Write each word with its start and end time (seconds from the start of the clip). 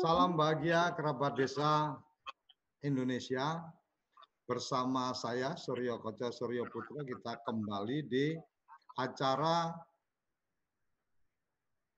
Salam 0.00 0.40
bahagia 0.40 0.96
kerabat 0.96 1.36
desa 1.36 2.00
Indonesia. 2.80 3.60
Bersama 4.42 5.12
saya 5.12 5.54
Suryo 5.54 6.02
Koco 6.02 6.28
Suryo 6.32 6.66
Putra 6.68 7.04
kita 7.06 7.40
kembali 7.46 7.98
di 8.08 8.36
acara 8.98 9.70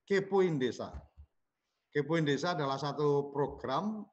Kepoin 0.05 0.59
Desa. 0.61 0.93
Kepoin 1.89 2.27
Desa 2.27 2.53
adalah 2.53 2.77
satu 2.77 3.33
program 3.33 4.05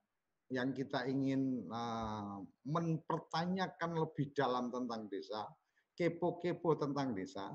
yang 0.49 0.73
kita 0.73 1.05
ingin 1.11 1.67
uh, 1.69 2.41
mempertanyakan 2.65 3.99
lebih 3.99 4.33
dalam 4.33 4.69
tentang 4.73 5.09
desa, 5.09 5.49
kepo-kepo 5.97 6.77
tentang 6.77 7.17
desa 7.17 7.53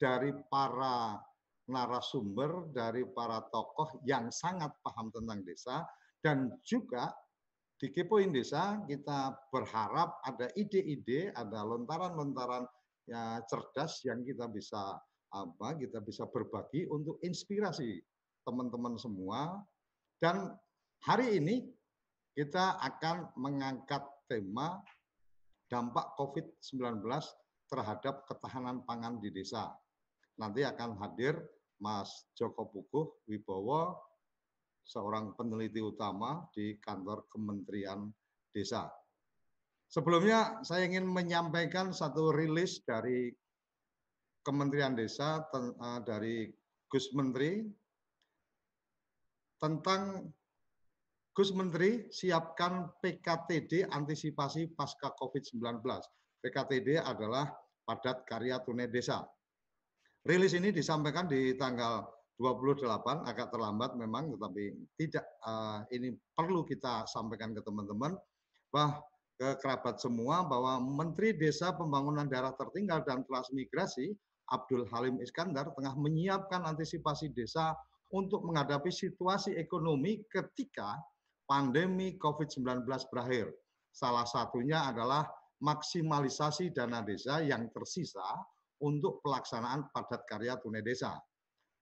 dari 0.00 0.32
para 0.48 1.20
narasumber, 1.68 2.72
dari 2.72 3.04
para 3.12 3.44
tokoh 3.52 4.00
yang 4.08 4.32
sangat 4.32 4.72
paham 4.82 5.12
tentang 5.12 5.44
desa, 5.44 5.84
dan 6.24 6.50
juga 6.64 7.12
di 7.78 7.94
Kepoin 7.94 8.34
Desa 8.34 8.82
kita 8.90 9.38
berharap 9.54 10.18
ada 10.26 10.50
ide-ide, 10.58 11.30
ada 11.36 11.62
lontaran-lontaran 11.62 12.66
ya 13.06 13.38
cerdas 13.46 14.02
yang 14.02 14.26
kita 14.26 14.50
bisa 14.50 14.98
apa 15.28 15.76
kita 15.78 16.02
bisa 16.02 16.26
berbagi 16.26 16.88
untuk 16.90 17.20
inspirasi 17.22 18.00
teman-teman 18.42 18.98
semua 18.98 19.62
dan 20.18 20.56
hari 21.06 21.38
ini 21.38 21.70
kita 22.34 22.82
akan 22.82 23.30
mengangkat 23.38 24.02
tema 24.26 24.82
dampak 25.68 26.16
COVID-19 26.16 27.04
terhadap 27.68 28.24
ketahanan 28.24 28.80
pangan 28.88 29.20
di 29.20 29.28
desa. 29.28 29.68
Nanti 30.40 30.64
akan 30.64 30.96
hadir 31.02 31.36
Mas 31.78 32.26
Joko 32.34 32.66
Puguh 32.70 33.26
Wibowo, 33.30 33.98
seorang 34.82 35.36
peneliti 35.36 35.84
utama 35.84 36.48
di 36.50 36.80
kantor 36.80 37.28
Kementerian 37.28 38.08
Desa. 38.48 38.88
Sebelumnya 39.88 40.60
saya 40.64 40.84
ingin 40.84 41.08
menyampaikan 41.08 41.96
satu 41.96 42.32
rilis 42.32 42.84
dari 42.84 43.32
Kementerian 44.44 44.96
Desa 44.96 45.44
eh, 45.44 46.00
dari 46.04 46.48
Gus 46.88 47.12
Menteri 47.12 47.68
tentang 49.60 50.24
Gus 51.36 51.54
Menteri 51.54 52.10
siapkan 52.10 52.98
PKTD 52.98 53.86
antisipasi 53.92 54.74
pasca 54.74 55.14
COVID-19. 55.14 55.84
PKTD 56.42 56.98
adalah 56.98 57.46
padat 57.86 58.26
karya 58.26 58.58
tunai 58.66 58.90
desa. 58.90 59.22
Rilis 60.28 60.52
ini 60.52 60.68
disampaikan 60.68 61.24
di 61.24 61.56
tanggal 61.56 62.04
28 62.36 62.84
agak 63.24 63.48
terlambat 63.48 63.96
memang 63.96 64.28
tetapi 64.36 64.76
tidak 65.00 65.24
uh, 65.48 65.88
ini 65.88 66.12
perlu 66.36 66.68
kita 66.68 67.08
sampaikan 67.08 67.56
ke 67.56 67.64
teman-teman 67.64 68.12
bahwa 68.68 69.00
ke 69.40 69.56
kerabat 69.64 69.96
semua 69.96 70.44
bahwa 70.44 70.84
Menteri 70.84 71.32
Desa 71.32 71.72
Pembangunan 71.72 72.28
Daerah 72.28 72.52
Tertinggal 72.60 73.08
dan 73.08 73.24
Transmigrasi 73.24 74.12
Abdul 74.52 74.84
Halim 74.92 75.16
Iskandar 75.24 75.72
tengah 75.72 75.96
menyiapkan 75.96 76.60
antisipasi 76.68 77.32
desa 77.32 77.72
untuk 78.12 78.44
menghadapi 78.44 78.92
situasi 78.92 79.56
ekonomi 79.56 80.28
ketika 80.28 81.00
pandemi 81.48 82.20
COVID-19 82.20 82.84
berakhir. 83.08 83.48
Salah 83.96 84.28
satunya 84.28 84.92
adalah 84.92 85.24
maksimalisasi 85.64 86.76
dana 86.76 87.00
desa 87.00 87.40
yang 87.40 87.72
tersisa 87.72 88.24
untuk 88.82 89.20
pelaksanaan 89.24 89.90
padat 89.90 90.22
karya 90.26 90.58
tunai 90.62 90.82
desa. 90.82 91.18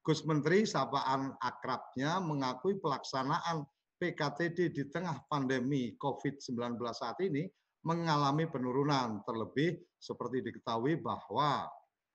Gus 0.07 0.23
Menteri 0.23 0.63
sapaan 0.63 1.35
akrabnya 1.43 2.23
mengakui 2.23 2.79
pelaksanaan 2.79 3.67
PKTD 3.99 4.71
di 4.71 4.85
tengah 4.93 5.25
pandemi 5.27 5.99
COVID-19 5.99 6.79
saat 6.95 7.19
ini 7.25 7.49
mengalami 7.83 8.47
penurunan. 8.47 9.25
Terlebih 9.27 9.83
seperti 9.99 10.47
diketahui 10.47 11.01
bahwa 11.03 11.67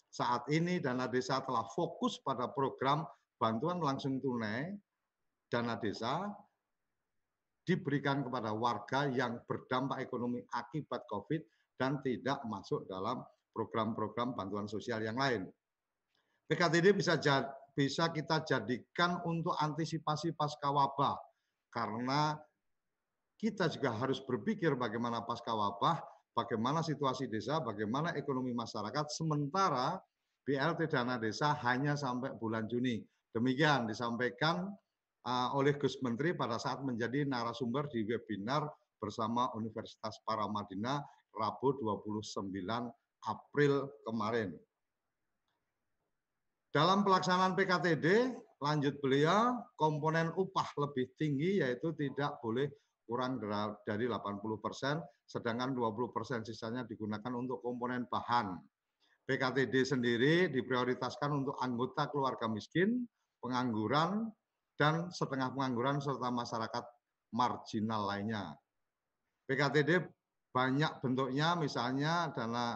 saat 0.07 0.47
ini 0.51 0.79
dana 0.79 1.07
desa 1.07 1.43
telah 1.43 1.67
fokus 1.71 2.19
pada 2.23 2.47
program 2.51 3.03
bantuan 3.35 3.81
langsung 3.83 4.21
tunai 4.23 4.71
dana 5.51 5.75
desa 5.75 6.31
diberikan 7.67 8.23
kepada 8.23 8.51
warga 8.55 9.07
yang 9.11 9.39
berdampak 9.47 10.03
ekonomi 10.03 10.43
akibat 10.55 11.07
COVID 11.07 11.41
dan 11.79 12.03
tidak 12.03 12.43
masuk 12.45 12.85
dalam 12.85 13.23
program-program 13.51 14.33
bantuan 14.33 14.65
sosial 14.67 15.03
yang 15.03 15.19
lain. 15.19 15.47
PKTD 16.47 16.95
bisa 16.95 17.15
bisa 17.71 18.11
kita 18.11 18.43
jadikan 18.43 19.23
untuk 19.23 19.55
antisipasi 19.55 20.35
pasca 20.35 20.67
wabah 20.67 21.15
karena 21.71 22.35
kita 23.39 23.71
juga 23.71 23.95
harus 23.95 24.19
berpikir 24.21 24.75
bagaimana 24.75 25.23
pasca 25.23 25.55
wabah, 25.55 25.97
bagaimana 26.35 26.85
situasi 26.85 27.25
desa, 27.25 27.57
bagaimana 27.63 28.13
ekonomi 28.13 28.53
masyarakat 28.53 29.09
sementara 29.09 29.97
BLT 30.45 30.91
dana 30.91 31.17
desa 31.17 31.57
hanya 31.65 31.97
sampai 31.97 32.35
bulan 32.37 32.69
Juni. 32.69 33.01
Demikian 33.31 33.87
disampaikan 33.87 34.69
uh, 35.25 35.49
oleh 35.57 35.73
Gus 35.79 35.97
Menteri 36.03 36.35
pada 36.35 36.59
saat 36.59 36.83
menjadi 36.83 37.25
narasumber 37.25 37.87
di 37.89 38.03
webinar 38.05 38.67
bersama 39.01 39.49
Universitas 39.57 40.21
Paramadina 40.21 41.01
Rabu 41.33 41.79
29 41.81 42.21
April 43.27 43.89
kemarin. 44.07 44.55
Dalam 46.71 47.03
pelaksanaan 47.03 47.53
PKTD, 47.53 48.31
lanjut 48.63 48.95
beliau, 49.03 49.59
komponen 49.75 50.31
upah 50.31 50.71
lebih 50.79 51.11
tinggi 51.19 51.59
yaitu 51.59 51.91
tidak 51.99 52.39
boleh 52.39 52.71
kurang 53.03 53.43
dari 53.83 54.07
80 54.07 54.39
persen, 54.63 55.03
sedangkan 55.27 55.75
20 55.75 56.15
persen 56.15 56.39
sisanya 56.47 56.87
digunakan 56.87 57.35
untuk 57.35 57.59
komponen 57.59 58.07
bahan. 58.07 58.55
PKTD 59.27 59.75
sendiri 59.83 60.47
diprioritaskan 60.47 61.43
untuk 61.43 61.59
anggota 61.59 62.07
keluarga 62.07 62.47
miskin, 62.47 63.03
pengangguran, 63.43 64.31
dan 64.79 65.11
setengah 65.11 65.51
pengangguran 65.51 65.99
serta 65.99 66.31
masyarakat 66.31 66.83
marginal 67.35 68.07
lainnya. 68.07 68.55
PKTD 69.45 70.07
banyak 70.51 70.99
bentuknya 70.99 71.55
misalnya 71.55 72.27
dana 72.35 72.75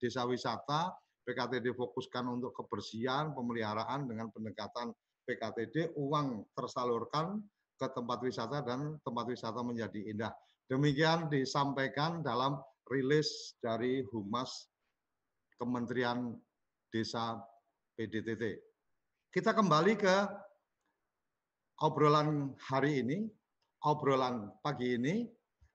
desa 0.00 0.24
wisata 0.24 0.96
PKTD 1.22 1.76
fokuskan 1.76 2.24
untuk 2.26 2.56
kebersihan 2.56 3.36
pemeliharaan 3.36 4.08
dengan 4.08 4.32
pendekatan 4.32 4.90
PKTD 5.28 5.94
uang 5.94 6.50
tersalurkan 6.56 7.38
ke 7.78 7.86
tempat 7.94 8.18
wisata 8.24 8.64
dan 8.64 8.98
tempat 9.06 9.30
wisata 9.30 9.62
menjadi 9.62 10.00
indah. 10.10 10.32
Demikian 10.66 11.30
disampaikan 11.30 12.24
dalam 12.24 12.58
rilis 12.90 13.54
dari 13.62 14.02
Humas 14.10 14.66
Kementerian 15.60 16.34
Desa 16.90 17.38
PDTT. 17.94 18.58
Kita 19.30 19.54
kembali 19.54 19.94
ke 19.94 20.16
obrolan 21.86 22.50
hari 22.66 23.04
ini, 23.04 23.18
obrolan 23.86 24.50
pagi 24.62 24.98
ini 24.98 25.22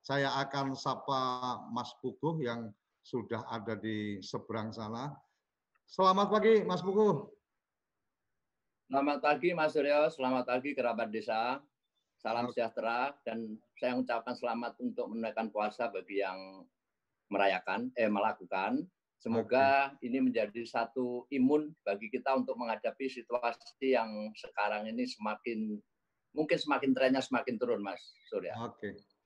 saya 0.08 0.32
akan 0.40 0.72
sapa 0.72 1.20
Mas 1.68 1.92
Puguh 2.00 2.40
yang 2.40 2.72
sudah 3.04 3.44
ada 3.52 3.76
di 3.76 4.24
seberang 4.24 4.72
sana. 4.72 5.12
Selamat 5.84 6.32
pagi, 6.32 6.64
Mas 6.64 6.80
Puguh. 6.80 7.28
Selamat 8.88 9.20
pagi, 9.20 9.52
Mas 9.52 9.76
Suryo. 9.76 10.08
Selamat 10.08 10.48
pagi, 10.48 10.72
kerabat 10.72 11.12
desa. 11.12 11.60
Salam 12.24 12.48
sejahtera 12.56 13.12
dan 13.28 13.60
saya 13.76 14.00
mengucapkan 14.00 14.32
selamat 14.32 14.80
untuk 14.80 15.12
menaikkan 15.12 15.52
puasa 15.52 15.92
bagi 15.92 16.24
yang 16.24 16.64
merayakan, 17.28 17.92
eh 18.00 18.08
melakukan. 18.08 18.88
Semoga 19.20 19.92
okay. 19.92 20.08
ini 20.08 20.24
menjadi 20.24 20.64
satu 20.64 21.28
imun 21.36 21.76
bagi 21.84 22.08
kita 22.08 22.32
untuk 22.32 22.56
menghadapi 22.56 23.12
situasi 23.12 23.92
yang 23.92 24.32
sekarang 24.40 24.88
ini 24.88 25.04
semakin 25.04 25.84
mungkin 26.32 26.56
semakin 26.56 26.96
trennya 26.96 27.20
semakin 27.20 27.60
turun, 27.60 27.84
Mas 27.84 28.00
Surya. 28.32 28.56
Oke. 28.56 28.96
Okay 28.96 29.17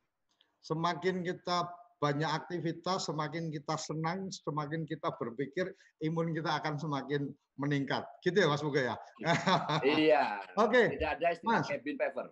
semakin 0.62 1.26
kita 1.26 1.70
banyak 2.02 2.26
aktivitas, 2.26 3.06
semakin 3.06 3.54
kita 3.54 3.78
senang, 3.78 4.26
semakin 4.34 4.90
kita 4.90 5.14
berpikir, 5.22 5.70
imun 6.02 6.34
kita 6.34 6.58
akan 6.58 6.82
semakin 6.82 7.30
meningkat. 7.62 8.02
Gitu 8.26 8.42
ya 8.42 8.50
Mas 8.50 8.66
Buga 8.66 8.82
ya? 8.82 8.96
iya. 9.86 10.42
Oke. 10.58 10.74
Okay. 10.74 10.86
Tidak 10.98 11.12
ada 11.22 11.28
istilah 11.30 11.62
Mas. 11.62 11.70
cabin 11.70 11.96
fever. 12.02 12.26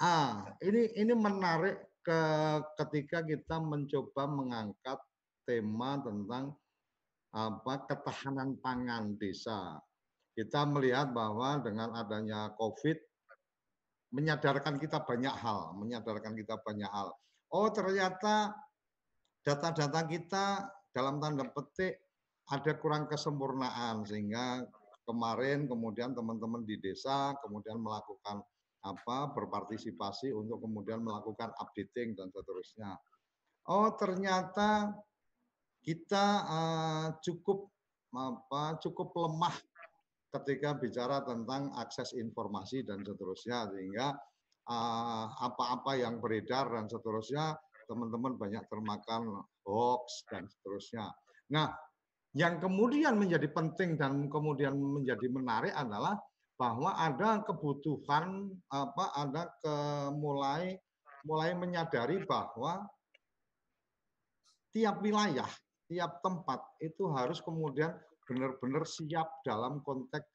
Ah, 0.00 0.48
ini 0.64 0.92
ini 0.96 1.12
menarik 1.12 1.76
ke 2.00 2.20
ketika 2.84 3.20
kita 3.24 3.56
mencoba 3.60 4.28
mengangkat 4.28 4.96
tema 5.44 6.00
tentang 6.00 6.56
apa 7.36 7.74
ketahanan 7.84 8.56
pangan 8.64 9.12
desa. 9.20 9.76
Kita 10.32 10.64
melihat 10.68 11.12
bahwa 11.12 11.60
dengan 11.60 11.96
adanya 11.96 12.52
COVID 12.56 12.96
menyadarkan 14.16 14.80
kita 14.80 15.04
banyak 15.04 15.32
hal, 15.32 15.76
menyadarkan 15.80 16.32
kita 16.36 16.60
banyak 16.60 16.88
hal 16.88 17.12
oh 17.56 17.72
ternyata 17.72 18.52
data-data 19.40 20.00
kita 20.04 20.44
dalam 20.92 21.16
tanda 21.16 21.48
petik 21.48 21.96
ada 22.52 22.72
kurang 22.76 23.08
kesempurnaan 23.08 24.04
sehingga 24.04 24.60
kemarin 25.08 25.64
kemudian 25.64 26.12
teman-teman 26.12 26.68
di 26.68 26.76
desa 26.76 27.32
kemudian 27.40 27.80
melakukan 27.80 28.44
apa 28.84 29.34
berpartisipasi 29.34 30.30
untuk 30.30 30.62
kemudian 30.62 31.02
melakukan 31.02 31.50
updating 31.58 32.14
dan 32.14 32.30
seterusnya. 32.30 32.94
Oh 33.66 33.90
ternyata 33.98 34.94
kita 35.82 36.26
uh, 36.46 37.06
cukup 37.18 37.66
apa 38.14 38.78
cukup 38.78 39.10
lemah 39.14 39.54
ketika 40.38 40.78
bicara 40.78 41.22
tentang 41.26 41.74
akses 41.74 42.14
informasi 42.14 42.86
dan 42.86 43.02
seterusnya 43.02 43.66
sehingga 43.74 44.14
uh, 44.66 45.26
apa-apa 45.42 45.98
yang 45.98 46.18
beredar 46.18 46.70
dan 46.70 46.86
seterusnya 46.90 47.56
teman-teman 47.86 48.34
banyak 48.34 48.66
termakan 48.66 49.46
hoax 49.62 50.26
dan 50.30 50.46
seterusnya. 50.50 51.06
Nah, 51.54 51.70
yang 52.34 52.58
kemudian 52.58 53.16
menjadi 53.16 53.48
penting 53.48 53.96
dan 53.96 54.26
kemudian 54.26 54.74
menjadi 54.76 55.26
menarik 55.30 55.72
adalah 55.72 56.18
bahwa 56.56 56.96
ada 56.98 57.44
kebutuhan 57.44 58.48
apa 58.72 59.12
ada 59.14 59.48
ke 59.60 59.76
mulai 60.16 60.76
mulai 61.26 61.52
menyadari 61.52 62.22
bahwa 62.24 62.86
tiap 64.70 65.00
wilayah, 65.00 65.48
tiap 65.88 66.20
tempat 66.20 66.60
itu 66.84 67.08
harus 67.12 67.40
kemudian 67.40 67.96
benar-benar 68.28 68.84
siap 68.84 69.40
dalam 69.46 69.80
konteks 69.80 70.26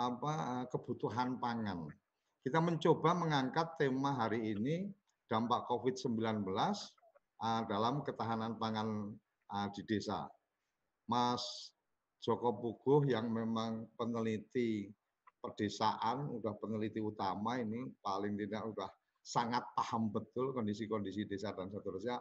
apa 0.00 0.64
kebutuhan 0.72 1.36
pangan. 1.36 1.92
Kita 2.40 2.56
mencoba 2.56 3.12
mengangkat 3.12 3.76
tema 3.76 4.16
hari 4.16 4.56
ini 4.56 4.88
dampak 5.28 5.68
COVID-19 5.68 6.40
dalam 7.68 8.00
ketahanan 8.00 8.56
pangan 8.56 9.12
di 9.76 9.84
desa. 9.84 10.24
Mas 11.04 11.68
Joko 12.24 12.56
Puguh 12.56 13.12
yang 13.12 13.28
memang 13.28 13.84
peneliti 13.92 14.88
pedesaan, 15.40 16.32
udah 16.32 16.56
peneliti 16.56 17.00
utama 17.04 17.60
ini 17.60 17.92
paling 18.00 18.36
tidak 18.40 18.72
udah 18.72 18.88
sangat 19.20 19.60
paham 19.76 20.08
betul 20.08 20.56
kondisi-kondisi 20.56 21.28
desa 21.28 21.52
dan 21.52 21.68
seterusnya. 21.68 22.20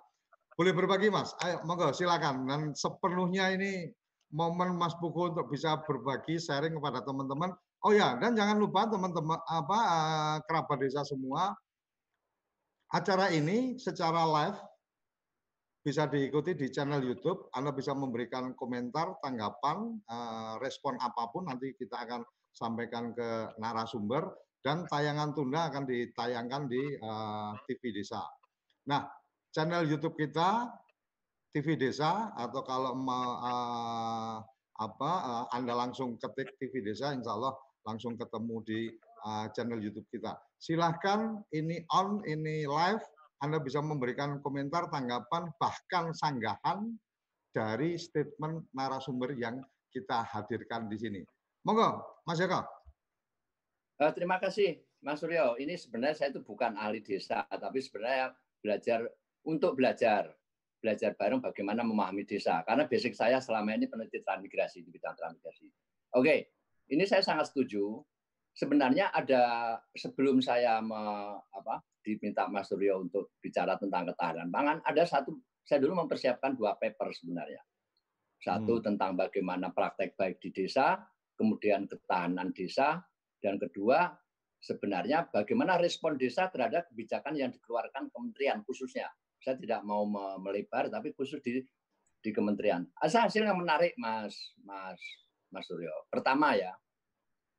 Boleh 0.60 0.75
berbagi 0.75 1.07
Mas? 1.07 1.31
Ayo, 1.39 1.63
monggo 1.63 1.95
silakan. 1.95 2.44
Dan 2.44 2.62
sepenuhnya 2.75 3.56
ini 3.56 3.88
momen 4.36 4.75
Mas 4.75 4.92
Pugu 5.00 5.31
untuk 5.31 5.48
bisa 5.48 5.80
berbagi 5.88 6.36
sharing 6.36 6.75
kepada 6.75 7.07
teman-teman. 7.07 7.56
Oh 7.80 7.96
ya, 7.96 8.20
dan 8.20 8.36
jangan 8.36 8.60
lupa 8.60 8.92
teman-teman 8.92 9.40
apa 9.48 9.80
eh, 9.80 10.38
kerabat 10.44 10.84
desa 10.84 11.08
semua 11.08 11.56
acara 12.92 13.31
ini 13.31 13.80
secara 13.80 14.28
live 14.28 14.60
bisa 15.80 16.04
diikuti 16.12 16.60
di 16.60 16.68
channel 16.76 17.00
YouTube. 17.00 17.48
Anda 17.56 17.72
bisa 17.72 17.96
memberikan 17.96 18.52
komentar, 18.60 19.16
tanggapan, 19.24 19.96
eh, 19.96 20.54
respon 20.60 21.00
apa 21.00 21.31
pun 21.31 21.48
nanti 21.48 21.72
kita 21.72 22.04
akan 22.04 22.28
sampaikan 22.52 23.16
ke 23.16 23.56
narasumber 23.64 24.28
dan 24.60 24.84
tayangan 24.92 25.32
tunda 25.32 25.72
akan 25.72 25.88
ditayangkan 25.88 26.68
di 26.68 26.84
eh, 27.00 27.52
TV 27.64 27.96
Desa. 27.96 28.28
Nah, 28.92 29.08
channel 29.56 29.88
YouTube 29.88 30.20
kita 30.20 30.68
TV 31.56 31.80
Desa 31.80 32.36
atau 32.36 32.60
kalau 32.68 32.92
mau 33.00 33.40
apa 34.80 35.12
Anda 35.56 35.80
langsung 35.80 36.20
ketik 36.20 36.60
TV 36.60 36.84
Desa, 36.84 37.16
Insya 37.16 37.40
Allah 37.40 37.56
langsung 37.89 38.13
ketemu 38.13 38.56
di 38.69 38.80
uh, 39.25 39.50
channel 39.57 39.81
YouTube 39.81 40.06
kita. 40.13 40.38
Silahkan 40.62 41.41
ini 41.50 41.81
on, 41.89 42.21
ini 42.30 42.69
live, 42.69 43.01
Anda 43.41 43.57
bisa 43.57 43.81
memberikan 43.81 44.38
komentar, 44.45 44.94
tanggapan, 44.94 45.50
bahkan 45.57 46.13
sanggahan 46.13 46.94
dari 47.50 47.97
statement 47.97 48.69
narasumber 48.77 49.33
yang 49.33 49.65
kita 49.89 50.21
hadirkan 50.21 50.86
di 50.86 51.01
sini. 51.01 51.21
Monggo, 51.65 52.21
Mas 52.30 52.38
Joko. 52.38 52.62
Uh, 53.97 54.13
terima 54.13 54.38
kasih, 54.38 54.86
Mas 55.01 55.19
Suryo. 55.19 55.57
Ini 55.57 55.74
sebenarnya 55.75 56.15
saya 56.15 56.30
itu 56.38 56.45
bukan 56.45 56.77
ahli 56.77 57.01
desa, 57.01 57.44
tapi 57.50 57.81
sebenarnya 57.81 58.38
belajar 58.62 59.03
untuk 59.44 59.75
belajar, 59.75 60.30
belajar 60.80 61.18
bareng 61.18 61.41
bagaimana 61.41 61.81
memahami 61.81 62.24
desa. 62.24 62.62
Karena 62.63 62.86
basic 62.86 63.18
saya 63.18 63.41
selama 63.41 63.75
ini 63.75 63.89
peneliti 63.89 64.21
transmigrasi 64.21 64.86
di 64.86 64.94
bidang 64.94 65.18
transmigrasi. 65.18 65.68
Oke, 66.15 66.59
ini 66.89 67.06
saya 67.06 67.21
sangat 67.21 67.53
setuju. 67.53 68.01
Sebenarnya 68.53 69.13
ada 69.13 69.77
sebelum 69.95 70.44
saya 70.44 70.83
me, 70.83 71.00
apa, 71.53 71.80
diminta 72.03 72.50
Mas 72.50 72.68
Suryo 72.68 73.07
untuk 73.07 73.38
bicara 73.39 73.80
tentang 73.80 74.09
ketahanan 74.12 74.50
pangan, 74.51 74.77
ada 74.83 75.06
satu 75.06 75.38
saya 75.63 75.80
dulu 75.86 76.03
mempersiapkan 76.03 76.57
dua 76.57 76.75
paper 76.75 77.13
sebenarnya. 77.13 77.62
Satu 78.41 78.81
hmm. 78.81 78.83
tentang 78.83 79.13
bagaimana 79.15 79.69
praktek 79.69 80.18
baik 80.18 80.41
di 80.41 80.50
desa, 80.50 80.97
kemudian 81.38 81.86
ketahanan 81.86 82.51
desa, 82.51 83.00
dan 83.39 83.62
kedua 83.62 84.12
sebenarnya 84.59 85.30
bagaimana 85.31 85.80
respon 85.80 86.19
desa 86.19 86.51
terhadap 86.51 86.89
kebijakan 86.91 87.38
yang 87.38 87.53
dikeluarkan 87.53 88.12
kementerian 88.12 88.65
khususnya. 88.68 89.07
Saya 89.39 89.56
tidak 89.56 89.88
mau 89.88 90.03
melebar, 90.41 90.91
tapi 90.91 91.15
khusus 91.15 91.39
di 91.39 91.63
di 92.19 92.36
kementerian. 92.36 92.83
Asal 93.00 93.31
hasil 93.31 93.47
yang 93.47 93.56
menarik, 93.56 93.95
Mas 93.95 94.36
Mas 94.68 95.00
Mas 95.50 95.66
Suryo. 95.66 96.10
Pertama 96.10 96.54
ya, 96.56 96.74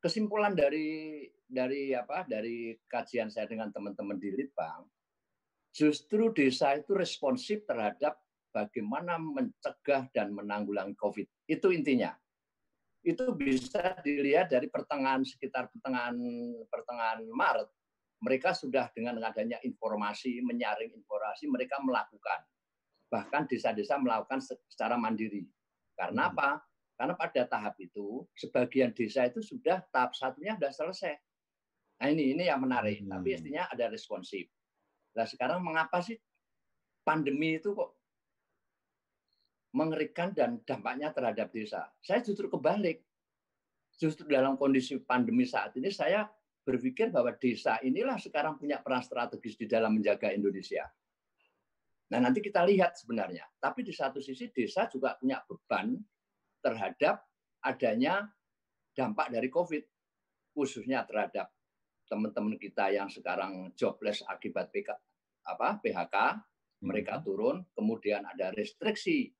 kesimpulan 0.03 0.55
dari 0.55 1.27
dari 1.45 1.91
apa 1.95 2.23
dari 2.25 2.75
kajian 2.87 3.31
saya 3.31 3.51
dengan 3.51 3.75
teman-teman 3.75 4.19
di 4.19 4.31
Litbang, 4.31 4.87
justru 5.75 6.31
desa 6.31 6.79
itu 6.79 6.95
responsif 6.95 7.67
terhadap 7.67 8.19
bagaimana 8.55 9.19
mencegah 9.19 10.11
dan 10.15 10.35
menanggulangi 10.35 10.95
COVID. 10.95 11.27
Itu 11.51 11.75
intinya 11.75 12.15
itu 13.01 13.33
bisa 13.33 13.97
dilihat 14.05 14.53
dari 14.53 14.69
pertengahan 14.69 15.25
sekitar 15.25 15.73
pertengahan 15.73 16.17
pertengahan 16.69 17.25
Maret 17.33 17.69
mereka 18.21 18.53
sudah 18.53 18.93
dengan 18.93 19.17
adanya 19.25 19.57
informasi 19.65 20.45
menyaring 20.45 20.93
informasi 20.93 21.49
mereka 21.49 21.81
melakukan 21.81 22.45
bahkan 23.09 23.49
desa-desa 23.49 23.97
melakukan 23.97 24.45
secara 24.45 25.01
mandiri 25.01 25.49
karena 25.97 26.29
hmm. 26.29 26.33
apa 26.37 26.49
karena 27.01 27.17
pada 27.17 27.49
tahap 27.49 27.81
itu 27.81 28.29
sebagian 28.37 28.93
desa 28.93 29.25
itu 29.25 29.41
sudah 29.41 29.81
tahap 29.89 30.13
satunya 30.13 30.53
sudah 30.61 30.69
selesai 30.69 31.17
nah 31.97 32.13
ini 32.13 32.37
ini 32.37 32.45
yang 32.53 32.61
menarik 32.61 33.01
hmm. 33.01 33.09
tapi 33.09 33.41
istinya 33.41 33.65
ada 33.73 33.89
responsif 33.89 34.53
nah 35.17 35.25
sekarang 35.25 35.65
mengapa 35.65 36.05
sih 36.05 36.21
pandemi 37.01 37.57
itu 37.57 37.73
kok 37.73 37.97
mengerikan 39.75 40.35
dan 40.35 40.59
dampaknya 40.67 41.15
terhadap 41.15 41.51
desa. 41.55 41.91
Saya 42.03 42.23
justru 42.23 42.51
kebalik. 42.51 43.03
Justru 44.01 44.25
dalam 44.33 44.57
kondisi 44.57 44.97
pandemi 44.97 45.45
saat 45.45 45.77
ini 45.77 45.93
saya 45.93 46.25
berpikir 46.65 47.13
bahwa 47.13 47.37
desa 47.37 47.77
inilah 47.85 48.17
sekarang 48.17 48.57
punya 48.57 48.81
peran 48.81 49.05
strategis 49.05 49.61
di 49.61 49.69
dalam 49.69 49.93
menjaga 49.93 50.33
Indonesia. 50.33 50.89
Nah, 52.11 52.19
nanti 52.19 52.41
kita 52.41 52.65
lihat 52.65 52.97
sebenarnya. 52.97 53.45
Tapi 53.61 53.85
di 53.85 53.93
satu 53.93 54.19
sisi 54.19 54.49
desa 54.51 54.89
juga 54.89 55.15
punya 55.21 55.45
beban 55.45 56.01
terhadap 56.61 57.25
adanya 57.65 58.29
dampak 58.97 59.33
dari 59.33 59.49
COVID, 59.49 59.85
khususnya 60.57 61.05
terhadap 61.09 61.53
teman-teman 62.11 62.59
kita 62.59 62.91
yang 62.91 63.07
sekarang 63.07 63.71
jobless 63.79 64.25
akibat 64.27 64.73
PK, 64.75 64.91
apa, 65.47 65.79
PHK, 65.79 66.17
mereka 66.85 67.21
hmm. 67.21 67.25
turun, 67.25 67.57
kemudian 67.77 68.25
ada 68.25 68.51
restriksi 68.53 69.31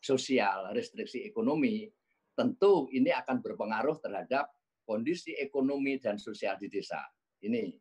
sosial, 0.00 0.72
restriksi 0.72 1.28
ekonomi, 1.28 1.86
tentu 2.32 2.88
ini 2.90 3.12
akan 3.12 3.44
berpengaruh 3.44 4.00
terhadap 4.00 4.48
kondisi 4.82 5.36
ekonomi 5.36 6.00
dan 6.00 6.16
sosial 6.16 6.56
di 6.56 6.72
desa. 6.72 7.04
Ini. 7.40 7.72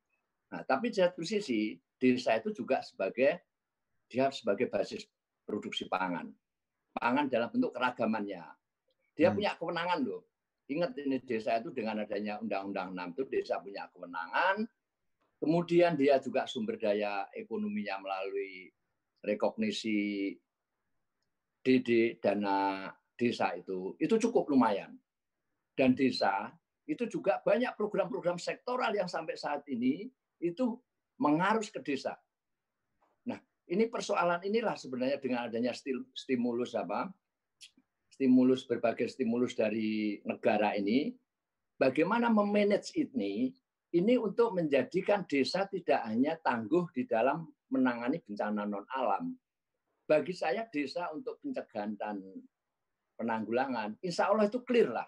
Nah, 0.51 0.61
tapi 0.67 0.91
di 0.91 0.99
satu 0.99 1.23
sisi, 1.23 1.75
desa 1.95 2.35
itu 2.39 2.51
juga 2.51 2.83
sebagai 2.83 3.47
dia 4.09 4.27
sebagai 4.33 4.67
basis 4.67 5.07
produksi 5.47 5.87
pangan. 5.87 6.27
Pangan 6.93 7.29
dalam 7.31 7.49
bentuk 7.53 7.71
keragamannya. 7.71 8.58
Dia 9.15 9.29
hmm. 9.29 9.35
punya 9.37 9.51
kewenangan 9.57 9.99
loh. 10.03 10.21
Ingat 10.69 10.93
ini 11.01 11.17
desa 11.25 11.57
itu 11.57 11.73
dengan 11.73 12.05
adanya 12.05 12.37
Undang-Undang 12.37 12.93
6 12.93 13.17
itu 13.17 13.23
desa 13.25 13.57
punya 13.57 13.89
kewenangan. 13.89 14.69
Kemudian 15.41 15.97
dia 15.97 16.21
juga 16.21 16.45
sumber 16.45 16.77
daya 16.77 17.25
ekonominya 17.33 17.97
melalui 18.03 18.69
rekognisi 19.25 20.35
DD 21.59 22.21
dana 22.21 22.87
desa 23.17 23.51
itu 23.57 23.97
itu 23.97 24.15
cukup 24.29 24.51
lumayan. 24.53 24.93
Dan 25.73 25.95
desa 25.95 26.51
itu 26.85 27.05
juga 27.09 27.39
banyak 27.41 27.73
program-program 27.73 28.37
sektoral 28.37 28.93
yang 28.93 29.07
sampai 29.09 29.37
saat 29.39 29.63
ini 29.69 30.09
itu 30.41 30.75
mengarus 31.21 31.69
ke 31.69 31.79
desa. 31.83 32.17
Nah, 33.27 33.39
ini 33.69 33.85
persoalan 33.85 34.41
inilah 34.41 34.73
sebenarnya 34.73 35.17
dengan 35.21 35.45
adanya 35.47 35.75
stimulus 36.15 36.73
apa? 36.73 37.11
Stimulus 38.19 38.67
berbagai 38.67 39.07
stimulus 39.07 39.55
dari 39.55 40.19
negara 40.27 40.75
ini 40.75 41.15
bagaimana 41.79 42.27
memanage 42.27 42.91
ini 42.99 43.55
ini 43.95 44.19
untuk 44.19 44.59
menjadikan 44.59 45.23
desa 45.23 45.63
tidak 45.71 46.03
hanya 46.03 46.35
tangguh 46.35 46.91
di 46.91 47.07
dalam 47.07 47.47
menangani 47.71 48.19
bencana 48.19 48.67
non 48.67 48.85
alam, 48.91 49.33
bagi 50.03 50.33
saya 50.33 50.67
desa 50.67 51.09
untuk 51.15 51.39
pencegahan 51.39 51.95
dan 51.95 52.19
penanggulangan, 53.17 53.97
insya 54.03 54.29
Allah 54.29 54.51
itu 54.51 54.61
clear 54.67 54.91
lah. 54.91 55.07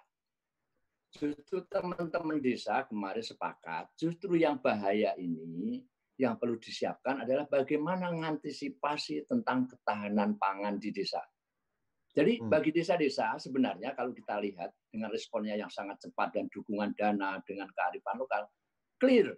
justru 1.12 1.68
teman-teman 1.68 2.39
desa 2.39 2.88
kemarin 2.88 3.20
sepakat, 3.20 3.91
justru 4.00 4.39
yang 4.39 4.63
bahaya 4.63 5.12
ini 5.20 5.84
yang 6.15 6.39
perlu 6.39 6.56
disiapkan 6.56 7.27
adalah 7.27 7.44
bagaimana 7.51 8.08
mengantisipasi 8.15 9.27
tentang 9.27 9.68
ketahanan 9.68 10.39
pangan 10.39 10.80
di 10.80 10.96
desa. 10.96 11.20
Jadi 12.12 12.44
hmm. 12.44 12.51
bagi 12.51 12.75
desa-desa 12.75 13.39
sebenarnya 13.39 13.96
kalau 13.96 14.12
kita 14.12 14.36
lihat 14.44 14.75
dengan 14.91 15.08
responnya 15.08 15.56
yang 15.56 15.72
sangat 15.72 16.03
cepat 16.03 16.36
dan 16.36 16.51
dukungan 16.51 16.91
dana 16.91 17.39
dengan 17.48 17.72
kearifan 17.72 18.20
lokal, 18.20 18.44
clear 19.00 19.32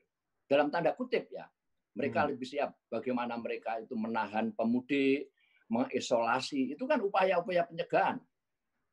dalam 0.50 0.74
tanda 0.74 0.98
kutip 0.98 1.30
ya. 1.30 1.46
Mereka 1.94 2.26
hmm. 2.26 2.30
lebih 2.34 2.48
siap 2.50 2.74
bagaimana 2.90 3.38
mereka 3.38 3.78
itu 3.78 3.94
menahan 3.94 4.50
pemudik, 4.58 5.30
mengisolasi, 5.70 6.74
itu 6.74 6.84
kan 6.90 6.98
upaya-upaya 7.06 7.70
pencegahan. 7.70 8.18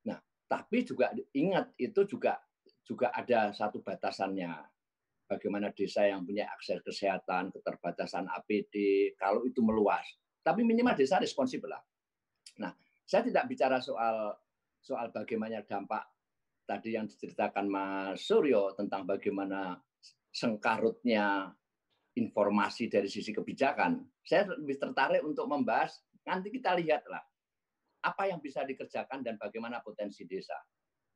Nah, 0.05 0.21
tapi 0.45 0.85
juga 0.85 1.09
ingat 1.33 1.73
itu 1.81 2.05
juga 2.05 2.37
juga 2.85 3.09
ada 3.17 3.57
satu 3.57 3.81
batasannya. 3.81 4.53
Bagaimana 5.31 5.71
desa 5.71 6.11
yang 6.11 6.27
punya 6.27 6.51
akses 6.51 6.83
kesehatan, 6.83 7.55
keterbatasan 7.55 8.27
APD, 8.27 8.75
kalau 9.15 9.47
itu 9.47 9.63
meluas. 9.63 10.03
Tapi 10.43 10.67
minimal 10.67 10.99
desa 10.99 11.23
responsif 11.23 11.63
lah. 11.63 11.79
Nah, 12.59 12.75
saya 13.11 13.27
tidak 13.27 13.51
bicara 13.51 13.83
soal 13.83 14.39
soal 14.79 15.11
bagaimana 15.11 15.67
dampak 15.67 16.07
tadi 16.63 16.95
yang 16.95 17.11
diceritakan 17.11 17.67
Mas 17.67 18.23
Suryo 18.23 18.71
tentang 18.79 19.03
bagaimana 19.03 19.75
sengkarutnya 20.31 21.51
informasi 22.15 22.87
dari 22.87 23.11
sisi 23.11 23.35
kebijakan. 23.35 23.99
Saya 24.23 24.47
lebih 24.55 24.79
tertarik 24.79 25.27
untuk 25.27 25.51
membahas 25.51 25.99
nanti 26.23 26.55
kita 26.55 26.79
lihatlah 26.79 27.19
apa 28.07 28.31
yang 28.31 28.39
bisa 28.39 28.63
dikerjakan 28.63 29.27
dan 29.27 29.35
bagaimana 29.35 29.83
potensi 29.83 30.23
desa 30.23 30.57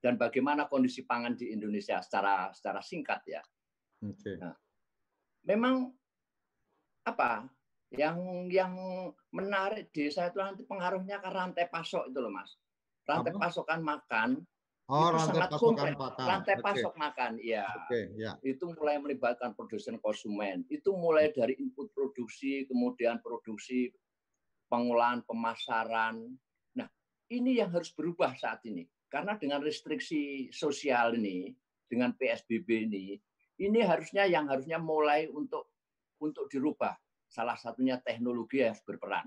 dan 0.02 0.18
bagaimana 0.18 0.66
kondisi 0.66 1.06
pangan 1.06 1.38
di 1.38 1.54
Indonesia 1.54 2.02
secara 2.02 2.50
secara 2.50 2.82
singkat 2.82 3.22
ya. 3.30 3.42
Okay. 4.02 4.34
Nah, 4.42 4.58
memang 5.46 5.94
apa 7.06 7.46
yang 7.94 8.18
yang 8.50 8.72
menarik 9.30 9.90
desa 9.94 10.28
itu 10.28 10.38
nanti 10.42 10.62
pengaruhnya 10.66 11.22
ke 11.22 11.28
rantai 11.30 11.66
pasok 11.70 12.10
itu 12.10 12.18
loh 12.18 12.32
mas. 12.32 12.54
Rantai 13.04 13.32
Apa? 13.36 13.40
pasokan 13.48 13.80
makan 13.84 14.30
Oh, 14.84 15.08
itu 15.08 15.16
rantai 15.16 15.32
sangat 15.32 15.48
pasokan 15.48 15.92
makan. 15.96 16.26
Rantai 16.28 16.54
okay. 16.60 16.64
pasok 16.68 16.94
makan, 17.00 17.32
ya. 17.40 17.64
Okay, 17.88 18.04
ya. 18.20 18.32
Itu 18.44 18.64
mulai 18.76 19.00
melibatkan 19.00 19.56
produsen 19.56 19.96
konsumen. 19.96 20.68
Itu 20.68 20.92
mulai 20.92 21.32
dari 21.32 21.56
input 21.56 21.88
produksi, 21.96 22.68
kemudian 22.68 23.16
produksi, 23.24 23.88
pengolahan, 24.68 25.24
pemasaran. 25.24 26.36
Nah, 26.76 26.88
ini 27.32 27.64
yang 27.64 27.72
harus 27.72 27.96
berubah 27.96 28.36
saat 28.36 28.60
ini. 28.68 28.84
Karena 29.08 29.40
dengan 29.40 29.64
restriksi 29.64 30.52
sosial 30.52 31.16
ini, 31.16 31.48
dengan 31.88 32.12
PSBB 32.12 32.68
ini, 32.84 33.16
ini 33.64 33.80
harusnya 33.80 34.28
yang 34.28 34.52
harusnya 34.52 34.76
mulai 34.76 35.32
untuk 35.32 35.72
untuk 36.20 36.44
dirubah 36.52 36.92
salah 37.34 37.58
satunya 37.58 37.98
teknologi 37.98 38.62
yang 38.62 38.78
berperan. 38.86 39.26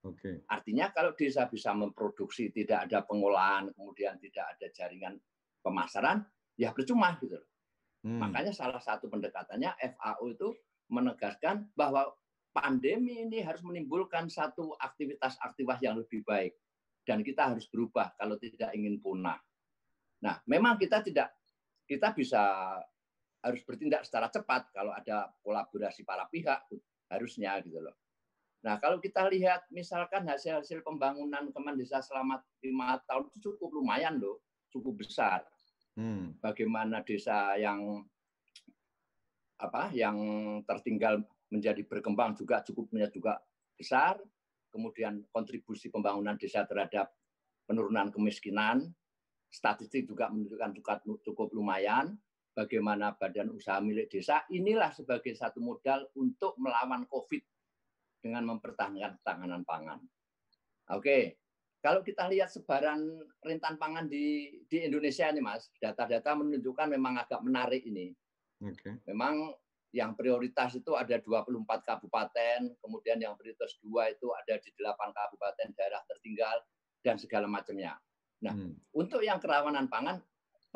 Okay. 0.00 0.40
Artinya 0.48 0.88
kalau 0.96 1.12
desa 1.12 1.44
bisa 1.50 1.76
memproduksi, 1.76 2.48
tidak 2.48 2.88
ada 2.88 3.04
pengolahan, 3.04 3.68
kemudian 3.76 4.16
tidak 4.16 4.56
ada 4.56 4.66
jaringan 4.72 5.20
pemasaran, 5.60 6.24
ya 6.56 6.72
percuma 6.72 7.12
gitu 7.20 7.36
Hmm. 8.06 8.22
Makanya 8.22 8.54
salah 8.54 8.78
satu 8.78 9.10
pendekatannya 9.10 9.74
FAO 9.98 10.30
itu 10.30 10.54
menegaskan 10.94 11.66
bahwa 11.74 12.06
pandemi 12.54 13.26
ini 13.26 13.42
harus 13.42 13.66
menimbulkan 13.66 14.30
satu 14.30 14.78
aktivitas-aktivitas 14.78 15.82
yang 15.82 15.98
lebih 15.98 16.22
baik 16.22 16.54
dan 17.02 17.26
kita 17.26 17.50
harus 17.50 17.66
berubah 17.66 18.14
kalau 18.14 18.38
tidak 18.38 18.70
ingin 18.78 19.02
punah. 19.02 19.42
Nah, 20.22 20.38
memang 20.46 20.78
kita 20.78 21.02
tidak 21.02 21.34
kita 21.82 22.14
bisa 22.14 22.42
harus 23.42 23.62
bertindak 23.66 24.06
secara 24.06 24.30
cepat 24.30 24.70
kalau 24.70 24.94
ada 24.94 25.26
kolaborasi 25.42 26.06
para 26.06 26.30
pihak 26.30 26.62
harusnya 27.10 27.58
gitu 27.62 27.78
loh. 27.82 27.94
Nah, 28.66 28.82
kalau 28.82 28.98
kita 28.98 29.30
lihat 29.30 29.62
misalkan 29.70 30.26
hasil-hasil 30.26 30.82
pembangunan 30.82 31.54
Kemen 31.54 31.78
Desa 31.78 32.02
selama 32.02 32.42
lima 32.64 32.98
tahun 33.06 33.30
itu 33.30 33.54
cukup 33.54 33.78
lumayan 33.78 34.18
loh, 34.18 34.42
cukup 34.74 35.06
besar. 35.06 35.46
Hmm. 35.94 36.34
Bagaimana 36.42 37.00
desa 37.00 37.56
yang 37.56 38.04
apa 39.56 39.88
yang 39.96 40.18
tertinggal 40.68 41.24
menjadi 41.48 41.80
berkembang 41.86 42.36
juga 42.36 42.60
cukup 42.66 42.90
juga 43.14 43.40
besar. 43.78 44.18
Kemudian 44.68 45.24
kontribusi 45.32 45.88
pembangunan 45.88 46.36
desa 46.36 46.66
terhadap 46.68 47.08
penurunan 47.64 48.12
kemiskinan, 48.12 48.92
statistik 49.48 50.04
juga 50.04 50.28
menunjukkan 50.28 51.00
cukup 51.24 51.48
lumayan 51.56 52.18
bagaimana 52.56 53.12
badan 53.12 53.52
usaha 53.52 53.76
milik 53.84 54.08
desa, 54.08 54.48
inilah 54.48 54.88
sebagai 54.96 55.36
satu 55.36 55.60
modal 55.60 56.08
untuk 56.16 56.56
melawan 56.56 57.04
COVID 57.04 57.44
dengan 58.24 58.56
mempertahankan 58.56 59.20
ketahanan 59.20 59.62
pangan. 59.68 60.00
Oke, 60.96 61.36
kalau 61.84 62.00
kita 62.00 62.24
lihat 62.32 62.48
sebaran 62.48 63.20
rentan 63.44 63.76
pangan 63.76 64.08
di 64.08 64.56
di 64.64 64.88
Indonesia 64.88 65.28
ini, 65.28 65.44
Mas, 65.44 65.68
data-data 65.76 66.32
menunjukkan 66.32 66.96
memang 66.96 67.20
agak 67.20 67.44
menarik 67.44 67.84
ini. 67.84 68.16
Oke. 68.64 69.04
Memang 69.04 69.52
yang 69.92 70.16
prioritas 70.16 70.74
itu 70.74 70.96
ada 70.96 71.20
24 71.20 71.62
kabupaten, 71.84 72.74
kemudian 72.80 73.20
yang 73.20 73.36
prioritas 73.36 73.76
dua 73.84 74.08
itu 74.08 74.32
ada 74.32 74.56
di 74.58 74.72
8 74.72 75.12
kabupaten 75.12 75.68
daerah 75.76 76.00
tertinggal 76.08 76.56
dan 77.04 77.20
segala 77.20 77.46
macamnya. 77.46 77.96
Nah, 78.44 78.52
hmm. 78.52 78.96
untuk 78.96 79.24
yang 79.24 79.40
kerawanan 79.40 79.88
pangan 79.88 80.20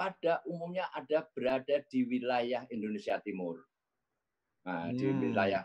pada 0.00 0.40
umumnya 0.48 0.88
ada 0.96 1.28
berada 1.36 1.76
di 1.92 2.08
wilayah 2.08 2.64
Indonesia 2.72 3.20
Timur. 3.20 3.60
Nah, 4.64 4.88
hmm. 4.88 4.96
di 4.96 5.04
wilayah 5.12 5.60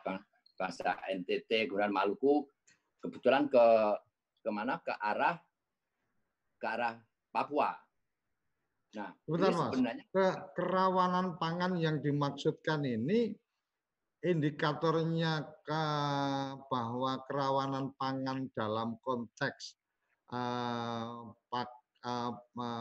bangsa 0.60 1.00
NTT, 1.08 1.72
kemudian 1.72 1.96
Maluku, 1.96 2.44
kebetulan 3.00 3.48
ke 3.48 3.64
ke 4.44 4.50
mana? 4.52 4.84
Ke 4.84 4.92
arah 5.00 5.40
ke 6.60 6.68
arah 6.68 7.00
Papua. 7.32 7.80
Nah, 9.00 9.16
Bentar, 9.24 9.56
ini 9.56 9.60
sebenarnya 9.72 10.06
ke 10.12 10.26
kerawanan 10.52 11.40
pangan 11.40 11.80
yang 11.80 12.04
dimaksudkan 12.04 12.84
ini 12.84 13.32
indikatornya 14.20 15.48
ke 15.64 15.84
bahwa 16.68 17.24
kerawanan 17.24 17.96
pangan 17.96 18.52
dalam 18.52 19.00
konteks 19.00 19.80
uh, 20.32 21.32
uh, 22.06 22.32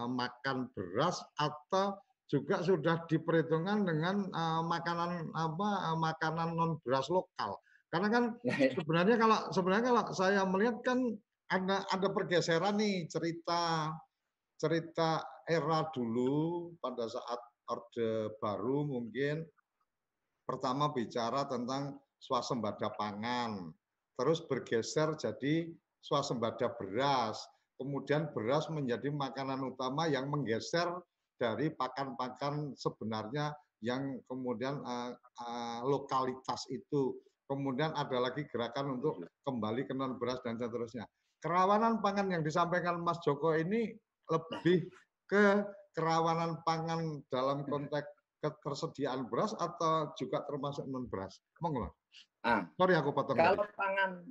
makan 0.06 0.68
beras 0.76 1.18
atau 1.40 1.96
juga 2.28 2.60
sudah 2.64 3.04
diperhitungkan 3.08 3.84
dengan 3.84 4.28
uh, 4.32 4.62
makanan 4.64 5.32
apa 5.36 5.68
uh, 5.92 5.98
makanan 5.98 6.56
non 6.56 6.76
beras 6.84 7.08
lokal. 7.08 7.56
Karena 7.92 8.08
kan 8.10 8.24
ya, 8.42 8.54
ya. 8.58 8.70
sebenarnya 8.74 9.16
kalau 9.20 9.38
sebenarnya 9.54 9.84
kalau 9.92 10.04
saya 10.16 10.42
melihat 10.44 10.76
kan 10.82 10.98
ada 11.52 11.84
ada 11.92 12.08
pergeseran 12.10 12.80
nih 12.80 13.06
cerita 13.06 13.92
cerita 14.58 15.22
era 15.44 15.84
dulu 15.92 16.72
pada 16.80 17.04
saat 17.06 17.40
orde 17.68 18.32
baru 18.40 18.84
mungkin 18.88 19.44
pertama 20.44 20.92
bicara 20.92 21.48
tentang 21.48 21.96
swasembada 22.20 22.92
pangan, 22.96 23.72
terus 24.16 24.44
bergeser 24.44 25.16
jadi 25.16 25.72
swasembada 26.00 26.72
beras, 26.76 27.40
kemudian 27.84 28.32
beras 28.32 28.64
menjadi 28.72 29.12
makanan 29.12 29.60
utama 29.60 30.08
yang 30.08 30.32
menggeser 30.32 30.88
dari 31.36 31.68
pakan-pakan 31.68 32.72
sebenarnya 32.80 33.52
yang 33.84 34.16
kemudian 34.24 34.80
uh, 34.80 35.12
uh, 35.44 35.80
lokalitas 35.84 36.64
itu. 36.72 37.12
Kemudian 37.44 37.92
ada 37.92 38.16
lagi 38.24 38.48
gerakan 38.48 38.96
untuk 38.96 39.20
kembali 39.44 39.84
ke 39.84 39.92
non 39.92 40.16
beras 40.16 40.40
dan 40.40 40.56
seterusnya. 40.56 41.04
Kerawanan 41.44 42.00
pangan 42.00 42.32
yang 42.32 42.40
disampaikan 42.40 43.04
Mas 43.04 43.20
Joko 43.20 43.52
ini 43.52 43.92
lebih 44.32 44.88
ke 45.28 45.60
kerawanan 45.92 46.64
pangan 46.64 47.20
dalam 47.28 47.68
konteks 47.68 48.08
ketersediaan 48.40 49.28
beras 49.28 49.52
atau 49.60 50.08
juga 50.16 50.40
termasuk 50.48 50.88
non 50.88 51.04
beras? 51.04 51.36
Monggo. 51.60 51.92
Ah, 52.48 52.64
Sorry 52.80 52.96
aku 52.96 53.12
potong. 53.12 53.36
Kalau 53.36 53.68
pangan 53.76 54.24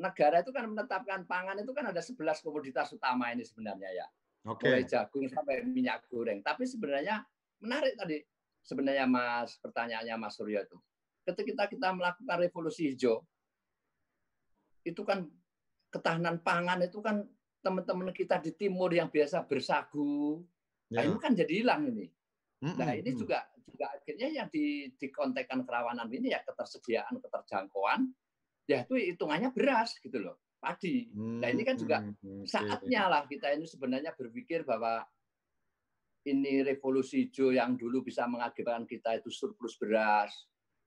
negara 0.00 0.40
itu 0.40 0.50
kan 0.50 0.64
menetapkan 0.64 1.28
pangan 1.28 1.60
itu 1.60 1.70
kan 1.76 1.92
ada 1.92 2.00
11 2.00 2.16
komoditas 2.40 2.88
utama 2.96 3.28
ini 3.30 3.44
sebenarnya 3.44 3.90
ya. 3.92 4.06
Oke. 4.48 4.64
Okay. 4.64 4.68
Mulai 4.72 4.84
jagung 4.88 5.26
sampai 5.28 5.56
minyak 5.68 6.08
goreng. 6.08 6.40
Tapi 6.40 6.64
sebenarnya 6.64 7.20
menarik 7.60 7.94
tadi 8.00 8.24
sebenarnya 8.64 9.04
Mas 9.04 9.60
pertanyaannya 9.60 10.16
Mas 10.16 10.34
Suryo 10.40 10.64
itu. 10.64 10.78
Ketika 11.28 11.68
kita 11.68 11.92
melakukan 11.92 12.36
revolusi 12.40 12.88
hijau 12.90 13.20
itu 14.80 15.04
kan 15.04 15.28
ketahanan 15.92 16.40
pangan 16.40 16.80
itu 16.80 17.04
kan 17.04 17.28
teman-teman 17.60 18.08
kita 18.16 18.40
di 18.40 18.56
timur 18.56 18.88
yang 18.88 19.12
biasa 19.12 19.44
bersagu. 19.44 20.40
Nah, 20.90 21.04
ya. 21.04 21.12
ini 21.12 21.18
kan 21.20 21.36
jadi 21.36 21.52
hilang 21.60 21.92
ini. 21.92 22.08
Nah, 22.64 22.96
ini 22.96 23.12
juga 23.12 23.44
juga 23.70 23.96
akhirnya 23.96 24.28
yang 24.28 24.48
di, 24.52 24.92
dikontekkan 24.98 25.64
kerawanan 25.64 26.10
ini 26.12 26.34
ya 26.34 26.44
ketersediaan, 26.44 27.16
keterjangkauan, 27.16 28.12
ya 28.70 28.86
itu 28.86 28.94
hitungannya 28.94 29.50
beras 29.50 29.98
gitu 29.98 30.22
loh 30.22 30.38
padi. 30.60 31.08
Nah 31.16 31.48
ini 31.48 31.64
kan 31.64 31.74
juga 31.74 32.04
hmm, 32.04 32.44
saatnya 32.44 33.08
lah 33.08 33.24
kita 33.24 33.50
ini 33.56 33.64
sebenarnya 33.64 34.12
berpikir 34.12 34.62
bahwa 34.62 35.02
ini 36.28 36.60
revolusi 36.60 37.26
hijau 37.26 37.48
yang 37.50 37.80
dulu 37.80 38.04
bisa 38.04 38.28
mengakibatkan 38.28 38.84
kita 38.84 39.24
itu 39.24 39.32
surplus 39.32 39.80
beras 39.80 40.30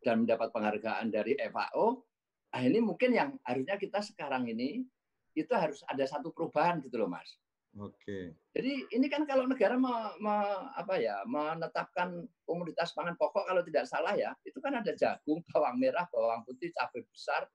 dan 0.05 0.23
mendapat 0.23 0.53
penghargaan 0.53 1.09
dari 1.09 1.33
FAO, 1.49 2.05
nah 2.53 2.61
ini 2.61 2.77
mungkin 2.85 3.17
yang 3.17 3.33
harusnya 3.41 3.81
kita 3.81 3.97
sekarang 4.05 4.45
ini 4.45 4.85
itu 5.33 5.49
harus 5.57 5.81
ada 5.89 6.05
satu 6.05 6.29
perubahan 6.29 6.77
gitu 6.85 7.01
loh 7.01 7.09
mas. 7.09 7.25
Oke. 7.73 8.37
Jadi 8.53 8.85
ini 8.93 9.09
kan 9.09 9.25
kalau 9.25 9.49
negara 9.49 9.73
me, 9.73 9.89
me, 10.21 10.35
apa 10.77 11.01
ya 11.01 11.25
menetapkan 11.25 12.21
komoditas 12.45 12.93
pangan 12.93 13.17
pokok 13.17 13.49
kalau 13.49 13.65
tidak 13.65 13.89
salah 13.89 14.13
ya 14.13 14.29
itu 14.45 14.61
kan 14.61 14.77
ada 14.77 14.93
jagung, 14.93 15.41
bawang 15.49 15.81
merah, 15.81 16.05
bawang 16.13 16.45
putih, 16.45 16.69
cabai 16.69 17.01
besar, 17.09 17.49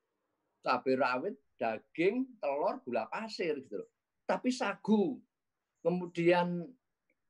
cabai 0.62 0.94
rawit, 0.98 1.36
daging, 1.58 2.26
telur, 2.38 2.80
gula 2.84 3.06
pasir 3.10 3.58
gitu 3.62 3.82
loh. 3.82 3.90
Tapi 4.28 4.52
sagu, 4.52 5.18
kemudian 5.80 6.66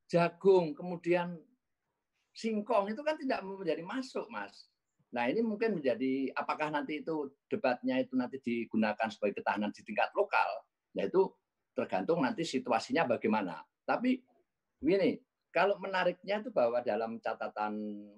jagung, 0.09 0.75
kemudian 0.75 1.39
singkong 2.35 2.91
itu 2.91 3.03
kan 3.03 3.17
tidak 3.19 3.41
menjadi 3.45 3.83
masuk 3.85 4.27
mas. 4.31 4.71
Nah 5.15 5.25
ini 5.29 5.41
mungkin 5.41 5.81
menjadi 5.81 6.33
apakah 6.37 6.69
nanti 6.69 7.01
itu 7.01 7.33
debatnya 7.49 7.97
itu 8.01 8.13
nanti 8.15 8.37
digunakan 8.45 9.09
sebagai 9.09 9.41
ketahanan 9.41 9.73
di 9.73 9.81
tingkat 9.85 10.13
lokal, 10.13 10.69
yaitu 10.93 11.33
tergantung 11.73 12.21
nanti 12.21 12.45
situasinya 12.45 13.09
bagaimana. 13.09 13.63
Tapi 13.87 14.21
ini 14.85 15.17
kalau 15.49 15.81
menariknya 15.81 16.45
itu 16.45 16.53
bahwa 16.53 16.85
dalam 16.85 17.17
catatan 17.19 17.73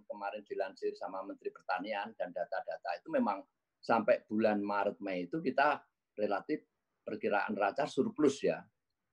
kemarin 0.05 0.43
dilansir 0.43 0.93
sama 0.99 1.23
Menteri 1.23 1.55
Pertanian 1.55 2.11
dan 2.19 2.35
data-data 2.35 2.91
itu 2.99 3.09
memang 3.09 3.39
sampai 3.81 4.29
bulan 4.29 4.61
Maret 4.61 5.01
Mei 5.01 5.27
itu 5.27 5.41
kita 5.41 5.81
relatif 6.15 6.61
perkiraan 7.01 7.57
raca 7.57 7.89
surplus 7.89 8.45
ya, 8.45 8.61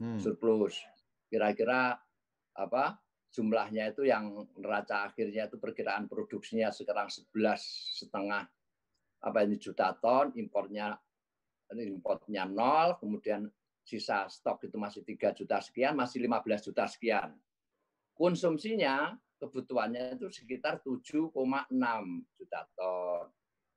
hmm. 0.03 0.19
surplus. 0.19 0.83
Kira-kira 1.27 1.95
apa 2.57 2.99
jumlahnya 3.31 3.95
itu 3.95 4.07
yang 4.07 4.47
neraca 4.59 5.07
akhirnya 5.07 5.47
itu 5.47 5.57
perkiraan 5.57 6.07
produksinya 6.11 6.71
sekarang 6.71 7.07
sebelas 7.07 7.63
setengah 7.95 8.43
apa 9.23 9.39
ini 9.43 9.57
juta 9.57 9.95
ton, 9.97 10.35
impornya 10.37 10.93
importnya 11.73 12.47
nol, 12.47 12.95
kemudian 12.95 13.43
sisa 13.83 14.27
stok 14.27 14.67
itu 14.67 14.75
masih 14.79 15.03
3 15.03 15.35
juta 15.35 15.59
sekian, 15.59 15.95
masih 15.95 16.23
15 16.23 16.71
juta 16.71 16.87
sekian. 16.87 17.35
Konsumsinya 18.15 19.15
kebutuhannya 19.37 20.17
itu 20.17 20.27
sekitar 20.31 20.79
7,6 20.83 21.31
juta 22.39 22.61
ton. 22.75 23.27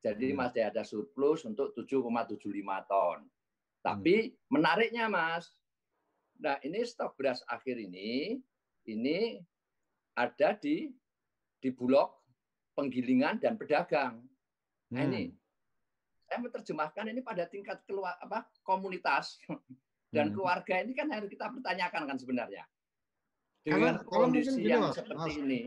Jadi 0.00 0.32
hmm. 0.32 0.36
masih 0.40 0.62
ada 0.64 0.80
surplus 0.80 1.44
untuk 1.44 1.76
7,75 1.76 2.40
ton. 2.88 3.18
Tapi 3.84 4.14
hmm. 4.32 4.32
menariknya 4.48 5.12
Mas, 5.12 5.52
nah 6.40 6.56
ini 6.64 6.80
stok 6.84 7.20
beras 7.20 7.44
akhir 7.48 7.76
ini 7.76 8.40
ini 8.88 9.40
ada 10.16 10.56
di 10.56 10.88
di 11.60 11.68
bulog 11.68 12.08
penggilingan 12.72 13.44
dan 13.44 13.60
pedagang. 13.60 14.24
Nah 14.96 15.02
ini 15.04 15.28
hmm. 15.28 15.36
saya 16.24 16.38
menerjemahkan 16.40 17.04
ini 17.12 17.20
pada 17.20 17.44
tingkat 17.44 17.84
keluar 17.84 18.16
apa 18.24 18.48
komunitas 18.64 19.36
dan 20.16 20.32
hmm. 20.32 20.34
keluarga 20.40 20.80
ini 20.80 20.96
kan 20.96 21.12
harus 21.12 21.28
kita 21.28 21.52
pertanyakan 21.52 22.08
kan 22.08 22.16
sebenarnya. 22.16 22.64
Dengan 23.60 24.00
Karena, 24.00 24.08
kondisi 24.08 24.64
yang 24.64 24.88
mas, 24.88 24.96
seperti 24.96 25.36
mas, 25.36 25.36
ini. 25.36 25.60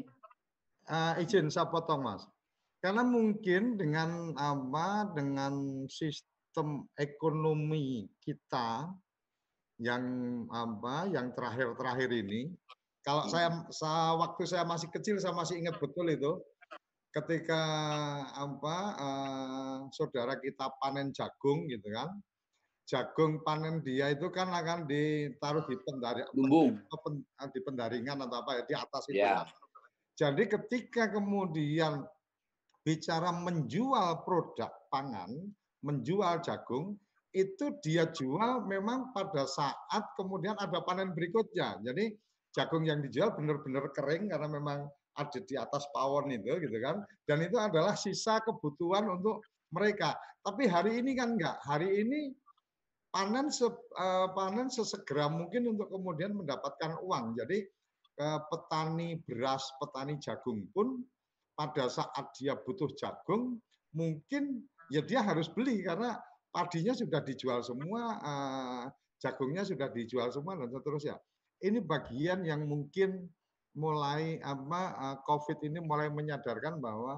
Uh, 0.90 1.14
izin 1.22 1.48
saya 1.54 1.70
potong 1.70 2.02
Mas. 2.02 2.26
Karena 2.84 3.00
mungkin 3.08 3.80
dengan 3.80 4.36
apa 4.36 5.08
dengan 5.16 5.88
sistem 5.88 6.84
ekonomi 7.00 8.12
kita 8.20 8.92
yang 9.80 10.04
apa 10.52 11.08
yang 11.08 11.32
terakhir-terakhir 11.32 12.12
ini 12.12 12.52
kalau 13.08 13.24
saya, 13.32 13.64
saya 13.72 14.20
waktu 14.20 14.44
saya 14.44 14.68
masih 14.68 14.92
kecil 14.92 15.16
saya 15.16 15.32
masih 15.32 15.64
ingat 15.64 15.80
betul 15.80 16.12
itu 16.12 16.44
ketika 17.16 17.64
apa 18.36 18.78
uh, 19.00 19.78
saudara 19.96 20.36
kita 20.36 20.68
panen 20.84 21.16
jagung 21.16 21.68
gitu 21.72 21.88
kan 21.88 22.12
jagung 22.84 23.40
panen 23.48 23.80
dia 23.80 24.12
itu 24.12 24.28
kan 24.28 24.52
akan 24.52 24.84
ditaruh 24.84 25.64
di 25.72 25.80
pendari, 25.88 26.22
lumbung, 26.36 26.84
di 27.56 27.60
pendaringan 27.64 28.20
atau 28.28 28.44
apa 28.44 28.60
ya 28.60 28.64
di 28.68 28.76
atas 28.76 29.04
itu. 29.08 29.24
Yeah. 29.24 29.48
Kan. 29.48 29.48
Jadi 30.14 30.44
ketika 30.46 31.10
kemudian 31.10 32.06
bicara 32.84 33.32
menjual 33.32 34.28
produk 34.28 34.72
pangan, 34.92 35.32
menjual 35.84 36.44
jagung, 36.44 37.00
itu 37.34 37.74
dia 37.82 38.06
jual 38.14 38.70
memang 38.70 39.10
pada 39.16 39.50
saat 39.50 40.04
kemudian 40.20 40.54
ada 40.62 40.84
panen 40.86 41.16
berikutnya. 41.18 41.82
Jadi 41.82 42.14
jagung 42.54 42.86
yang 42.86 43.02
dijual 43.02 43.34
benar-benar 43.34 43.90
kering 43.90 44.30
karena 44.30 44.46
memang 44.46 44.86
ada 45.18 45.40
di 45.42 45.56
atas 45.58 45.90
pawon 45.90 46.30
itu 46.30 46.62
gitu 46.62 46.78
kan. 46.78 47.02
Dan 47.26 47.42
itu 47.42 47.58
adalah 47.58 47.98
sisa 47.98 48.38
kebutuhan 48.46 49.10
untuk 49.10 49.42
mereka. 49.74 50.14
Tapi 50.46 50.70
hari 50.70 51.02
ini 51.02 51.18
kan 51.18 51.34
enggak. 51.34 51.58
Hari 51.66 52.06
ini 52.06 52.30
panen 53.10 53.50
se, 53.50 53.66
uh, 53.66 54.28
panen 54.38 54.70
sesegera 54.70 55.26
mungkin 55.32 55.74
untuk 55.74 55.90
kemudian 55.90 56.38
mendapatkan 56.38 57.02
uang. 57.02 57.34
Jadi 57.42 57.66
uh, 58.22 58.46
petani 58.46 59.18
beras, 59.26 59.66
petani 59.82 60.22
jagung 60.22 60.70
pun 60.70 61.02
pada 61.54 61.86
saat 61.90 62.34
dia 62.38 62.58
butuh 62.58 62.90
jagung 62.98 63.62
mungkin 63.94 64.66
ya 64.90 65.06
dia 65.06 65.22
harus 65.22 65.48
beli 65.50 65.86
karena 65.86 66.18
padinya 66.54 66.94
sudah 66.94 67.22
dijual 67.26 67.66
semua, 67.66 68.04
uh, 68.22 68.86
jagungnya 69.18 69.66
sudah 69.66 69.90
dijual 69.90 70.30
semua 70.30 70.54
dan 70.58 70.70
seterusnya. 70.70 71.18
Ini 71.64 71.82
bagian 71.82 72.46
yang 72.46 72.70
mungkin 72.70 73.26
mulai 73.74 74.38
apa 74.46 74.82
uh, 74.94 75.18
COVID 75.26 75.66
ini 75.66 75.82
mulai 75.82 76.14
menyadarkan 76.14 76.78
bahwa 76.78 77.18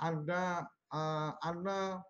ada 0.00 0.64
uh, 0.92 1.32
ada 1.44 2.00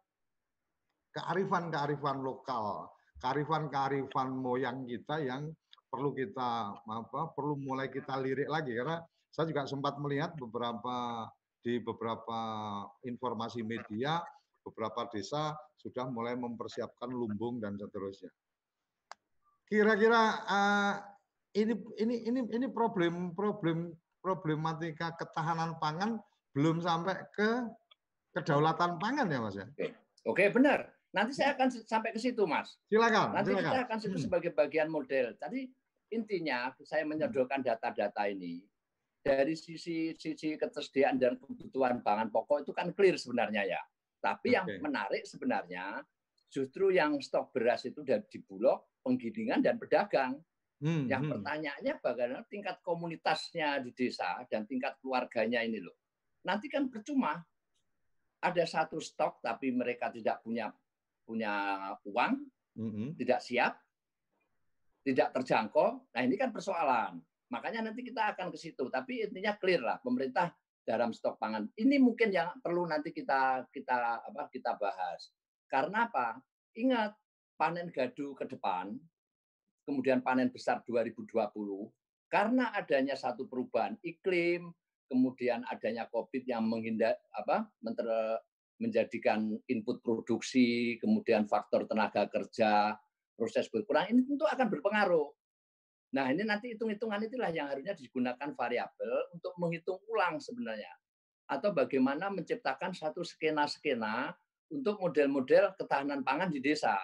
kearifan-kearifan 1.10 2.22
lokal 2.22 2.86
kearifan-kearifan 3.18 4.30
moyang 4.30 4.86
kita 4.86 5.18
yang 5.22 5.50
perlu 5.90 6.14
kita 6.14 6.74
apa 6.74 7.34
perlu 7.34 7.58
mulai 7.58 7.90
kita 7.90 8.18
lirik 8.18 8.50
lagi 8.50 8.74
karena 8.74 9.02
saya 9.30 9.50
juga 9.50 9.66
sempat 9.66 9.98
melihat 9.98 10.34
beberapa 10.38 11.26
di 11.64 11.80
beberapa 11.80 12.38
informasi 13.08 13.64
media 13.64 14.20
beberapa 14.60 15.08
desa 15.08 15.56
sudah 15.80 16.08
mulai 16.12 16.36
mempersiapkan 16.36 17.08
lumbung 17.08 17.60
dan 17.60 17.80
seterusnya. 17.80 18.28
Kira-kira 19.64 20.44
uh, 20.44 20.94
ini 21.56 21.72
ini 21.96 22.14
ini 22.28 22.40
ini 22.52 22.66
problem 22.68 23.32
problem 23.32 23.96
problematika 24.20 25.16
ketahanan 25.16 25.80
pangan 25.80 26.20
belum 26.52 26.84
sampai 26.84 27.16
ke 27.32 27.64
kedaulatan 28.36 29.00
pangan 29.00 29.28
ya 29.28 29.40
Mas 29.40 29.56
ya. 29.56 29.66
Oke, 29.72 29.88
Oke 30.24 30.44
benar. 30.52 30.92
Nanti 31.14 31.30
saya 31.36 31.54
akan 31.54 31.70
sampai 31.70 32.10
ke 32.10 32.18
situ, 32.18 32.42
Mas. 32.42 32.74
Silakan. 32.90 33.38
Nanti 33.38 33.54
silakan. 33.54 33.70
kita 33.70 33.80
akan 33.86 33.98
sebut 34.02 34.18
hmm. 34.18 34.26
sebagai 34.26 34.50
bagian 34.50 34.88
model. 34.90 35.36
Tadi 35.38 35.70
intinya 36.10 36.74
saya 36.82 37.06
menyodorkan 37.06 37.62
data-data 37.62 38.26
ini 38.26 38.60
dari 39.24 39.56
sisi 39.56 40.12
sisi 40.12 40.60
ketersediaan 40.60 41.16
dan 41.16 41.40
kebutuhan 41.40 42.04
pangan 42.04 42.28
pokok 42.28 42.68
itu 42.68 42.72
kan 42.76 42.92
clear 42.92 43.16
sebenarnya 43.16 43.64
ya. 43.64 43.80
Tapi 44.20 44.52
okay. 44.52 44.56
yang 44.60 44.66
menarik 44.84 45.24
sebenarnya 45.24 46.04
justru 46.52 46.92
yang 46.92 47.16
stok 47.24 47.56
beras 47.56 47.88
itu 47.88 48.04
dari 48.04 48.20
di 48.28 48.38
bulog, 48.44 49.00
penggilingan 49.00 49.64
dan 49.64 49.80
pedagang. 49.80 50.36
Hmm, 50.84 51.08
yang 51.08 51.24
hmm. 51.24 51.40
pertanyaannya 51.40 51.94
bagaimana 52.02 52.44
tingkat 52.44 52.76
komunitasnya 52.84 53.80
di 53.80 53.96
desa 53.96 54.44
dan 54.52 54.68
tingkat 54.68 55.00
keluarganya 55.00 55.64
ini 55.64 55.80
loh. 55.80 55.96
Nanti 56.44 56.68
kan 56.68 56.92
percuma 56.92 57.40
ada 58.44 58.64
satu 58.68 59.00
stok 59.00 59.40
tapi 59.40 59.72
mereka 59.72 60.12
tidak 60.12 60.44
punya 60.44 60.68
punya 61.24 61.54
uang, 62.04 62.44
mm-hmm. 62.76 63.08
tidak 63.16 63.40
siap, 63.40 63.80
tidak 65.00 65.32
terjangkau. 65.32 66.04
Nah 66.12 66.20
ini 66.20 66.36
kan 66.36 66.52
persoalan. 66.52 67.16
Makanya 67.52 67.90
nanti 67.90 68.06
kita 68.06 68.32
akan 68.36 68.48
ke 68.54 68.58
situ. 68.60 68.88
Tapi 68.88 69.26
intinya 69.26 69.52
clear 69.58 69.82
lah 69.82 69.96
pemerintah 70.00 70.52
dalam 70.84 71.10
stok 71.16 71.40
pangan. 71.40 71.68
Ini 71.74 71.96
mungkin 71.96 72.28
yang 72.30 72.60
perlu 72.60 72.84
nanti 72.84 73.10
kita 73.10 73.68
kita 73.72 74.24
apa 74.28 74.48
kita 74.52 74.76
bahas. 74.76 75.32
Karena 75.68 76.06
apa? 76.06 76.38
Ingat 76.76 77.16
panen 77.56 77.88
gadu 77.88 78.36
ke 78.36 78.44
depan, 78.44 78.92
kemudian 79.86 80.20
panen 80.20 80.50
besar 80.50 80.82
2020, 80.84 81.88
karena 82.28 82.74
adanya 82.74 83.14
satu 83.14 83.46
perubahan 83.46 83.94
iklim, 84.02 84.74
kemudian 85.06 85.62
adanya 85.70 86.10
COVID 86.10 86.42
yang 86.44 86.66
menghindar 86.66 87.14
apa 87.30 87.70
menjadikan 88.82 89.54
input 89.70 90.02
produksi, 90.02 90.98
kemudian 90.98 91.46
faktor 91.46 91.86
tenaga 91.86 92.26
kerja, 92.26 92.98
proses 93.38 93.70
berkurang, 93.70 94.10
ini 94.10 94.26
tentu 94.26 94.44
akan 94.50 94.66
berpengaruh. 94.66 95.30
Nah, 96.14 96.30
ini 96.30 96.46
nanti 96.46 96.70
hitung-hitungan 96.70 97.26
itulah 97.26 97.50
yang 97.50 97.66
harusnya 97.66 97.98
digunakan 97.98 98.54
variabel 98.54 99.34
untuk 99.34 99.50
menghitung 99.58 99.98
ulang 100.06 100.38
sebenarnya. 100.38 100.94
Atau 101.50 101.74
bagaimana 101.74 102.30
menciptakan 102.30 102.94
satu 102.94 103.26
skena-skena 103.26 104.30
untuk 104.70 105.02
model-model 105.02 105.74
ketahanan 105.74 106.22
pangan 106.22 106.54
di 106.54 106.62
desa. 106.62 106.94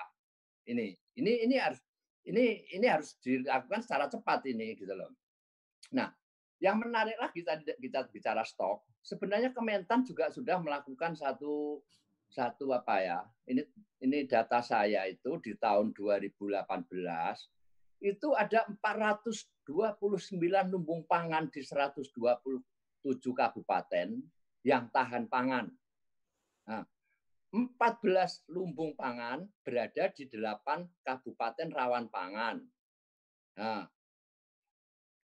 Ini, 0.63 0.95
ini, 1.19 1.33
ini 1.43 1.59
harus 1.59 1.83
ini 2.21 2.69
ini 2.77 2.87
harus 2.87 3.17
dilakukan 3.19 3.83
secara 3.83 4.07
cepat 4.07 4.47
ini 4.47 4.79
gitu 4.79 4.95
loh. 4.95 5.11
Nah, 5.91 6.13
yang 6.63 6.79
menarik 6.79 7.17
lagi 7.17 7.43
kita, 7.43 7.59
kita 7.65 8.01
bicara 8.13 8.45
stok, 8.45 8.85
sebenarnya 9.03 9.51
Kementan 9.51 10.05
juga 10.05 10.29
sudah 10.31 10.61
melakukan 10.61 11.17
satu 11.17 11.83
satu 12.31 12.71
apa 12.71 13.03
ya? 13.03 13.21
Ini 13.49 13.65
ini 14.07 14.29
data 14.29 14.63
saya 14.63 15.09
itu 15.11 15.41
di 15.43 15.57
tahun 15.59 15.91
2018 15.97 16.63
itu 18.01 18.33
ada 18.33 18.65
429 18.81 19.69
lumbung 20.73 21.05
pangan 21.05 21.53
di 21.53 21.61
127 21.61 22.11
kabupaten 23.37 24.09
yang 24.65 24.89
tahan 24.89 25.29
pangan. 25.29 25.69
Nah, 26.65 26.85
14 27.53 28.49
lumbung 28.49 28.97
pangan 28.97 29.45
berada 29.61 30.09
di 30.17 30.25
8 30.27 31.05
kabupaten 31.05 31.69
rawan 31.69 32.09
pangan. 32.09 32.57
Nah, 33.61 33.85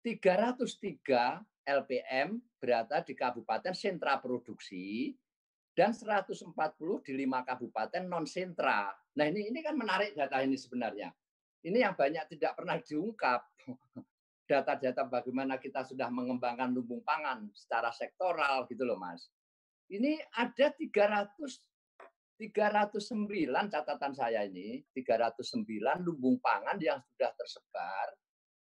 303 0.06 1.42
LPM 1.66 2.42
berada 2.58 3.02
di 3.06 3.14
kabupaten 3.14 3.74
sentra 3.74 4.18
produksi 4.18 5.14
dan 5.78 5.96
140 5.96 6.52
di 7.06 7.14
lima 7.16 7.46
kabupaten 7.46 8.04
non 8.04 8.26
sentra. 8.28 8.92
Nah 9.16 9.26
ini 9.30 9.48
ini 9.54 9.60
kan 9.64 9.78
menarik 9.78 10.18
data 10.18 10.44
ini 10.44 10.58
sebenarnya. 10.60 11.14
Ini 11.62 11.86
yang 11.86 11.94
banyak 11.94 12.38
tidak 12.38 12.58
pernah 12.58 12.78
diungkap. 12.82 13.42
Data-data 14.52 15.08
bagaimana 15.08 15.56
kita 15.62 15.88
sudah 15.88 16.12
mengembangkan 16.12 16.76
lumbung 16.76 17.00
pangan 17.08 17.48
secara 17.56 17.88
sektoral 17.96 18.68
gitu 18.68 18.84
loh 18.84 19.00
Mas. 19.00 19.32
Ini 19.88 20.20
ada 20.36 20.72
300 20.72 21.70
309 22.42 23.30
catatan 23.70 24.18
saya 24.18 24.42
ini, 24.42 24.82
309 24.98 26.02
lumbung 26.02 26.42
pangan 26.42 26.74
yang 26.82 26.98
sudah 27.06 27.30
tersebar 27.38 28.18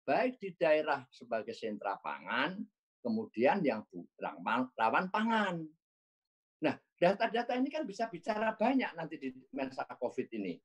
baik 0.08 0.40
di 0.40 0.56
daerah 0.56 1.04
sebagai 1.12 1.52
sentra 1.52 2.00
pangan, 2.00 2.56
kemudian 3.04 3.60
yang 3.60 3.84
rawan 4.16 5.12
pangan. 5.12 5.68
Nah, 6.64 6.76
data-data 6.96 7.60
ini 7.60 7.68
kan 7.68 7.84
bisa 7.84 8.08
bicara 8.08 8.56
banyak 8.56 8.88
nanti 8.96 9.20
di 9.20 9.36
Mensa 9.52 9.84
COVID 9.84 10.32
ini. 10.40 10.56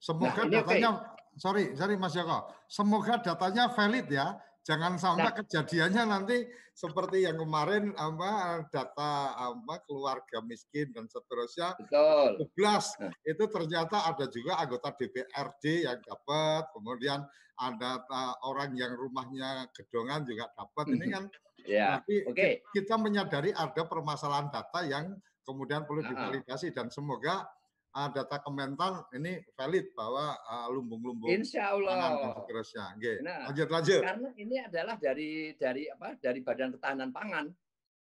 Semoga 0.00 0.48
nah, 0.48 0.64
datanya, 0.64 0.90
okay. 0.96 1.36
sorry, 1.36 1.64
sorry 1.76 1.94
Mas 2.00 2.16
Joko, 2.16 2.48
semoga 2.64 3.20
datanya 3.20 3.68
valid 3.68 4.08
ya. 4.08 4.40
Jangan 4.60 5.00
sampai 5.00 5.32
nah, 5.32 5.36
kejadiannya 5.40 6.02
nanti 6.04 6.36
seperti 6.76 7.24
yang 7.24 7.36
kemarin 7.40 7.92
apa 7.96 8.64
data 8.68 9.36
apa 9.36 9.84
keluarga 9.84 10.40
miskin 10.44 10.92
dan 10.92 11.08
seterusnya. 11.08 11.76
Betul. 11.80 12.48
11 12.56 13.00
nah. 13.04 13.12
itu 13.24 13.44
ternyata 13.48 13.96
ada 14.08 14.24
juga 14.28 14.60
anggota 14.60 14.92
DPRD 14.96 15.64
yang 15.84 16.00
dapat, 16.04 16.68
kemudian 16.76 17.24
ada 17.60 18.00
uh, 18.08 18.34
orang 18.48 18.72
yang 18.76 18.96
rumahnya 18.96 19.68
gedongan 19.76 20.24
juga 20.24 20.48
dapat. 20.56 20.84
Ini 20.96 21.06
kan 21.12 21.24
ya, 21.68 22.00
tapi 22.00 22.24
okay. 22.24 22.52
kita 22.72 22.96
menyadari 22.96 23.52
ada 23.52 23.84
permasalahan 23.84 24.48
data 24.48 24.80
yang 24.84 25.12
kemudian 25.44 25.84
perlu 25.84 26.04
divalidasi 26.04 26.72
dan 26.72 26.88
semoga 26.88 27.44
uh, 27.94 28.08
data 28.10 28.36
Kementan 28.42 29.04
ini 29.14 29.42
valid 29.54 29.92
bahwa 29.94 30.38
lumbung-lumbung 30.70 31.30
uh, 31.30 31.36
Insya 31.36 31.74
Allah 31.74 32.34
seterusnya. 32.42 32.84
Okay. 32.98 33.16
Nah, 33.22 33.50
lanjut 33.50 33.68
lanjut. 33.68 34.00
Karena 34.02 34.30
ini 34.38 34.56
adalah 34.62 34.96
dari 34.96 35.54
dari 35.58 35.90
apa 35.90 36.14
dari 36.18 36.40
Badan 36.42 36.70
Ketahanan 36.76 37.10
Pangan. 37.10 37.46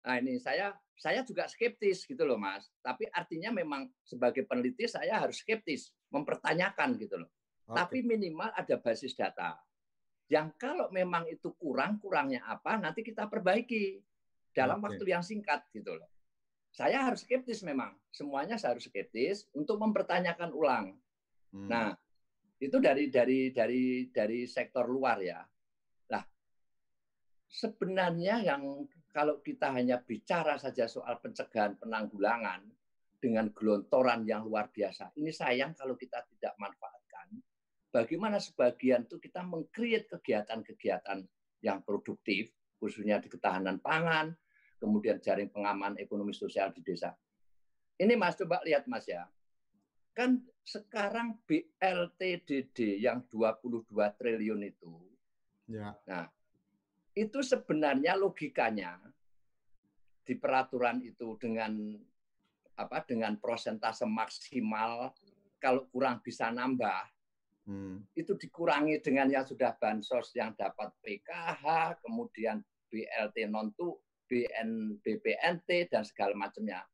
Nah 0.08 0.14
ini 0.18 0.38
saya 0.40 0.72
saya 0.98 1.22
juga 1.22 1.46
skeptis 1.46 2.06
gitu 2.06 2.22
loh 2.26 2.38
mas. 2.38 2.66
Tapi 2.82 3.06
artinya 3.10 3.54
memang 3.54 3.86
sebagai 4.02 4.42
peneliti 4.46 4.90
saya 4.90 5.22
harus 5.22 5.42
skeptis, 5.42 5.94
mempertanyakan 6.10 6.98
gitu 6.98 7.22
loh. 7.22 7.30
Tapi 7.68 8.00
minimal 8.00 8.48
ada 8.56 8.80
basis 8.80 9.12
data. 9.12 9.52
Yang 10.28 10.56
kalau 10.60 10.88
memang 10.92 11.28
itu 11.28 11.52
kurang, 11.56 12.00
kurangnya 12.00 12.44
apa, 12.44 12.80
nanti 12.80 13.04
kita 13.04 13.28
perbaiki 13.28 14.00
dalam 14.52 14.80
okay. 14.80 14.96
waktu 14.96 15.04
yang 15.08 15.24
singkat 15.24 15.64
gitu 15.72 15.96
loh. 15.96 16.08
Saya 16.78 17.02
harus 17.02 17.26
skeptis 17.26 17.66
memang. 17.66 17.90
Semuanya 18.14 18.54
saya 18.54 18.78
harus 18.78 18.86
skeptis 18.86 19.50
untuk 19.58 19.82
mempertanyakan 19.82 20.54
ulang. 20.54 20.94
Hmm. 21.50 21.66
Nah, 21.66 21.90
itu 22.62 22.78
dari 22.78 23.10
dari 23.10 23.50
dari 23.50 24.06
dari 24.14 24.46
sektor 24.46 24.86
luar 24.86 25.18
ya. 25.18 25.42
Nah, 26.14 26.22
sebenarnya 27.50 28.46
yang 28.46 28.86
kalau 29.10 29.42
kita 29.42 29.74
hanya 29.74 29.98
bicara 29.98 30.54
saja 30.54 30.86
soal 30.86 31.18
pencegahan 31.18 31.74
penanggulangan 31.82 32.62
dengan 33.18 33.50
gelontoran 33.50 34.22
yang 34.22 34.46
luar 34.46 34.70
biasa, 34.70 35.18
ini 35.18 35.34
sayang 35.34 35.74
kalau 35.74 35.98
kita 35.98 36.22
tidak 36.30 36.54
manfaat 36.62 37.02
bagaimana 37.98 38.38
sebagian 38.38 39.08
itu 39.08 39.16
kita 39.18 39.42
mengcreate 39.44 40.08
kegiatan-kegiatan 40.12 41.24
yang 41.64 41.82
produktif, 41.82 42.52
khususnya 42.78 43.18
di 43.18 43.26
ketahanan 43.26 43.82
pangan, 43.82 44.36
kemudian 44.78 45.18
jaring 45.18 45.50
pengaman 45.50 45.98
ekonomi 45.98 46.32
sosial 46.32 46.70
di 46.72 46.80
desa. 46.80 47.14
Ini 47.98 48.14
Mas, 48.14 48.38
coba 48.38 48.62
lihat 48.62 48.86
Mas 48.86 49.04
ya. 49.10 49.26
Kan 50.14 50.42
sekarang 50.62 51.38
BLTDD 51.46 53.02
yang 53.02 53.22
22 53.30 53.90
triliun 53.92 54.62
itu, 54.66 54.94
ya. 55.70 55.94
nah 56.06 56.26
itu 57.14 57.38
sebenarnya 57.42 58.18
logikanya 58.18 58.98
di 60.26 60.34
peraturan 60.36 61.00
itu 61.02 61.38
dengan 61.40 61.96
apa 62.78 63.02
dengan 63.06 63.38
prosentase 63.40 64.06
maksimal 64.06 65.10
kalau 65.58 65.86
kurang 65.90 66.22
bisa 66.22 66.50
nambah 66.52 67.10
Hmm. 67.68 68.00
Itu 68.16 68.32
dikurangi 68.40 68.96
dengan 69.04 69.28
yang 69.28 69.44
sudah 69.44 69.76
bansos 69.76 70.32
yang 70.32 70.56
dapat 70.56 70.88
PKH, 71.04 72.00
kemudian 72.00 72.64
BLT 72.88 73.44
non 73.52 73.68
BN, 74.28 75.00
BPNT 75.00 75.88
dan 75.88 76.04
segala 76.04 76.36
macamnya. 76.36 76.84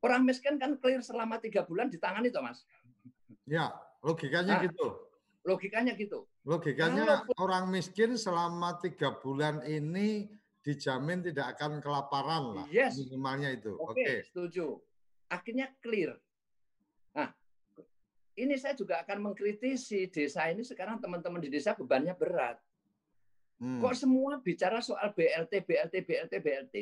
Orang 0.00 0.24
miskin 0.24 0.56
kan 0.56 0.80
clear 0.80 1.04
selama 1.04 1.36
tiga 1.36 1.66
bulan 1.66 1.92
ditangani 1.92 2.32
toh 2.32 2.40
mas. 2.40 2.64
Ya, 3.44 3.74
logikanya 4.00 4.56
nah, 4.56 4.64
gitu. 4.64 4.86
Logikanya 5.44 5.92
gitu. 5.98 6.24
Logikanya 6.48 7.26
Kalau, 7.28 7.36
orang 7.36 7.68
miskin 7.68 8.16
selama 8.16 8.80
tiga 8.80 9.12
bulan 9.20 9.60
ini 9.68 10.30
dijamin 10.64 11.20
tidak 11.20 11.56
akan 11.56 11.84
kelaparan 11.84 12.44
lah. 12.56 12.66
Yes. 12.72 12.96
Minimalnya 12.96 13.52
itu. 13.52 13.76
Oke, 13.76 13.92
okay, 13.92 14.00
okay. 14.00 14.18
setuju. 14.28 14.66
Akhirnya 15.28 15.68
clear. 15.84 16.16
Nah, 17.12 17.32
ini 18.40 18.54
saya 18.56 18.72
juga 18.72 19.04
akan 19.04 19.30
mengkritisi 19.30 20.08
desa 20.08 20.48
ini 20.48 20.64
sekarang 20.64 21.00
teman-teman 21.00 21.44
di 21.44 21.52
desa 21.52 21.76
bebannya 21.76 22.16
berat. 22.16 22.56
Hmm. 23.60 23.76
Kok 23.76 23.92
semua 23.92 24.40
bicara 24.40 24.80
soal 24.80 25.12
BLT, 25.12 25.68
BLT, 25.68 25.94
BLT, 26.08 26.34
BLT, 26.40 26.76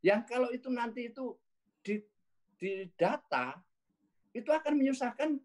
yang 0.00 0.24
kalau 0.24 0.48
itu 0.48 0.72
nanti 0.72 1.12
itu 1.12 1.36
di, 1.84 2.00
di 2.56 2.88
data, 2.96 3.60
itu 4.32 4.48
akan 4.48 4.80
menyusahkan 4.80 5.36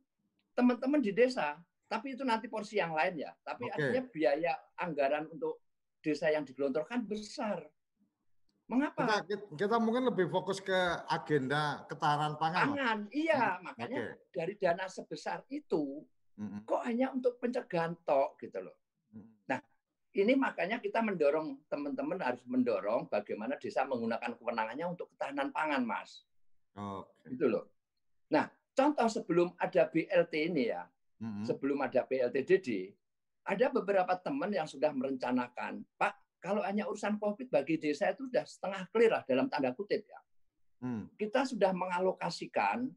teman-teman 0.55 1.03
di 1.03 1.11
desa. 1.11 1.59
Tapi 1.85 2.15
itu 2.15 2.23
nanti 2.23 2.47
porsi 2.47 2.79
yang 2.79 2.95
lain 2.95 3.19
ya. 3.19 3.31
Tapi 3.43 3.67
okay. 3.67 3.73
artinya 3.75 4.03
biaya 4.09 4.53
anggaran 4.79 5.27
untuk 5.27 5.59
desa 5.99 6.31
yang 6.31 6.47
digelontorkan 6.47 7.03
besar. 7.03 7.61
Mengapa? 8.65 9.21
Kita, 9.27 9.45
kita 9.53 9.77
mungkin 9.77 10.09
lebih 10.09 10.31
fokus 10.31 10.57
ke 10.57 10.73
agenda 11.05 11.85
ketahanan 11.85 12.39
pangan. 12.39 12.73
Pangan, 12.73 12.99
iya. 13.13 13.59
Hmm. 13.59 13.69
Makanya 13.69 14.01
okay. 14.01 14.31
dari 14.33 14.53
dana 14.57 14.85
sebesar 14.89 15.45
itu, 15.51 16.01
hmm. 16.39 16.65
kok 16.65 16.81
hanya 16.87 17.13
untuk 17.13 17.37
pencegahan 17.37 17.93
tok 18.07 18.41
gitu 18.41 18.65
loh. 18.65 18.77
Hmm. 19.13 19.29
Nah, 19.45 19.59
ini 20.15 20.33
makanya 20.39 20.79
kita 20.79 21.03
mendorong 21.03 21.67
teman-teman 21.67 22.15
harus 22.23 22.39
mendorong 22.47 23.11
bagaimana 23.11 23.59
desa 23.59 23.83
menggunakan 23.83 24.39
kewenangannya 24.39 24.95
untuk 24.95 25.11
ketahanan 25.11 25.51
pangan, 25.51 25.83
Mas. 25.83 26.23
Okay. 26.71 27.35
Gitu 27.35 27.51
loh. 27.51 27.67
Nah, 28.31 28.47
contoh 28.71 29.11
sebelum 29.11 29.51
ada 29.59 29.91
BLT 29.91 30.33
ini 30.55 30.71
ya, 30.71 30.87
hmm. 31.19 31.43
sebelum 31.43 31.83
ada 31.83 32.07
BLTDD, 32.07 32.95
ada 33.43 33.67
beberapa 33.67 34.15
teman 34.15 34.55
yang 34.55 34.65
sudah 34.65 34.95
merencanakan, 34.95 35.83
Pak, 35.99 36.39
kalau 36.39 36.63
hanya 36.63 36.87
urusan 36.87 37.19
COVID 37.19 37.51
bagi 37.51 37.75
desa 37.75 38.13
itu 38.13 38.29
sudah 38.31 38.45
setengah 38.47 38.81
clear 38.95 39.11
lah 39.19 39.23
dalam 39.27 39.51
tanda 39.51 39.75
kutip 39.75 40.05
ya. 40.07 40.19
Hmm. 40.79 41.11
Kita 41.17 41.43
sudah 41.43 41.75
mengalokasikan 41.75 42.87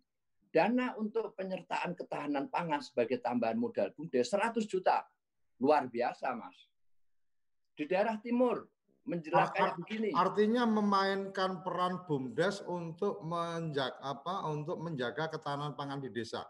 dana 0.54 0.94
untuk 1.00 1.34
penyertaan 1.34 1.98
ketahanan 1.98 2.46
pangan 2.46 2.78
sebagai 2.78 3.18
tambahan 3.18 3.56
modal 3.56 3.90
BUMDes 3.96 4.30
100 4.30 4.68
juta. 4.70 5.02
Luar 5.58 5.90
biasa, 5.90 6.30
Mas. 6.38 6.67
Di 7.78 7.86
daerah 7.86 8.18
timur 8.18 8.66
menjelaskan 9.06 9.78
begini. 9.78 10.10
Artinya 10.10 10.66
memainkan 10.66 11.62
peran 11.62 12.02
BUMDes 12.10 12.66
untuk 12.66 13.22
menjaga 13.22 13.94
apa? 14.02 14.50
Untuk 14.50 14.82
menjaga 14.82 15.30
ketahanan 15.30 15.78
pangan 15.78 16.02
di 16.02 16.10
desa 16.10 16.42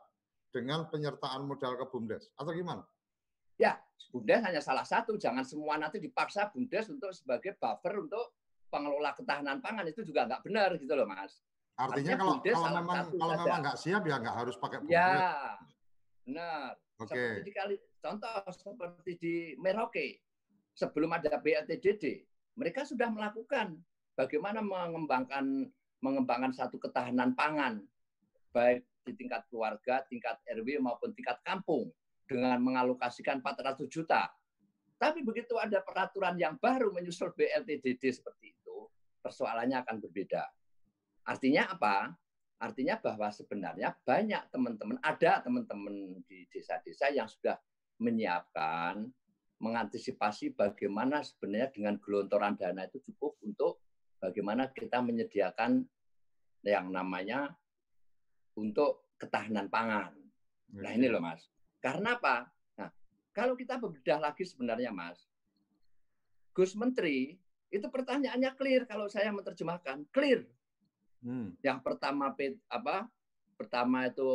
dengan 0.49 0.89
penyertaan 0.89 1.45
modal 1.45 1.77
ke 1.77 1.85
BUMDes 1.93 2.33
atau 2.33 2.51
gimana? 2.57 2.83
Ya, 3.61 3.77
Bumdes 4.09 4.41
hanya 4.41 4.63
salah 4.65 4.87
satu. 4.87 5.21
Jangan 5.21 5.45
semua 5.45 5.77
nanti 5.77 6.01
dipaksa 6.01 6.49
Bumdes 6.49 6.89
untuk 6.89 7.13
sebagai 7.13 7.59
buffer 7.61 8.01
untuk 8.01 8.33
pengelola 8.73 9.13
ketahanan 9.13 9.61
pangan 9.61 9.85
itu 9.85 10.01
juga 10.01 10.25
nggak 10.25 10.43
benar 10.47 10.71
gitu 10.81 10.95
loh, 10.97 11.05
Mas. 11.05 11.45
Artinya, 11.79 12.17
Artinya 12.17 12.17
kalau 12.17 12.35
kalau 12.41 12.71
memang 12.75 12.97
kalau 13.13 13.35
saja. 13.35 13.43
memang 13.45 13.59
nggak 13.61 13.79
siap 13.79 14.03
ya 14.07 14.17
nggak 14.17 14.37
harus 14.41 14.57
pakai 14.57 14.79
Bumdes. 14.81 14.97
Ya, 14.97 15.29
benar. 16.25 16.71
Okay. 16.99 17.15
Seperti 17.15 17.43
di 17.45 17.53
kali 17.53 17.75
contoh 18.01 18.35
seperti 18.55 19.13
di 19.21 19.35
Merauke. 19.61 20.09
Sebelum 20.79 21.11
ada 21.11 21.35
BLTDD, 21.43 22.23
mereka 22.55 22.87
sudah 22.87 23.11
melakukan 23.11 23.75
bagaimana 24.15 24.63
mengembangkan 24.63 25.67
mengembangkan 25.99 26.55
satu 26.55 26.79
ketahanan 26.79 27.35
pangan 27.35 27.83
baik 28.55 28.87
di 29.03 29.13
tingkat 29.19 29.43
keluarga, 29.51 30.07
tingkat 30.07 30.39
RW 30.47 30.79
maupun 30.79 31.11
tingkat 31.11 31.43
kampung 31.43 31.91
dengan 32.31 32.63
mengalokasikan 32.63 33.43
400 33.43 33.91
juta. 33.91 34.31
Tapi 34.99 35.27
begitu 35.27 35.59
ada 35.59 35.83
peraturan 35.83 36.39
yang 36.39 36.55
baru 36.59 36.95
menyusul 36.95 37.35
BLTDD 37.35 38.03
seperti 38.15 38.55
itu, 38.55 38.87
persoalannya 39.19 39.83
akan 39.83 39.97
berbeda. 39.99 40.47
Artinya 41.27 41.71
apa? 41.75 42.15
Artinya 42.59 42.99
bahwa 42.99 43.31
sebenarnya 43.31 43.95
banyak 44.03 44.51
teman-teman, 44.51 44.99
ada 45.03 45.39
teman-teman 45.43 46.23
di 46.27 46.47
desa-desa 46.51 47.11
yang 47.15 47.31
sudah 47.31 47.55
menyiapkan, 48.03 49.07
mengantisipasi 49.59 50.55
bagaimana 50.55 51.27
sebenarnya 51.27 51.75
dengan 51.75 51.95
gelontoran 51.99 52.55
dana 52.55 52.87
itu 52.87 53.03
cukup 53.11 53.39
untuk 53.43 53.83
bagaimana 54.23 54.71
kita 54.71 55.03
menyediakan 55.03 55.83
yang 56.63 56.91
namanya 56.91 57.55
untuk 58.59 59.15
ketahanan 59.19 59.67
pangan. 59.67 60.15
Nah 60.79 60.93
ini 60.95 61.11
loh 61.11 61.23
Mas. 61.23 61.47
Karena 61.79 62.19
apa? 62.19 62.47
Nah, 62.79 62.91
kalau 63.35 63.55
kita 63.55 63.79
bebedah 63.79 64.19
lagi 64.19 64.47
sebenarnya 64.47 64.95
Mas, 64.95 65.27
Gus 66.55 66.75
Menteri 66.75 67.39
itu 67.71 67.87
pertanyaannya 67.87 68.55
clear 68.59 68.83
kalau 68.87 69.07
saya 69.07 69.31
menerjemahkan 69.31 70.07
clear. 70.11 70.47
Hmm. 71.23 71.55
Yang 71.63 71.79
pertama 71.83 72.35
apa? 72.71 73.07
Pertama 73.59 74.07
itu 74.07 74.31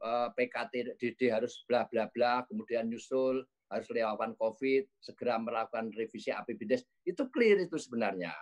eh, 0.00 0.28
PKTDD 0.32 1.32
harus 1.32 1.64
bla 1.68 1.84
bla 1.84 2.08
bla, 2.08 2.44
kemudian 2.48 2.88
nyusul 2.88 3.44
harus 3.68 3.88
lewatan 3.92 4.32
COVID, 4.36 5.00
segera 5.00 5.36
melakukan 5.36 5.92
revisi 5.92 6.32
APBDes. 6.32 6.84
Itu 7.04 7.28
clear 7.28 7.60
itu 7.60 7.76
sebenarnya. 7.76 8.32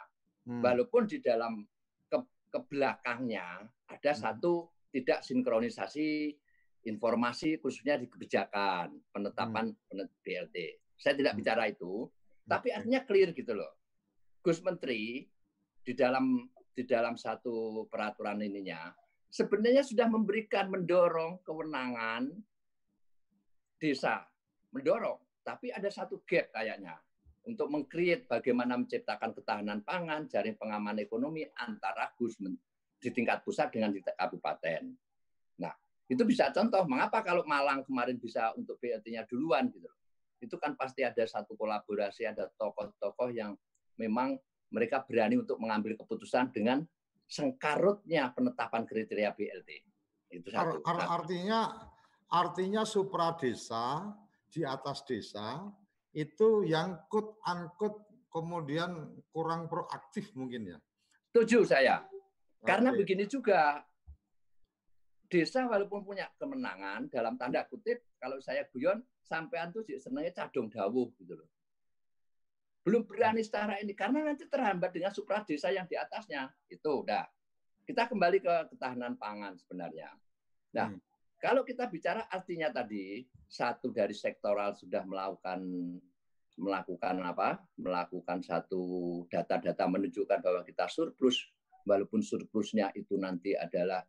Hmm. 0.47 0.63
Walaupun 0.63 1.11
di 1.11 1.19
dalam 1.19 1.67
ke, 2.07 2.19
ke 2.51 2.59
belakangnya 2.71 3.67
ada 3.91 4.13
hmm. 4.15 4.21
satu 4.23 4.71
tidak 4.95 5.27
sinkronisasi 5.27 6.33
informasi 6.87 7.59
khususnya 7.59 7.99
di 7.99 8.07
kebijakan 8.07 8.95
penetapan 9.11 9.75
hmm. 9.75 10.07
BLT. 10.23 10.57
Saya 10.95 11.19
tidak 11.19 11.35
hmm. 11.35 11.41
bicara 11.43 11.63
itu, 11.67 12.07
tapi 12.47 12.71
artinya 12.71 13.03
clear 13.03 13.35
gitu 13.35 13.53
loh. 13.59 13.75
Gus 14.41 14.63
Menteri 14.63 15.27
di 15.83 15.93
dalam 15.95 16.47
di 16.71 16.85
dalam 16.87 17.19
satu 17.19 17.89
peraturan 17.91 18.45
ininya 18.45 18.93
sebenarnya 19.37 19.83
sudah 19.83 20.07
memberikan 20.09 20.71
mendorong 20.71 21.43
kewenangan 21.43 22.31
desa 23.77 24.25
mendorong 24.77 25.19
tapi 25.41 25.73
ada 25.73 25.89
satu 25.89 26.21
gap 26.27 26.53
kayaknya 26.53 26.99
untuk 27.47 27.71
mengcreate 27.71 28.27
bagaimana 28.27 28.75
menciptakan 28.75 29.31
ketahanan 29.31 29.81
pangan 29.87 30.27
jaring 30.27 30.59
pengaman 30.59 30.99
ekonomi 30.99 31.47
antara 31.63 32.11
Gus 32.19 32.35
di 32.99 33.09
tingkat 33.15 33.47
pusat 33.47 33.71
dengan 33.71 33.95
di 33.95 34.03
kabupaten. 34.03 34.83
Nah, 35.63 35.73
itu 36.11 36.27
bisa 36.27 36.51
contoh 36.51 36.83
mengapa 36.91 37.23
kalau 37.23 37.47
Malang 37.47 37.87
kemarin 37.87 38.19
bisa 38.19 38.51
untuk 38.59 38.83
BLT-nya 38.83 39.31
duluan 39.31 39.71
gitu. 39.71 39.87
Itu 40.43 40.59
kan 40.59 40.75
pasti 40.75 41.07
ada 41.07 41.23
satu 41.23 41.55
kolaborasi, 41.55 42.27
ada 42.27 42.51
tokoh-tokoh 42.59 43.31
yang 43.31 43.55
memang 43.95 44.35
mereka 44.75 45.07
berani 45.07 45.39
untuk 45.39 45.63
mengambil 45.63 45.95
keputusan 45.95 46.51
dengan 46.51 46.83
sengkarutnya 47.31 48.35
penetapan 48.35 48.83
kriteria 48.83 49.31
BLT. 49.39 49.71
Itu 50.35 50.51
satu. 50.51 50.83
Artinya 50.83 51.95
artinya 52.27 52.83
supra 52.83 53.39
desa 53.39 54.11
di 54.57 54.65
atas 54.65 55.05
desa 55.05 55.69
itu 56.17 56.65
yang 56.65 57.05
kut 57.13 57.37
angkut 57.45 58.09
kemudian 58.33 59.21
kurang 59.29 59.69
proaktif 59.69 60.33
mungkin 60.33 60.73
ya. 60.73 60.79
Setuju 61.29 61.69
saya. 61.69 62.01
Karena 62.65 62.97
okay. 62.97 63.05
begini 63.05 63.25
juga 63.29 63.85
desa 65.29 65.69
walaupun 65.69 66.07
punya 66.07 66.31
kemenangan 66.41 67.13
dalam 67.13 67.37
tanda 67.37 67.69
kutip 67.69 68.01
kalau 68.17 68.41
saya 68.41 68.65
guyon 68.73 69.03
sampean 69.21 69.75
tuh 69.75 69.83
senangnya 69.99 70.33
cadung 70.33 70.71
dawuh 70.71 71.11
gitu 71.19 71.35
loh 71.35 71.51
belum 72.87 73.03
berani 73.03 73.43
secara 73.43 73.83
ini 73.83 73.99
karena 73.99 74.23
nanti 74.23 74.47
terhambat 74.47 74.95
dengan 74.95 75.11
supra 75.11 75.43
desa 75.43 75.75
yang 75.75 75.91
di 75.91 75.99
atasnya 75.99 76.47
itu 76.71 77.03
udah 77.03 77.27
kita 77.83 78.07
kembali 78.07 78.39
ke 78.39 78.55
ketahanan 78.71 79.19
pangan 79.19 79.59
sebenarnya 79.59 80.15
nah 80.71 80.95
hmm. 80.95 81.03
Kalau 81.37 81.63
kita 81.63 81.87
bicara 81.87 82.25
artinya 82.33 82.73
tadi 82.73 83.25
satu 83.47 83.93
dari 83.93 84.17
sektoral 84.17 84.75
sudah 84.75 85.05
melakukan 85.05 85.61
melakukan 86.57 87.21
apa 87.21 87.61
melakukan 87.77 88.41
satu 88.41 89.25
data-data 89.29 89.85
menunjukkan 89.85 90.41
bahwa 90.41 90.65
kita 90.65 90.89
surplus 90.89 91.45
walaupun 91.85 92.25
surplusnya 92.25 92.89
itu 92.97 93.21
nanti 93.21 93.53
adalah 93.53 94.01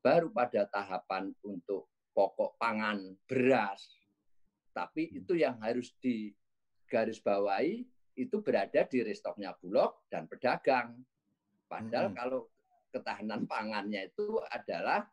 baru 0.00 0.32
pada 0.32 0.64
tahapan 0.64 1.28
untuk 1.44 1.92
pokok 2.16 2.56
pangan 2.56 3.12
beras 3.28 4.00
tapi 4.72 5.12
itu 5.12 5.36
yang 5.36 5.60
harus 5.60 5.92
digarisbawahi 6.00 7.84
itu 8.18 8.36
berada 8.44 8.84
di 8.86 9.00
restoknya 9.00 9.56
Bulog 9.56 10.06
dan 10.12 10.28
pedagang. 10.28 11.00
Padahal 11.66 12.10
hmm. 12.10 12.16
kalau 12.16 12.40
ketahanan 12.90 13.46
pangannya 13.46 14.10
itu 14.10 14.42
adalah 14.50 15.06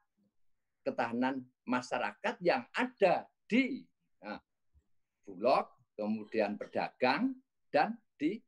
ketahanan 0.81 1.45
masyarakat 1.67 2.39
yang 2.39 2.63
ada 2.71 3.27
di 3.45 3.83
nah, 4.23 4.39
Bulog, 5.27 5.93
kemudian 5.93 6.55
pedagang, 6.55 7.35
dan 7.67 7.99
di 8.15 8.39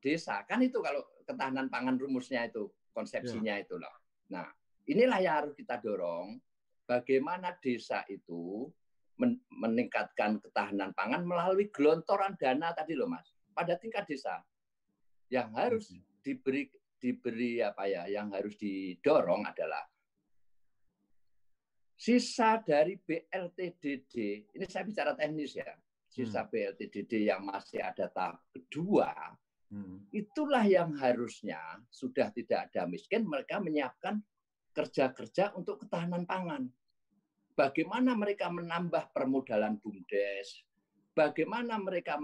desa. 0.00 0.42
Kan 0.48 0.64
itu 0.64 0.80
kalau 0.80 1.04
ketahanan 1.28 1.68
pangan 1.68 2.00
rumusnya 2.00 2.48
itu, 2.48 2.72
konsepsinya 2.96 3.60
ya. 3.60 3.62
itu 3.62 3.76
loh. 3.76 3.92
Nah, 4.32 4.48
inilah 4.88 5.20
yang 5.20 5.36
harus 5.44 5.52
kita 5.52 5.76
dorong. 5.78 6.40
Bagaimana 6.88 7.54
desa 7.60 8.02
itu 8.10 8.66
meningkatkan 9.52 10.42
ketahanan 10.42 10.90
pangan 10.96 11.22
melalui 11.22 11.70
gelontoran 11.70 12.34
dana 12.34 12.74
tadi 12.74 12.98
loh, 12.98 13.06
Mas 13.06 13.28
pada 13.52 13.76
tingkat 13.76 14.08
desa 14.08 14.40
yang 15.28 15.52
harus 15.52 15.92
diberi 16.24 16.68
diberi 16.96 17.60
apa 17.60 17.84
ya 17.88 18.08
yang 18.08 18.32
harus 18.32 18.56
didorong 18.56 19.44
adalah 19.44 19.84
sisa 22.02 22.58
dari 22.58 22.98
BLTDD 22.98 24.14
ini 24.58 24.64
saya 24.66 24.82
bicara 24.82 25.14
teknis 25.14 25.54
ya 25.54 25.70
sisa 26.10 26.42
hmm. 26.42 26.50
BLTDD 26.50 27.30
yang 27.30 27.46
masih 27.46 27.78
ada 27.78 28.10
tahap 28.10 28.42
kedua 28.50 29.14
hmm. 29.70 30.10
itulah 30.10 30.66
yang 30.66 30.98
harusnya 30.98 31.62
sudah 31.86 32.34
tidak 32.34 32.74
ada 32.74 32.90
miskin 32.90 33.22
mereka 33.22 33.62
menyiapkan 33.62 34.18
kerja-kerja 34.74 35.54
untuk 35.54 35.86
ketahanan 35.86 36.26
pangan 36.26 36.66
bagaimana 37.54 38.18
mereka 38.18 38.50
menambah 38.50 39.14
permodalan 39.14 39.78
bumdes 39.78 40.66
bagaimana 41.14 41.78
mereka 41.78 42.18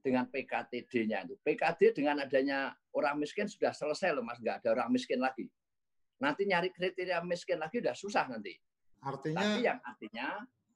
dengan 0.00 0.24
PKTD-nya 0.32 1.28
itu. 1.28 1.36
PKD 1.44 1.92
dengan 1.92 2.24
adanya 2.24 2.72
orang 2.96 3.20
miskin 3.20 3.44
sudah 3.44 3.76
selesai 3.76 4.16
loh 4.16 4.24
Mas, 4.24 4.40
nggak 4.40 4.64
ada 4.64 4.80
orang 4.80 4.88
miskin 4.88 5.20
lagi. 5.20 5.44
Nanti 6.24 6.48
nyari 6.48 6.72
kriteria 6.72 7.20
miskin 7.20 7.60
lagi 7.60 7.84
udah 7.84 7.92
susah 7.92 8.24
nanti. 8.32 8.56
Artinya 9.00 9.40
Tapi 9.40 9.60
yang 9.64 9.80
artinya 9.80 10.26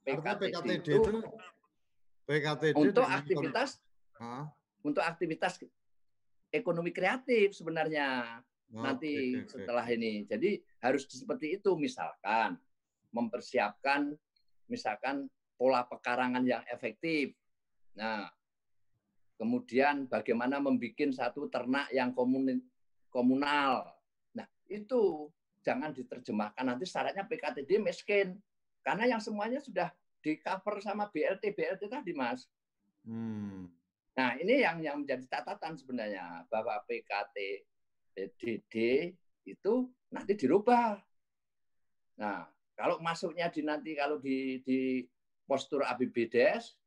PKTD, 0.05 0.41
PKTD 0.53 0.69
itu, 0.81 0.91
itu 0.97 1.21
PKTD 2.25 2.73
untuk 2.77 3.05
aktivitas 3.05 3.69
untuk 4.85 5.03
aktivitas 5.05 5.53
ekonomi 6.53 6.89
kreatif 6.93 7.53
sebenarnya 7.57 8.39
oh, 8.73 8.81
nanti 8.81 9.45
okay, 9.45 9.49
setelah 9.49 9.85
ini. 9.89 10.25
Jadi 10.25 10.61
harus 10.81 11.05
seperti 11.09 11.57
itu 11.61 11.77
misalkan 11.77 12.57
mempersiapkan 13.13 14.13
misalkan 14.69 15.29
pola 15.57 15.85
pekarangan 15.85 16.45
yang 16.45 16.65
efektif. 16.69 17.33
Nah, 17.95 18.29
Kemudian 19.35 20.07
bagaimana 20.07 20.63
membuat 20.63 21.11
satu 21.11 21.51
ternak 21.51 21.91
yang 21.91 22.15
komunal. 23.11 23.91
Nah, 24.31 24.47
itu 24.71 25.27
jangan 25.65 25.89
diterjemahkan 25.89 26.61
nanti 26.61 26.85
syaratnya 26.85 27.25
PKTD 27.25 27.81
miskin. 27.81 28.37
Karena 28.85 29.09
yang 29.09 29.17
semuanya 29.17 29.57
sudah 29.57 29.89
di 30.21 30.37
cover 30.37 30.77
sama 30.77 31.09
BLT 31.09 31.57
BLT 31.57 31.89
tadi, 31.89 32.13
Mas. 32.13 32.45
Hmm. 33.01 33.65
Nah, 34.15 34.37
ini 34.37 34.61
yang 34.61 34.79
yang 34.79 35.01
menjadi 35.01 35.25
catatan 35.25 35.73
sebenarnya 35.75 36.45
bahwa 36.47 36.77
PKTDD 36.85 38.73
itu 39.45 39.73
nanti 40.13 40.33
dirubah. 40.37 41.01
Nah, 42.21 42.47
kalau 42.77 43.01
masuknya 43.01 43.49
di 43.49 43.65
nanti 43.65 43.97
kalau 43.97 44.21
di 44.21 44.61
di 44.63 45.03
postur 45.45 45.83
ABBDes 45.83 46.77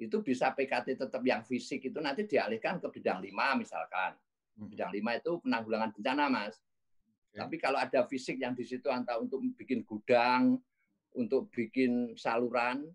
itu 0.00 0.16
bisa 0.24 0.56
PKT 0.56 0.96
tetap 0.96 1.20
yang 1.20 1.44
fisik 1.44 1.84
itu 1.84 2.00
nanti 2.00 2.24
dialihkan 2.24 2.80
ke 2.80 2.88
bidang 2.88 3.20
lima 3.20 3.58
misalkan. 3.58 4.16
Hmm. 4.56 4.70
Bidang 4.70 4.90
lima 4.94 5.20
itu 5.20 5.36
penanggulangan 5.44 5.92
bencana, 5.92 6.32
Mas. 6.32 6.56
Tapi 7.30 7.56
kalau 7.62 7.78
ada 7.78 8.02
fisik 8.10 8.42
yang 8.42 8.58
di 8.58 8.66
situ 8.66 8.90
antara 8.90 9.22
untuk 9.22 9.38
bikin 9.54 9.86
gudang, 9.86 10.58
untuk 11.14 11.46
bikin 11.54 12.18
saluran, 12.18 12.90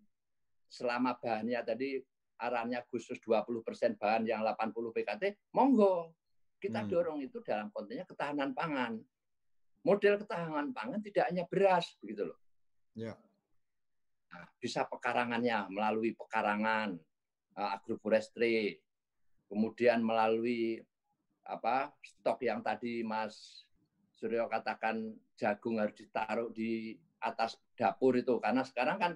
selama 0.67 1.15
bahannya 1.15 1.59
tadi 1.63 2.03
arahnya 2.35 2.83
khusus 2.91 3.15
20% 3.23 3.95
bahan 3.95 4.27
yang 4.27 4.43
80 4.43 4.91
PKT, 4.91 5.23
monggo. 5.55 6.11
Kita 6.59 6.83
hmm. 6.83 6.89
dorong 6.91 7.19
itu 7.23 7.39
dalam 7.43 7.71
kontennya 7.71 8.03
ketahanan 8.03 8.51
pangan. 8.51 8.99
Model 9.85 10.19
ketahanan 10.19 10.75
pangan 10.75 10.99
tidak 10.99 11.31
hanya 11.31 11.47
beras, 11.47 11.95
begitu 12.03 12.27
loh. 12.27 12.39
Ya. 12.97 13.15
Nah, 14.33 14.45
bisa 14.59 14.83
pekarangannya 14.83 15.71
melalui 15.71 16.11
pekarangan, 16.17 16.99
uh, 17.55 17.69
agroforestry, 17.79 18.81
kemudian 19.47 20.03
melalui 20.03 20.81
apa 21.45 21.93
stok 22.01 22.41
yang 22.41 22.65
tadi 22.65 23.05
Mas 23.05 23.63
Suryo 24.15 24.47
katakan 24.47 25.11
jagung 25.35 25.79
harus 25.79 25.95
ditaruh 25.99 26.47
di 26.55 26.95
atas 27.19 27.59
dapur 27.75 28.15
itu 28.15 28.39
karena 28.39 28.63
sekarang 28.63 28.97
kan 28.99 29.11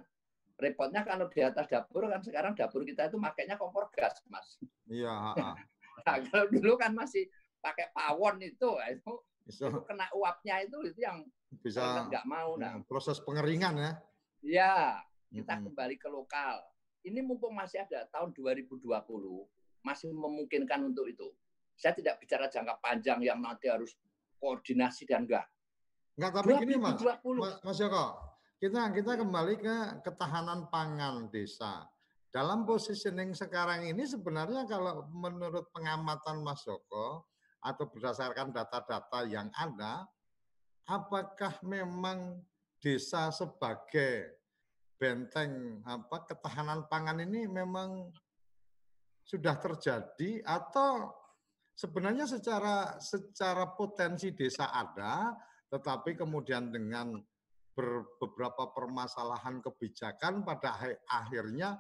repotnya 0.60 1.08
kalau 1.08 1.32
di 1.32 1.40
atas 1.40 1.72
dapur 1.72 2.12
kan 2.12 2.20
sekarang 2.20 2.52
dapur 2.52 2.84
kita 2.84 3.08
itu 3.08 3.16
makainya 3.16 3.56
kompor 3.56 3.88
gas 3.96 4.20
mas. 4.28 4.60
Iya. 4.92 5.36
nah, 6.06 6.16
kalau 6.28 6.46
dulu 6.52 6.76
kan 6.76 6.92
masih 6.92 7.32
pakai 7.64 7.92
pawon 7.96 8.44
itu 8.44 8.70
itu, 8.92 9.14
bisa. 9.48 9.72
itu 9.72 9.80
kena 9.88 10.08
uapnya 10.16 10.64
itu 10.64 10.78
itu 10.84 11.00
yang 11.00 11.24
bisa 11.64 12.08
nggak 12.08 12.28
mau 12.30 12.60
nah 12.60 12.80
proses 12.84 13.24
pengeringan 13.24 13.76
ya. 13.80 13.92
Iya 14.40 14.76
kita 15.32 15.54
mm 15.56 15.60
-hmm. 15.64 15.66
kembali 15.72 15.96
ke 15.96 16.10
lokal. 16.12 16.60
Ini 17.00 17.24
mumpung 17.24 17.56
masih 17.56 17.88
ada 17.88 18.04
tahun 18.12 18.36
2020 18.36 18.84
masih 19.80 20.12
memungkinkan 20.12 20.92
untuk 20.92 21.08
itu. 21.08 21.32
Saya 21.80 21.96
tidak 21.96 22.20
bicara 22.20 22.52
jangka 22.52 22.76
panjang 22.84 23.24
yang 23.24 23.40
nanti 23.40 23.72
harus 23.72 23.96
koordinasi 24.40 25.06
dan 25.06 25.28
enggak. 25.28 25.46
Enggak, 26.16 26.32
tapi 26.42 26.52
2020. 26.56 26.64
gini 26.64 26.76
Mas, 26.80 27.00
Mas 27.64 27.78
Joko, 27.78 28.06
kita 28.60 28.92
kita 28.92 29.12
kembali 29.20 29.56
ke 29.60 29.76
ketahanan 30.04 30.68
pangan 30.68 31.32
desa. 31.32 31.88
Dalam 32.30 32.68
positioning 32.68 33.34
sekarang 33.34 33.88
ini 33.88 34.06
sebenarnya 34.06 34.68
kalau 34.70 35.08
menurut 35.12 35.72
pengamatan 35.72 36.44
Mas 36.44 36.64
Joko 36.64 37.28
atau 37.60 37.86
berdasarkan 37.92 38.56
data-data 38.56 39.28
yang 39.28 39.52
ada, 39.56 40.08
apakah 40.88 41.60
memang 41.64 42.40
desa 42.80 43.28
sebagai 43.30 44.40
benteng 45.00 45.80
apa 45.88 46.28
ketahanan 46.28 46.84
pangan 46.92 47.24
ini 47.24 47.48
memang 47.48 48.12
sudah 49.24 49.56
terjadi 49.56 50.44
atau 50.44 51.19
sebenarnya 51.80 52.28
secara 52.28 53.00
secara 53.00 53.72
potensi 53.72 54.36
desa 54.36 54.68
ada 54.68 55.32
tetapi 55.72 56.20
kemudian 56.20 56.68
dengan 56.68 57.16
beberapa 58.20 58.76
permasalahan 58.76 59.64
kebijakan 59.64 60.44
pada 60.44 60.76
akhirnya 61.08 61.80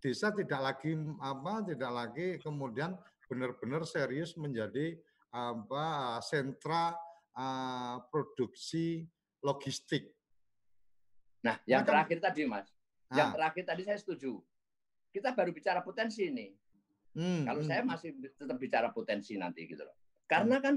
desa 0.00 0.32
tidak 0.32 0.60
lagi 0.64 0.96
apa 1.20 1.60
tidak 1.68 1.92
lagi 1.92 2.40
kemudian 2.40 2.96
benar-benar 3.28 3.84
serius 3.84 4.32
menjadi 4.40 4.96
apa 5.28 6.16
sentra 6.24 6.96
uh, 7.36 8.00
produksi 8.08 9.04
logistik. 9.44 10.08
Nah, 11.44 11.60
yang 11.68 11.84
nah, 11.84 11.88
terakhir 11.92 12.18
tadi 12.24 12.48
Mas, 12.48 12.72
nah. 13.12 13.16
yang 13.20 13.30
terakhir 13.36 13.62
tadi 13.68 13.82
saya 13.84 13.98
setuju 14.00 14.40
kita 15.12 15.36
baru 15.36 15.52
bicara 15.52 15.84
potensi 15.84 16.32
ini. 16.32 16.56
Hmm, 17.16 17.48
Kalau 17.48 17.64
hmm. 17.64 17.68
saya 17.72 17.82
masih 17.82 18.12
tetap 18.20 18.60
bicara 18.60 18.92
potensi 18.92 19.40
nanti 19.40 19.64
gitu 19.64 19.80
loh. 19.80 19.96
Karena 20.28 20.60
hmm. 20.60 20.64
kan 20.64 20.74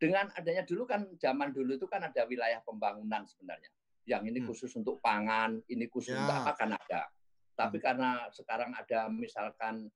dengan 0.00 0.26
adanya 0.34 0.64
dulu 0.64 0.88
kan 0.88 1.04
zaman 1.20 1.52
dulu 1.52 1.76
itu 1.76 1.84
kan 1.84 2.02
ada 2.02 2.24
wilayah 2.24 2.64
pembangunan 2.64 3.28
sebenarnya. 3.28 3.68
Yang 4.08 4.22
ini 4.32 4.38
hmm. 4.40 4.46
khusus 4.48 4.72
untuk 4.74 4.98
pangan, 5.04 5.60
ini 5.68 5.84
khusus 5.86 6.16
ya. 6.16 6.24
untuk 6.24 6.34
apa 6.42 6.52
kan 6.56 6.70
ada. 6.72 7.12
Tapi 7.52 7.76
hmm. 7.78 7.84
karena 7.84 8.10
sekarang 8.32 8.72
ada 8.72 9.12
misalkan 9.12 9.92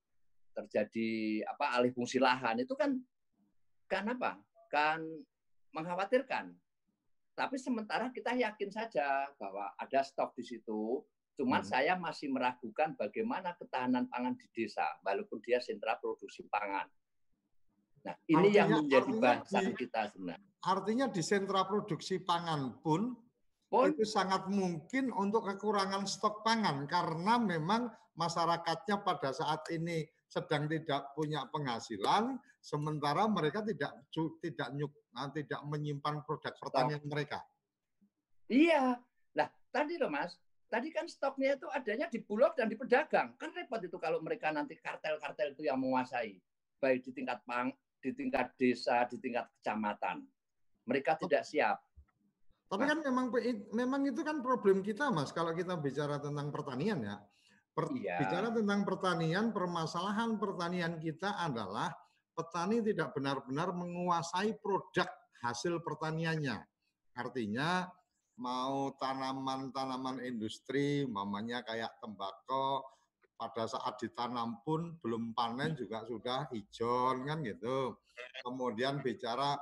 terjadi 0.52 1.42
apa 1.48 1.76
alih 1.76 1.92
fungsi 1.96 2.20
lahan 2.20 2.60
itu 2.60 2.76
kan 2.76 3.00
kan 3.88 4.04
apa? 4.12 4.36
Kan 4.68 5.00
mengkhawatirkan. 5.72 6.52
Tapi 7.36 7.56
sementara 7.60 8.12
kita 8.12 8.32
yakin 8.36 8.72
saja 8.72 9.28
bahwa 9.36 9.72
ada 9.76 10.00
stok 10.00 10.32
di 10.40 10.44
situ, 10.44 11.04
Cuman 11.36 11.60
hmm. 11.60 11.68
saya 11.68 11.92
masih 12.00 12.32
meragukan 12.32 12.96
bagaimana 12.96 13.52
ketahanan 13.60 14.08
pangan 14.08 14.40
di 14.40 14.48
desa, 14.56 14.88
walaupun 15.04 15.44
dia 15.44 15.60
sentra 15.60 16.00
produksi 16.00 16.48
pangan. 16.48 16.88
Nah, 18.08 18.16
ini 18.32 18.56
artinya, 18.56 18.56
yang 18.56 18.68
menjadi 18.80 19.12
bahasan 19.20 19.66
kita 19.76 20.00
sebenarnya. 20.16 20.48
Artinya 20.64 21.06
di 21.12 21.20
sentra 21.20 21.68
produksi 21.68 22.16
pangan 22.24 22.80
pun, 22.80 23.12
pun 23.68 23.92
itu 23.92 24.08
sangat 24.08 24.48
mungkin 24.48 25.12
untuk 25.12 25.44
kekurangan 25.44 26.08
stok 26.08 26.40
pangan 26.40 26.88
karena 26.88 27.36
memang 27.36 27.92
masyarakatnya 28.16 29.04
pada 29.04 29.36
saat 29.36 29.60
ini 29.68 30.08
sedang 30.26 30.66
tidak 30.66 31.12
punya 31.12 31.44
penghasilan, 31.52 32.40
sementara 32.64 33.28
mereka 33.28 33.60
tidak 33.60 33.92
tidak 34.40 34.68
nyuk, 34.72 34.90
nah, 35.12 35.28
tidak 35.30 35.60
menyimpan 35.68 36.24
produk 36.24 36.54
pertanian 36.56 37.04
mereka. 37.04 37.44
Iya, 38.48 38.96
nah 39.36 39.48
tadi 39.68 40.00
loh 40.00 40.08
mas, 40.08 40.38
Tadi 40.66 40.90
kan 40.90 41.06
stoknya 41.06 41.54
itu 41.54 41.70
adanya 41.70 42.10
di 42.10 42.18
bulog 42.18 42.58
dan 42.58 42.66
di 42.66 42.74
pedagang. 42.74 43.38
Kan 43.38 43.54
repot 43.54 43.78
itu 43.78 43.96
kalau 44.02 44.18
mereka 44.18 44.50
nanti 44.50 44.74
kartel-kartel 44.74 45.54
itu 45.54 45.70
yang 45.70 45.78
menguasai. 45.78 46.42
Baik 46.82 47.06
di 47.06 47.10
tingkat 47.14 47.38
pang, 47.46 47.70
di 48.02 48.10
tingkat 48.10 48.50
desa, 48.58 49.06
di 49.06 49.16
tingkat 49.22 49.46
kecamatan. 49.58 50.26
Mereka 50.90 51.22
tidak 51.22 51.46
siap. 51.46 51.78
Tapi 52.66 52.82
kan 52.82 52.98
memang 52.98 53.30
memang 53.70 54.02
itu 54.10 54.26
kan 54.26 54.42
problem 54.42 54.82
kita, 54.82 55.06
Mas. 55.14 55.30
Kalau 55.30 55.54
kita 55.54 55.78
bicara 55.78 56.18
tentang 56.18 56.50
pertanian 56.50 56.98
ya. 56.98 57.16
Per, 57.70 57.92
iya. 57.94 58.18
Bicara 58.18 58.50
tentang 58.50 58.82
pertanian, 58.82 59.54
permasalahan 59.54 60.34
pertanian 60.34 60.98
kita 60.98 61.30
adalah 61.38 61.94
petani 62.34 62.82
tidak 62.82 63.14
benar-benar 63.14 63.70
menguasai 63.70 64.58
produk 64.58 65.06
hasil 65.46 65.78
pertaniannya. 65.84 66.58
Artinya 67.14 67.86
mau 68.36 68.92
tanaman-tanaman 69.00 70.20
industri, 70.24 71.08
mamanya 71.08 71.64
kayak 71.64 71.96
tembakau, 72.00 72.84
pada 73.36 73.68
saat 73.68 74.00
ditanam 74.00 74.64
pun 74.64 74.96
belum 75.04 75.36
panen 75.36 75.76
juga 75.76 76.04
sudah 76.08 76.48
hijau 76.52 77.20
kan 77.28 77.44
gitu. 77.44 77.96
Kemudian 78.40 79.04
bicara 79.04 79.60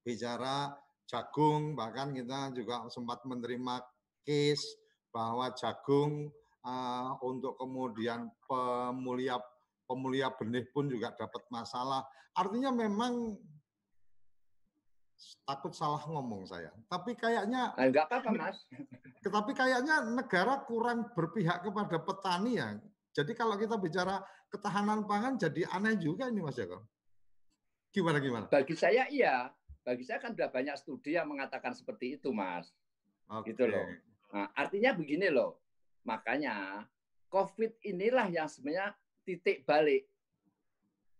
bicara 0.00 0.72
jagung, 1.04 1.76
bahkan 1.76 2.16
kita 2.16 2.56
juga 2.56 2.88
sempat 2.88 3.20
menerima 3.28 3.84
case 4.24 4.64
bahwa 5.12 5.52
jagung 5.52 6.32
uh, 6.64 7.16
untuk 7.20 7.60
kemudian 7.60 8.32
pemulia 8.48 9.36
pemulia 9.86 10.32
benih 10.34 10.66
pun 10.72 10.90
juga 10.90 11.14
dapat 11.14 11.44
masalah. 11.52 12.02
Artinya 12.34 12.74
memang 12.74 13.38
takut 15.46 15.72
salah 15.72 16.02
ngomong 16.04 16.44
saya. 16.44 16.70
Tapi 16.86 17.16
kayaknya 17.16 17.72
enggak 17.76 18.08
apa-apa, 18.10 18.30
Mas. 18.34 18.58
Tetapi 19.24 19.52
kayaknya 19.56 20.04
negara 20.04 20.60
kurang 20.64 21.08
berpihak 21.16 21.64
kepada 21.64 21.96
petani 22.02 22.60
ya. 22.60 22.76
Jadi 23.16 23.32
kalau 23.32 23.56
kita 23.56 23.80
bicara 23.80 24.20
ketahanan 24.52 25.08
pangan 25.08 25.40
jadi 25.40 25.64
aneh 25.72 25.96
juga 25.96 26.28
ini 26.28 26.44
Mas 26.44 26.56
Joko. 26.60 26.84
Gimana 27.90 28.20
gimana? 28.20 28.46
Bagi 28.52 28.76
saya 28.76 29.08
iya. 29.08 29.48
Bagi 29.80 30.04
saya 30.04 30.20
kan 30.20 30.36
sudah 30.36 30.52
banyak 30.52 30.76
studi 30.76 31.16
yang 31.16 31.30
mengatakan 31.30 31.72
seperti 31.72 32.20
itu, 32.20 32.28
Mas. 32.34 32.68
Okay. 33.24 33.56
Gitu 33.56 33.64
loh. 33.70 33.86
Nah, 34.34 34.52
artinya 34.52 34.92
begini 34.92 35.32
loh. 35.32 35.62
Makanya 36.04 36.84
COVID 37.32 37.82
inilah 37.82 38.28
yang 38.28 38.46
sebenarnya 38.46 38.92
titik 39.26 39.64
balik 39.66 40.06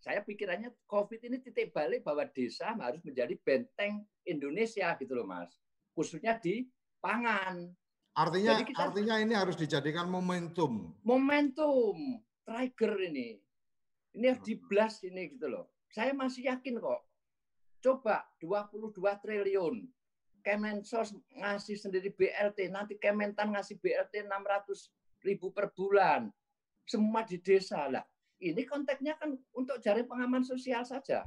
saya 0.00 0.22
pikirannya 0.22 0.70
COVID 0.86 1.20
ini 1.26 1.42
titik 1.42 1.72
balik 1.72 2.06
bahwa 2.06 2.22
desa 2.28 2.76
harus 2.76 3.02
menjadi 3.02 3.34
benteng 3.40 4.04
Indonesia 4.22 4.94
gitu 5.00 5.12
loh 5.16 5.26
mas, 5.26 5.50
khususnya 5.96 6.36
di 6.38 6.68
pangan. 7.00 7.72
Artinya 8.16 8.64
kita, 8.64 8.80
artinya 8.80 9.20
ini 9.20 9.36
harus 9.36 9.60
dijadikan 9.60 10.08
momentum. 10.08 10.96
Momentum, 11.04 12.24
trigger 12.48 12.96
ini. 13.12 13.36
Ini 14.16 14.32
harus 14.32 14.42
diblas 14.44 15.04
ini 15.04 15.36
gitu 15.36 15.52
loh. 15.52 15.68
Saya 15.92 16.16
masih 16.16 16.48
yakin 16.48 16.80
kok. 16.80 17.04
Coba 17.84 18.24
22 18.40 18.96
triliun. 19.20 19.84
Kemensos 20.40 21.12
ngasih 21.34 21.76
sendiri 21.76 22.14
BLT, 22.14 22.70
nanti 22.70 22.94
Kementan 22.96 23.52
ngasih 23.52 23.82
BLT 23.82 24.24
600 24.24 25.26
ribu 25.26 25.50
per 25.50 25.74
bulan. 25.74 26.30
Semua 26.86 27.26
di 27.26 27.42
desa 27.42 27.90
lah 27.90 28.06
ini 28.40 28.62
konteksnya 28.68 29.16
kan 29.16 29.36
untuk 29.56 29.80
jaring 29.80 30.04
pengaman 30.04 30.44
sosial 30.44 30.84
saja. 30.84 31.24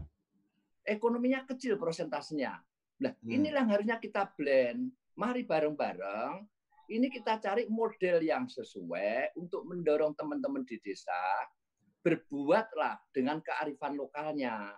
Ekonominya 0.86 1.46
kecil 1.46 1.78
prosentasenya. 1.78 2.58
Nah, 3.00 3.14
inilah 3.26 3.64
yang 3.64 3.72
harusnya 3.72 3.98
kita 3.98 4.30
blend. 4.36 4.92
Mari 5.20 5.44
bareng-bareng 5.44 6.48
ini 6.90 7.08
kita 7.14 7.38
cari 7.38 7.70
model 7.70 8.18
yang 8.26 8.50
sesuai 8.50 9.38
untuk 9.38 9.62
mendorong 9.70 10.18
teman-teman 10.18 10.66
di 10.66 10.82
desa 10.82 11.14
berbuatlah 12.02 12.98
dengan 13.14 13.38
kearifan 13.46 13.94
lokalnya. 13.94 14.74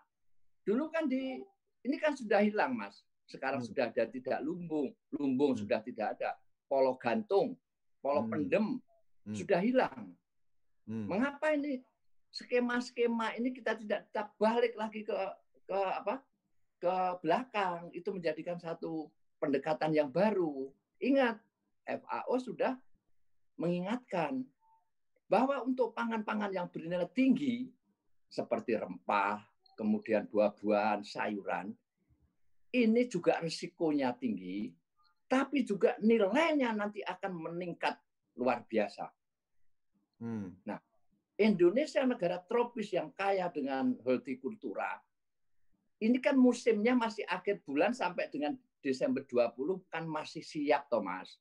Dulu 0.68 0.92
kan 0.92 1.08
di 1.08 1.40
ini 1.82 1.96
kan 1.98 2.14
sudah 2.14 2.44
hilang, 2.44 2.76
Mas. 2.76 3.02
Sekarang 3.26 3.64
hmm. 3.64 3.70
sudah 3.72 3.86
ada 3.90 4.04
tidak 4.12 4.40
lumbung, 4.44 4.92
lumbung 5.16 5.56
hmm. 5.56 5.62
sudah 5.66 5.80
tidak 5.82 6.20
ada. 6.20 6.36
Polo 6.68 7.00
gantung, 7.00 7.56
polo 8.04 8.28
hmm. 8.28 8.30
pendem 8.30 8.66
hmm. 9.26 9.36
sudah 9.38 9.60
hilang. 9.64 10.12
Hmm. 10.84 11.08
Mengapa 11.08 11.56
ini 11.56 11.80
skema-skema 12.32 13.36
ini 13.36 13.52
kita 13.52 13.76
tidak 13.76 14.08
kita 14.10 14.24
balik 14.40 14.74
lagi 14.80 15.04
ke 15.04 15.16
ke 15.68 15.78
apa? 15.78 16.24
ke 16.82 16.96
belakang 17.22 17.94
itu 17.94 18.10
menjadikan 18.10 18.58
satu 18.58 19.06
pendekatan 19.38 19.94
yang 19.94 20.10
baru. 20.10 20.74
Ingat, 20.98 21.38
FAO 21.86 22.36
sudah 22.42 22.74
mengingatkan 23.62 24.42
bahwa 25.30 25.62
untuk 25.62 25.94
pangan-pangan 25.94 26.50
yang 26.50 26.68
bernilai 26.74 27.06
tinggi 27.14 27.70
seperti 28.26 28.82
rempah, 28.82 29.46
kemudian 29.78 30.26
buah-buahan, 30.26 31.06
sayuran, 31.06 31.70
ini 32.74 33.02
juga 33.06 33.38
risikonya 33.38 34.18
tinggi, 34.18 34.74
tapi 35.30 35.62
juga 35.62 35.94
nilainya 36.02 36.74
nanti 36.74 37.06
akan 37.06 37.46
meningkat 37.46 37.94
luar 38.42 38.66
biasa. 38.66 39.06
Hmm. 40.18 40.58
Nah, 40.66 40.82
Indonesia 41.42 42.06
negara 42.06 42.38
tropis 42.46 42.94
yang 42.94 43.10
kaya 43.18 43.50
dengan 43.50 43.98
hortikultura. 44.06 45.02
Ini 46.02 46.18
kan 46.22 46.38
musimnya 46.38 46.94
masih 46.94 47.26
akhir 47.26 47.66
bulan 47.66 47.94
sampai 47.94 48.30
dengan 48.30 48.58
Desember 48.82 49.22
20 49.26 49.82
kan 49.90 50.06
masih 50.06 50.42
siap, 50.42 50.90
Thomas. 50.90 51.38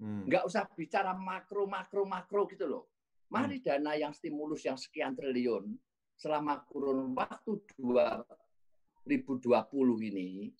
Hmm. 0.00 0.24
Nggak 0.24 0.48
usah 0.48 0.64
bicara 0.72 1.12
makro, 1.12 1.68
makro, 1.68 2.08
makro 2.08 2.48
gitu 2.48 2.64
loh. 2.68 2.88
Mari 3.28 3.60
hmm. 3.60 3.64
dana 3.64 3.94
yang 3.96 4.12
stimulus 4.16 4.64
yang 4.64 4.76
sekian 4.80 5.12
triliun 5.12 5.76
selama 6.16 6.64
kurun 6.68 7.14
waktu 7.16 7.60
2020 7.76 10.08
ini, 10.12 10.52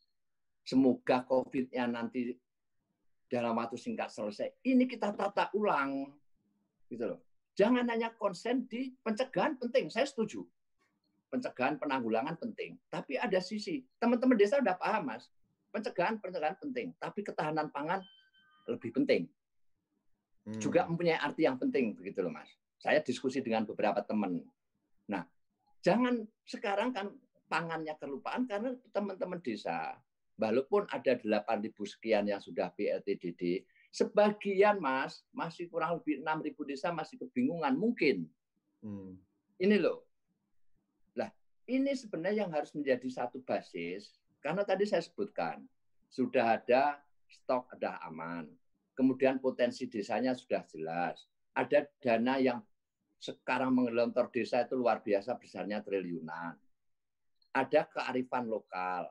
semoga 0.64 1.24
COVID-nya 1.28 1.84
nanti 1.88 2.36
dalam 3.28 3.56
waktu 3.56 3.76
singkat 3.76 4.10
selesai. 4.12 4.52
Ini 4.64 4.86
kita 4.88 5.12
tata 5.12 5.50
ulang, 5.56 6.12
gitu 6.88 7.06
loh. 7.16 7.20
Jangan 7.60 7.84
hanya 7.92 8.08
konsen 8.16 8.64
di 8.64 8.88
pencegahan 9.04 9.60
penting. 9.60 9.92
Saya 9.92 10.08
setuju. 10.08 10.40
Pencegahan 11.28 11.76
penanggulangan 11.76 12.40
penting. 12.40 12.80
Tapi 12.88 13.20
ada 13.20 13.36
sisi. 13.36 13.84
Teman-teman 14.00 14.40
desa 14.40 14.56
udah 14.56 14.80
paham, 14.80 15.12
Mas. 15.12 15.28
Pencegahan 15.68 16.16
pencegahan 16.24 16.56
penting. 16.56 16.96
Tapi 16.96 17.20
ketahanan 17.20 17.68
pangan 17.68 18.00
lebih 18.64 18.96
penting. 18.96 19.28
Hmm. 20.48 20.56
Juga 20.56 20.88
mempunyai 20.88 21.20
arti 21.20 21.44
yang 21.44 21.60
penting 21.60 21.92
begitu 21.92 22.24
loh, 22.24 22.32
Mas. 22.32 22.48
Saya 22.80 23.04
diskusi 23.04 23.44
dengan 23.44 23.68
beberapa 23.68 24.00
teman. 24.08 24.40
Nah, 25.12 25.28
jangan 25.84 26.24
sekarang 26.48 26.96
kan 26.96 27.12
pangannya 27.52 27.92
kelupaan 28.00 28.48
karena 28.48 28.72
teman-teman 28.88 29.36
desa 29.44 30.00
walaupun 30.40 30.88
ada 30.88 31.12
8.000 31.20 31.76
sekian 31.84 32.24
yang 32.24 32.40
sudah 32.40 32.72
BLTDD, 32.72 33.68
Sebagian 33.90 34.78
mas 34.78 35.26
masih 35.34 35.66
kurang 35.66 35.98
lebih 35.98 36.22
6.000 36.22 36.70
desa 36.70 36.88
masih 36.94 37.18
kebingungan 37.26 37.74
mungkin. 37.74 38.30
Hmm. 38.86 39.18
Ini 39.58 39.76
loh. 39.82 40.06
Lah 41.18 41.30
ini 41.66 41.90
sebenarnya 41.98 42.46
yang 42.46 42.54
harus 42.54 42.70
menjadi 42.70 43.06
satu 43.10 43.42
basis 43.42 44.14
karena 44.38 44.62
tadi 44.62 44.86
saya 44.86 45.02
sebutkan 45.02 45.66
sudah 46.06 46.54
ada 46.62 47.02
stok 47.26 47.66
ada 47.74 47.98
aman. 48.06 48.46
Kemudian 48.94 49.42
potensi 49.42 49.90
desanya 49.90 50.38
sudah 50.38 50.62
jelas. 50.70 51.26
Ada 51.50 51.90
dana 51.98 52.38
yang 52.38 52.62
sekarang 53.18 53.74
mengelontor 53.74 54.30
desa 54.30 54.62
itu 54.62 54.78
luar 54.78 55.02
biasa 55.02 55.34
besarnya 55.34 55.82
triliunan. 55.82 56.54
Ada 57.50 57.90
kearifan 57.90 58.46
lokal. 58.46 59.10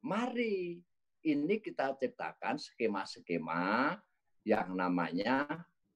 Mari 0.00 0.80
ini 1.24 1.56
kita 1.60 1.96
ciptakan 1.96 2.60
skema-skema 2.60 3.96
yang 4.44 4.76
namanya 4.76 5.48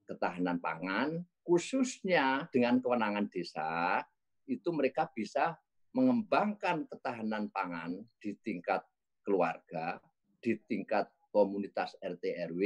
ketahanan 0.09 0.57
pangan, 0.59 1.21
khususnya 1.45 2.49
dengan 2.49 2.81
kewenangan 2.81 3.29
desa, 3.29 4.01
itu 4.49 4.69
mereka 4.73 5.09
bisa 5.13 5.57
mengembangkan 5.93 6.89
ketahanan 6.89 7.53
pangan 7.53 8.01
di 8.21 8.33
tingkat 8.41 8.85
keluarga, 9.21 10.01
di 10.41 10.57
tingkat 10.65 11.13
komunitas 11.29 11.93
RT 12.01 12.25
RW, 12.53 12.61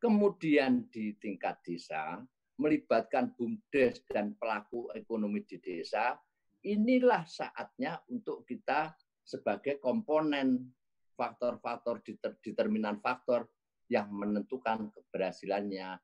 kemudian 0.00 0.88
di 0.88 1.12
tingkat 1.20 1.60
desa, 1.60 2.20
melibatkan 2.56 3.32
BUMDes 3.36 4.04
dan 4.08 4.32
pelaku 4.40 4.88
ekonomi 4.96 5.44
di 5.44 5.60
desa, 5.60 6.16
inilah 6.64 7.28
saatnya 7.28 8.00
untuk 8.08 8.48
kita 8.48 8.96
sebagai 9.22 9.78
komponen 9.78 10.72
faktor-faktor 11.14 12.02
determinan 12.40 12.98
faktor 12.98 13.46
yang 13.90 14.10
menentukan 14.10 14.90
keberhasilannya 14.92 15.98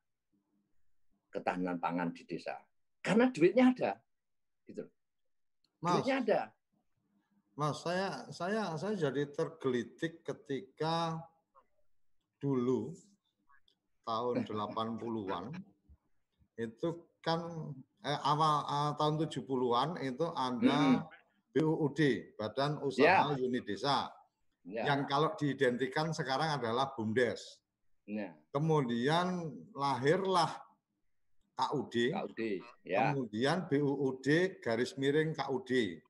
ketahanan 1.29 1.79
pangan 1.79 2.11
di 2.11 2.25
desa. 2.25 2.57
Karena 3.05 3.31
duitnya 3.31 3.73
ada. 3.73 3.93
Gitu. 4.67 4.85
Mas, 5.81 5.93
duitnya 6.01 6.17
ada. 6.25 6.41
Mas, 7.59 7.77
saya 7.83 8.27
saya 8.31 8.75
saya 8.79 8.95
jadi 8.95 9.29
tergelitik 9.31 10.23
ketika 10.23 11.23
dulu 12.39 12.95
tahun 14.07 14.45
80-an 14.49 15.45
itu 16.59 16.89
kan 17.23 17.41
eh, 18.03 18.21
awal 18.25 18.57
eh, 18.67 18.93
tahun 18.99 19.15
70-an 19.27 19.91
itu 20.03 20.27
ada 20.35 20.79
hmm. 20.79 20.99
BUUD, 21.55 22.01
Badan 22.39 22.79
Usaha 22.85 23.35
yeah. 23.35 23.35
Unit 23.35 23.65
Desa. 23.67 24.11
Yeah. 24.69 24.85
Yang 24.85 25.01
kalau 25.09 25.31
diidentikan 25.35 26.13
sekarang 26.13 26.61
adalah 26.61 26.93
BUMDes. 26.93 27.59
Ya. 28.09 28.33
Kemudian 28.57 29.53
lahirlah 29.77 30.49
KUD. 31.59 31.95
KUD, 32.17 32.41
ya. 32.89 33.13
Kemudian 33.13 33.69
BUUD 33.69 34.27
garis 34.65 34.97
miring 34.97 35.37
KUD. 35.37 36.01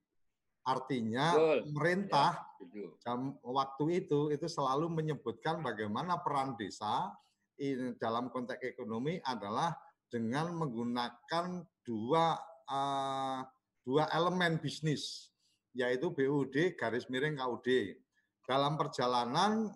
Artinya 0.62 1.34
Betul. 1.34 1.59
pemerintah 1.72 2.30
ya, 2.61 2.88
jam 3.01 3.34
waktu 3.40 4.05
itu 4.05 4.28
itu 4.28 4.46
selalu 4.46 4.92
menyebutkan 4.92 5.64
bagaimana 5.64 6.20
peran 6.20 6.55
desa 6.61 7.09
in, 7.57 7.96
dalam 7.96 8.28
konteks 8.28 8.61
ekonomi 8.61 9.16
adalah 9.24 9.72
dengan 10.12 10.53
menggunakan 10.53 11.64
dua 11.80 12.36
uh, 12.68 13.40
dua 13.80 14.05
elemen 14.12 14.61
bisnis 14.61 15.32
yaitu 15.72 16.12
BUD 16.12 16.76
garis 16.76 17.09
miring 17.09 17.40
KUD. 17.40 17.96
Dalam 18.44 18.76
perjalanan 18.76 19.72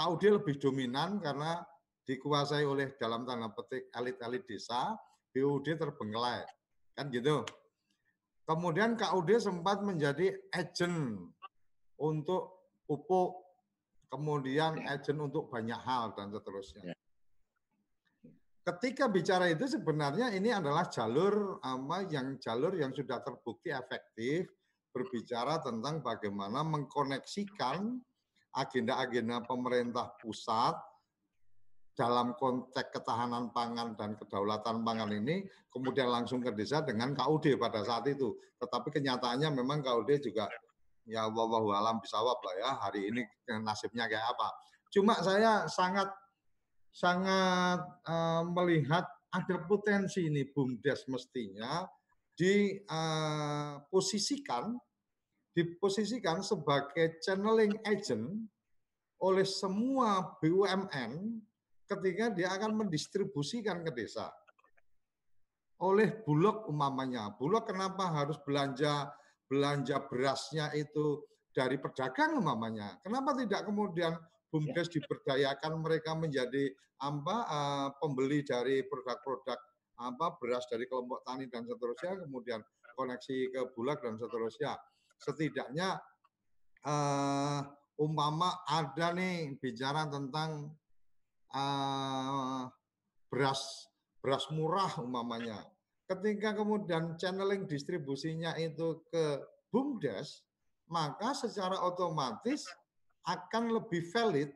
KUD 0.00 0.40
lebih 0.40 0.56
dominan 0.56 1.20
karena 1.20 1.60
dikuasai 2.08 2.64
oleh 2.64 2.96
dalam 2.96 3.28
tanda 3.28 3.52
petik 3.52 3.92
elit-elit 3.92 4.48
desa, 4.48 4.96
BUD 5.28 5.76
terbengkelai. 5.76 6.40
Kan 6.96 7.12
gitu. 7.12 7.44
Kemudian 8.48 8.96
KUD 8.96 9.36
sempat 9.36 9.84
menjadi 9.84 10.32
agent 10.56 11.20
untuk 12.00 12.72
pupuk, 12.88 13.44
kemudian 14.08 14.80
agent 14.88 15.20
untuk 15.20 15.52
banyak 15.52 15.76
hal 15.76 16.16
dan 16.16 16.32
seterusnya. 16.32 16.90
Ya. 16.90 16.96
Ketika 18.64 19.04
bicara 19.12 19.52
itu 19.52 19.68
sebenarnya 19.68 20.32
ini 20.32 20.48
adalah 20.48 20.88
jalur 20.88 21.60
apa 21.60 22.08
yang 22.08 22.40
jalur 22.40 22.72
yang 22.72 22.96
sudah 22.96 23.20
terbukti 23.20 23.68
efektif 23.68 24.48
berbicara 24.90 25.62
tentang 25.62 26.02
bagaimana 26.02 26.64
mengkoneksikan 26.66 28.00
agenda-agenda 28.54 29.42
pemerintah 29.46 30.10
pusat 30.18 30.74
dalam 31.94 32.34
konteks 32.38 32.96
ketahanan 32.96 33.52
pangan 33.52 33.92
dan 33.98 34.16
kedaulatan 34.16 34.86
pangan 34.86 35.10
ini 35.12 35.44
kemudian 35.68 36.08
langsung 36.08 36.40
ke 36.40 36.48
desa 36.56 36.80
dengan 36.80 37.12
KUD 37.12 37.60
pada 37.60 37.84
saat 37.84 38.08
itu. 38.08 38.32
Tetapi 38.56 38.88
kenyataannya 38.88 39.52
memang 39.52 39.84
KUD 39.84 40.24
juga 40.24 40.48
ya 41.04 41.28
wawahu 41.28 41.74
alam 41.74 42.00
bisawab 42.00 42.40
lah 42.40 42.54
ya 42.56 42.70
hari 42.88 43.12
ini 43.12 43.20
nasibnya 43.60 44.08
kayak 44.08 44.32
apa. 44.32 44.48
Cuma 44.90 45.14
saya 45.20 45.68
sangat 45.68 46.08
sangat 46.90 47.78
uh, 48.06 48.42
melihat 48.50 49.06
ada 49.30 49.62
potensi 49.62 50.26
ini 50.26 50.42
BUMDes 50.50 51.06
mestinya 51.06 51.86
diposisikan 52.34 54.74
uh, 54.74 54.89
diposisikan 55.60 56.40
sebagai 56.40 57.20
channeling 57.20 57.76
agent 57.84 58.48
oleh 59.20 59.44
semua 59.44 60.40
BUMN 60.40 61.44
ketika 61.84 62.32
dia 62.32 62.48
akan 62.56 62.86
mendistribusikan 62.86 63.84
ke 63.84 63.92
desa. 63.92 64.32
Oleh 65.84 66.24
Bulog 66.24 66.68
umamanya. 66.72 67.36
Bulog 67.36 67.68
kenapa 67.68 68.08
harus 68.08 68.40
belanja 68.40 69.12
belanja 69.44 70.08
berasnya 70.08 70.72
itu 70.72 71.20
dari 71.52 71.76
pedagang 71.76 72.40
umamanya? 72.40 72.96
Kenapa 73.04 73.36
tidak 73.36 73.68
kemudian 73.68 74.16
BUMDes 74.48 74.88
ya. 74.88 74.92
diberdayakan 75.00 75.72
mereka 75.84 76.16
menjadi 76.16 76.72
apa 77.00 77.36
uh, 77.48 77.88
pembeli 77.96 78.44
dari 78.44 78.84
produk-produk 78.84 79.56
apa 80.00 80.36
beras 80.40 80.64
dari 80.68 80.88
kelompok 80.88 81.20
tani 81.28 81.44
dan 81.48 81.64
seterusnya 81.68 82.24
kemudian 82.24 82.60
koneksi 82.96 83.36
ke 83.52 83.60
Bulog 83.76 84.00
dan 84.00 84.16
seterusnya 84.16 84.76
setidaknya 85.20 86.00
uh, 86.88 87.60
umpama 88.00 88.64
ada 88.64 89.12
nih 89.12 89.54
bicara 89.60 90.08
tentang 90.08 90.72
uh, 91.52 92.64
beras 93.28 93.86
beras 94.24 94.48
murah 94.50 94.90
umpamanya 94.98 95.60
ketika 96.10 96.58
kemudian 96.58 97.14
channeling 97.14 97.70
distribusinya 97.70 98.58
itu 98.58 99.06
ke 99.14 99.38
BUMDes, 99.70 100.42
maka 100.90 101.30
secara 101.38 101.78
otomatis 101.86 102.66
akan 103.22 103.78
lebih 103.78 104.10
valid 104.10 104.50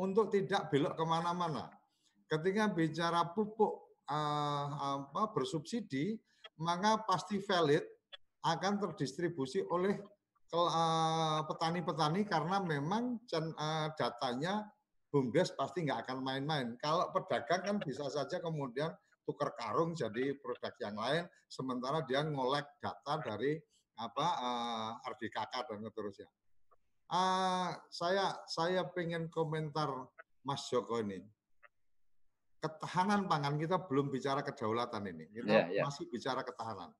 untuk 0.00 0.32
tidak 0.32 0.72
belok 0.72 0.96
ke 0.96 1.04
mana-mana. 1.04 1.68
Ketika 2.32 2.72
bicara 2.72 3.28
pupuk 3.36 4.00
uh, 4.08 5.04
apa, 5.04 5.36
bersubsidi, 5.36 6.16
maka 6.56 7.04
pasti 7.04 7.44
valid 7.44 7.84
akan 8.46 8.78
terdistribusi 8.78 9.66
oleh 9.66 9.98
eh, 10.54 11.40
petani-petani 11.50 12.22
karena 12.22 12.62
memang 12.62 13.18
uh, 13.18 13.88
datanya 13.98 14.70
BUMDes 15.10 15.58
pasti 15.58 15.82
nggak 15.82 16.06
akan 16.06 16.18
main-main. 16.22 16.78
Kalau 16.78 17.10
pedagang 17.10 17.62
kan 17.66 17.76
bisa 17.82 18.06
saja 18.06 18.38
kemudian 18.38 18.94
tukar 19.26 19.54
karung 19.58 19.96
jadi 19.96 20.38
produk 20.38 20.74
yang 20.78 20.94
lain, 20.94 21.24
sementara 21.50 22.06
dia 22.06 22.22
ngolek 22.22 22.78
data 22.78 23.18
dari 23.24 23.58
apa 23.96 24.26
uh, 24.38 24.92
RDKK 25.02 25.54
dan 25.66 25.78
seterusnya. 25.82 26.28
Uh, 27.06 27.70
saya 27.90 28.34
saya 28.46 28.82
pengen 28.92 29.30
komentar 29.30 29.88
Mas 30.46 30.66
Joko 30.70 31.02
ini. 31.02 31.22
Ketahanan 32.62 33.30
pangan 33.30 33.58
kita 33.58 33.78
belum 33.86 34.10
bicara 34.10 34.42
kedaulatan 34.42 35.06
ini, 35.06 35.30
kita 35.30 35.48
yeah, 35.48 35.66
yeah. 35.70 35.84
masih 35.86 36.08
bicara 36.10 36.42
ketahanan. 36.42 36.90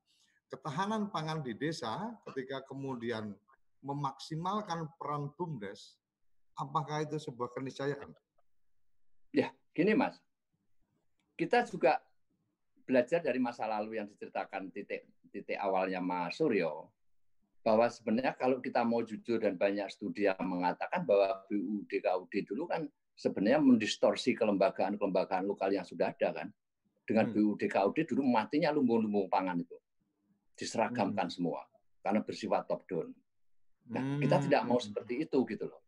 Ketahanan 0.47 1.11
pangan 1.11 1.42
di 1.42 1.59
desa 1.59 2.14
ketika 2.30 2.62
kemudian 2.70 3.34
memaksimalkan 3.82 4.86
peran 4.94 5.30
BUMDes, 5.34 5.99
apakah 6.55 7.03
itu 7.03 7.18
sebuah 7.18 7.51
keniscayaan? 7.55 8.14
Ya, 9.34 9.51
gini 9.74 9.92
Mas. 9.99 10.22
Kita 11.34 11.66
juga 11.66 12.01
belajar 12.86 13.20
dari 13.20 13.42
masa 13.42 13.66
lalu 13.66 13.99
yang 13.99 14.07
diceritakan 14.07 14.70
titik 14.70 15.05
titik 15.34 15.59
awalnya 15.59 15.99
Mas 15.99 16.38
Suryo 16.38 16.88
bahwa 17.66 17.90
sebenarnya 17.90 18.38
kalau 18.38 18.62
kita 18.62 18.86
mau 18.86 19.03
jujur 19.03 19.42
dan 19.42 19.59
banyak 19.59 19.90
studi 19.90 20.30
yang 20.30 20.38
mengatakan 20.47 21.03
bahwa 21.03 21.42
BUD 21.51 21.90
KUD 21.90 22.34
dulu 22.47 22.70
kan 22.70 22.86
sebenarnya 23.18 23.59
mendistorsi 23.59 24.38
kelembagaan-kelembagaan 24.38 25.51
lokal 25.51 25.74
yang 25.74 25.82
sudah 25.82 26.14
ada 26.14 26.30
kan. 26.30 26.49
Dengan 27.03 27.26
hmm. 27.26 27.34
BUD 27.34 27.62
KUD 27.66 27.99
dulu 28.07 28.22
matinya 28.22 28.70
lumbung-lumbung 28.70 29.26
pangan 29.26 29.59
itu. 29.59 29.74
Diseragamkan 30.57 31.28
hmm. 31.28 31.34
semua 31.36 31.62
karena 32.00 32.24
bersifat 32.24 32.64
top 32.66 32.82
down. 32.88 33.12
Nah, 33.92 34.02
hmm. 34.02 34.20
kita 34.24 34.36
tidak 34.48 34.62
mau 34.66 34.80
seperti 34.80 35.28
itu 35.28 35.38
gitu 35.46 35.64
loh. 35.68 35.82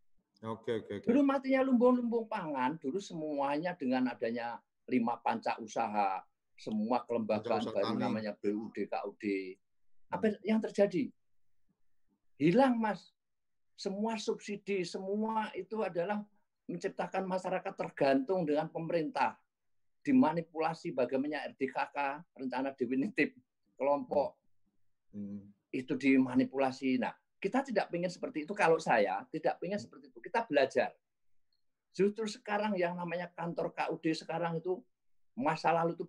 Oke, 0.55 0.85
oke, 0.85 1.03
oke. 1.03 1.07
Dulu 1.09 1.21
matinya 1.27 1.67
lumbung-lumbung 1.67 2.31
pangan, 2.31 2.79
dulu 2.79 3.03
semuanya 3.03 3.75
dengan 3.75 4.15
adanya 4.15 4.61
lima 4.87 5.19
panca 5.19 5.59
usaha, 5.59 6.23
semua 6.55 7.03
kelembagaan 7.07 7.67
baru 7.71 7.95
namanya 7.99 8.35
BUD, 8.39 8.87
KUD. 8.87 9.25
Apa 10.15 10.27
hmm. 10.31 10.43
yang 10.47 10.61
terjadi? 10.63 11.11
Hilang, 12.39 12.79
Mas. 12.79 13.15
Semua 13.79 14.19
subsidi, 14.19 14.83
semua 14.83 15.55
itu 15.55 15.79
adalah 15.87 16.19
menciptakan 16.67 17.31
masyarakat 17.31 17.75
tergantung 17.79 18.43
dengan 18.43 18.67
pemerintah. 18.67 19.39
Dimanipulasi 20.03 20.91
bagaimana 20.95 21.47
RDKK, 21.55 21.97
rencana 22.35 22.75
definitif 22.75 23.35
kelompok. 23.79 24.35
Hmm. 25.13 25.49
Itu 25.69 25.97
dimanipulasi. 25.97 26.99
Nah, 27.01 27.13
kita 27.39 27.63
tidak 27.63 27.93
ingin 27.95 28.11
seperti 28.11 28.45
itu. 28.45 28.53
Kalau 28.57 28.81
saya 28.83 29.23
tidak 29.29 29.61
ingin 29.63 29.79
seperti 29.79 30.11
itu. 30.11 30.19
Kita 30.19 30.45
belajar. 30.49 30.91
Justru 31.93 32.29
sekarang 32.31 32.79
yang 32.79 32.95
namanya 32.95 33.33
kantor 33.35 33.75
KUD 33.75 34.15
sekarang 34.15 34.63
itu 34.63 34.79
masa 35.35 35.75
lalu 35.75 35.99
itu 35.99 36.05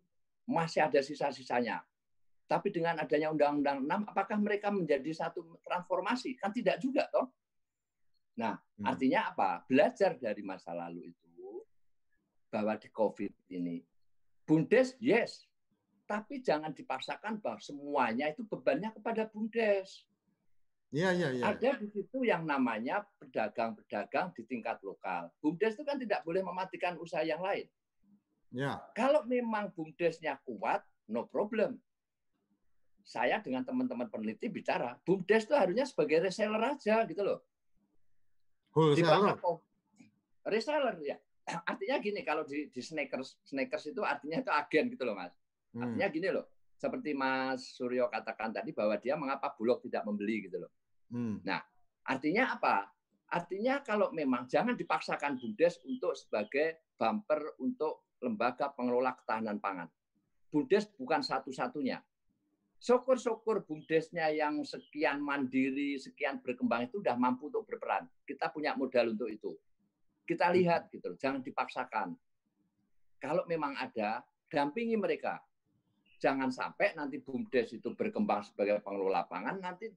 masih 0.45 0.85
ada 0.85 0.99
sisa-sisanya. 1.01 1.81
Tapi 2.49 2.73
dengan 2.73 2.97
adanya 2.97 3.29
Undang-Undang 3.29 3.85
6, 3.85 4.09
apakah 4.09 4.37
mereka 4.41 4.73
menjadi 4.73 5.13
satu 5.13 5.61
transformasi? 5.61 6.33
Kan 6.33 6.49
tidak 6.49 6.81
juga, 6.81 7.05
toh. 7.13 7.29
Nah, 8.41 8.57
hmm. 8.57 8.85
artinya 8.89 9.29
apa? 9.29 9.61
Belajar 9.69 10.17
dari 10.17 10.41
masa 10.41 10.73
lalu 10.73 11.13
itu 11.13 11.29
bahwa 12.49 12.73
di 12.77 12.89
COVID 12.89 13.53
ini, 13.53 13.81
Bundes, 14.45 14.97
yes, 14.97 15.48
tapi 16.09 16.41
jangan 16.41 16.73
dipaksakan 16.73 17.37
bahwa 17.37 17.61
semuanya 17.61 18.33
itu 18.33 18.41
bebannya 18.49 18.89
kepada 18.97 19.29
Bundes. 19.29 20.09
Iya, 20.89 21.13
iya, 21.13 21.29
iya. 21.37 21.43
Ada 21.53 21.77
di 21.77 21.85
situ 21.93 22.25
yang 22.25 22.49
namanya 22.49 23.05
pedagang-pedagang 23.21 24.33
di 24.33 24.41
tingkat 24.49 24.81
lokal. 24.81 25.29
Bumdes 25.37 25.77
itu 25.77 25.85
kan 25.85 26.01
tidak 26.01 26.25
boleh 26.25 26.41
mematikan 26.41 26.97
usaha 26.97 27.21
yang 27.21 27.45
lain. 27.45 27.69
Ya. 28.49 28.81
Kalau 28.97 29.21
memang 29.29 29.69
bumdesnya 29.69 30.41
kuat, 30.41 30.81
no 31.05 31.29
problem. 31.29 31.77
Saya 33.05 33.37
dengan 33.37 33.61
teman-teman 33.61 34.09
peneliti 34.09 34.49
bicara, 34.49 34.97
bumdes 35.05 35.45
itu 35.45 35.53
harusnya 35.53 35.85
sebagai 35.85 36.25
reseller 36.25 36.73
aja 36.73 37.05
gitu 37.05 37.21
loh. 37.21 37.45
Wholesaler. 38.73 39.37
Reseller 40.41 40.97
ya. 41.05 41.17
Artinya 41.69 42.01
gini, 42.01 42.25
kalau 42.25 42.49
di, 42.49 42.65
di 42.73 42.81
sneakers, 42.81 43.37
sneakers 43.45 43.93
itu 43.93 44.01
artinya 44.01 44.41
itu 44.41 44.49
agen 44.49 44.89
gitu 44.89 45.05
loh 45.05 45.13
mas. 45.13 45.33
Hmm. 45.73 45.83
Artinya 45.85 46.07
gini 46.09 46.27
loh, 46.33 46.45
seperti 46.79 47.11
Mas 47.13 47.75
Suryo 47.75 48.07
katakan 48.07 48.55
tadi 48.55 48.71
bahwa 48.71 48.95
dia 48.97 49.19
mengapa 49.19 49.53
Bulog 49.53 49.83
tidak 49.83 50.07
membeli 50.07 50.47
gitu 50.47 50.63
loh. 50.63 50.71
Hmm. 51.11 51.43
Nah, 51.43 51.59
artinya 52.05 52.55
apa? 52.55 52.89
Artinya 53.29 53.85
kalau 53.85 54.09
memang 54.09 54.49
jangan 54.49 54.73
dipaksakan 54.73 55.37
Bumdes 55.37 55.77
untuk 55.85 56.17
sebagai 56.17 56.89
bumper 56.97 57.53
untuk 57.61 58.09
lembaga 58.25 58.73
pengelola 58.73 59.13
ketahanan 59.21 59.61
pangan. 59.61 59.85
Bumdes 60.49 60.89
bukan 60.97 61.21
satu-satunya. 61.21 62.01
Syukur-syukur 62.79 63.67
Bumdesnya 63.67 64.31
yang 64.31 64.63
sekian 64.63 65.19
mandiri, 65.19 65.99
sekian 65.99 66.39
berkembang 66.39 66.87
itu 66.87 67.03
sudah 67.03 67.19
mampu 67.19 67.51
untuk 67.51 67.67
berperan. 67.67 68.07
Kita 68.23 68.49
punya 68.49 68.71
modal 68.73 69.13
untuk 69.13 69.27
itu. 69.27 69.51
Kita 70.23 70.47
lihat 70.55 70.87
gitu, 70.87 71.13
jangan 71.19 71.43
dipaksakan. 71.43 72.15
Kalau 73.19 73.43
memang 73.51 73.75
ada, 73.75 74.23
dampingi 74.47 74.95
mereka. 74.95 75.43
Jangan 76.19 76.51
sampai 76.51 76.93
nanti 76.99 77.23
Bumdes 77.23 77.71
itu 77.71 77.95
berkembang 77.95 78.43
sebagai 78.43 78.83
pengelola 78.83 79.23
pangan, 79.23 79.63
nanti 79.63 79.87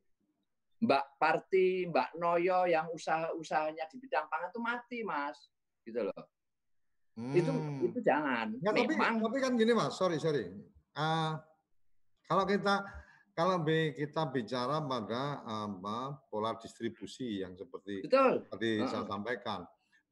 Mbak 0.83 1.05
Parti, 1.19 1.87
Mbak 1.87 2.19
Noyo 2.19 2.67
yang 2.67 2.91
usaha-usahanya 2.91 3.87
di 3.91 3.97
bidang 4.03 4.27
pangan 4.27 4.51
itu 4.51 4.61
mati, 4.63 4.99
Mas. 5.07 5.51
Gitu 5.87 6.03
loh. 6.03 6.23
Hmm. 7.15 7.35
Itu 7.37 7.51
itu 7.87 7.99
jangan. 8.03 8.57
Ya, 8.59 8.73
tapi, 8.75 8.95
Memang, 8.95 9.23
tapi 9.23 9.39
kan 9.39 9.53
gini 9.55 9.73
Mas, 9.77 9.95
sorry 9.95 10.17
sorry. 10.19 10.49
Uh, 10.97 11.39
kalau 12.27 12.49
kita 12.49 12.83
kalau 13.33 13.65
kita 13.65 14.23
bicara 14.29 14.81
pada 14.85 15.41
apa 15.45 16.21
pola 16.29 16.53
distribusi 16.57 17.41
yang 17.41 17.57
seperti 17.57 18.05
Betul. 18.05 18.45
tadi 18.49 18.81
uh 18.81 18.85
-uh. 18.85 18.91
saya 18.91 19.05
sampaikan, 19.09 19.61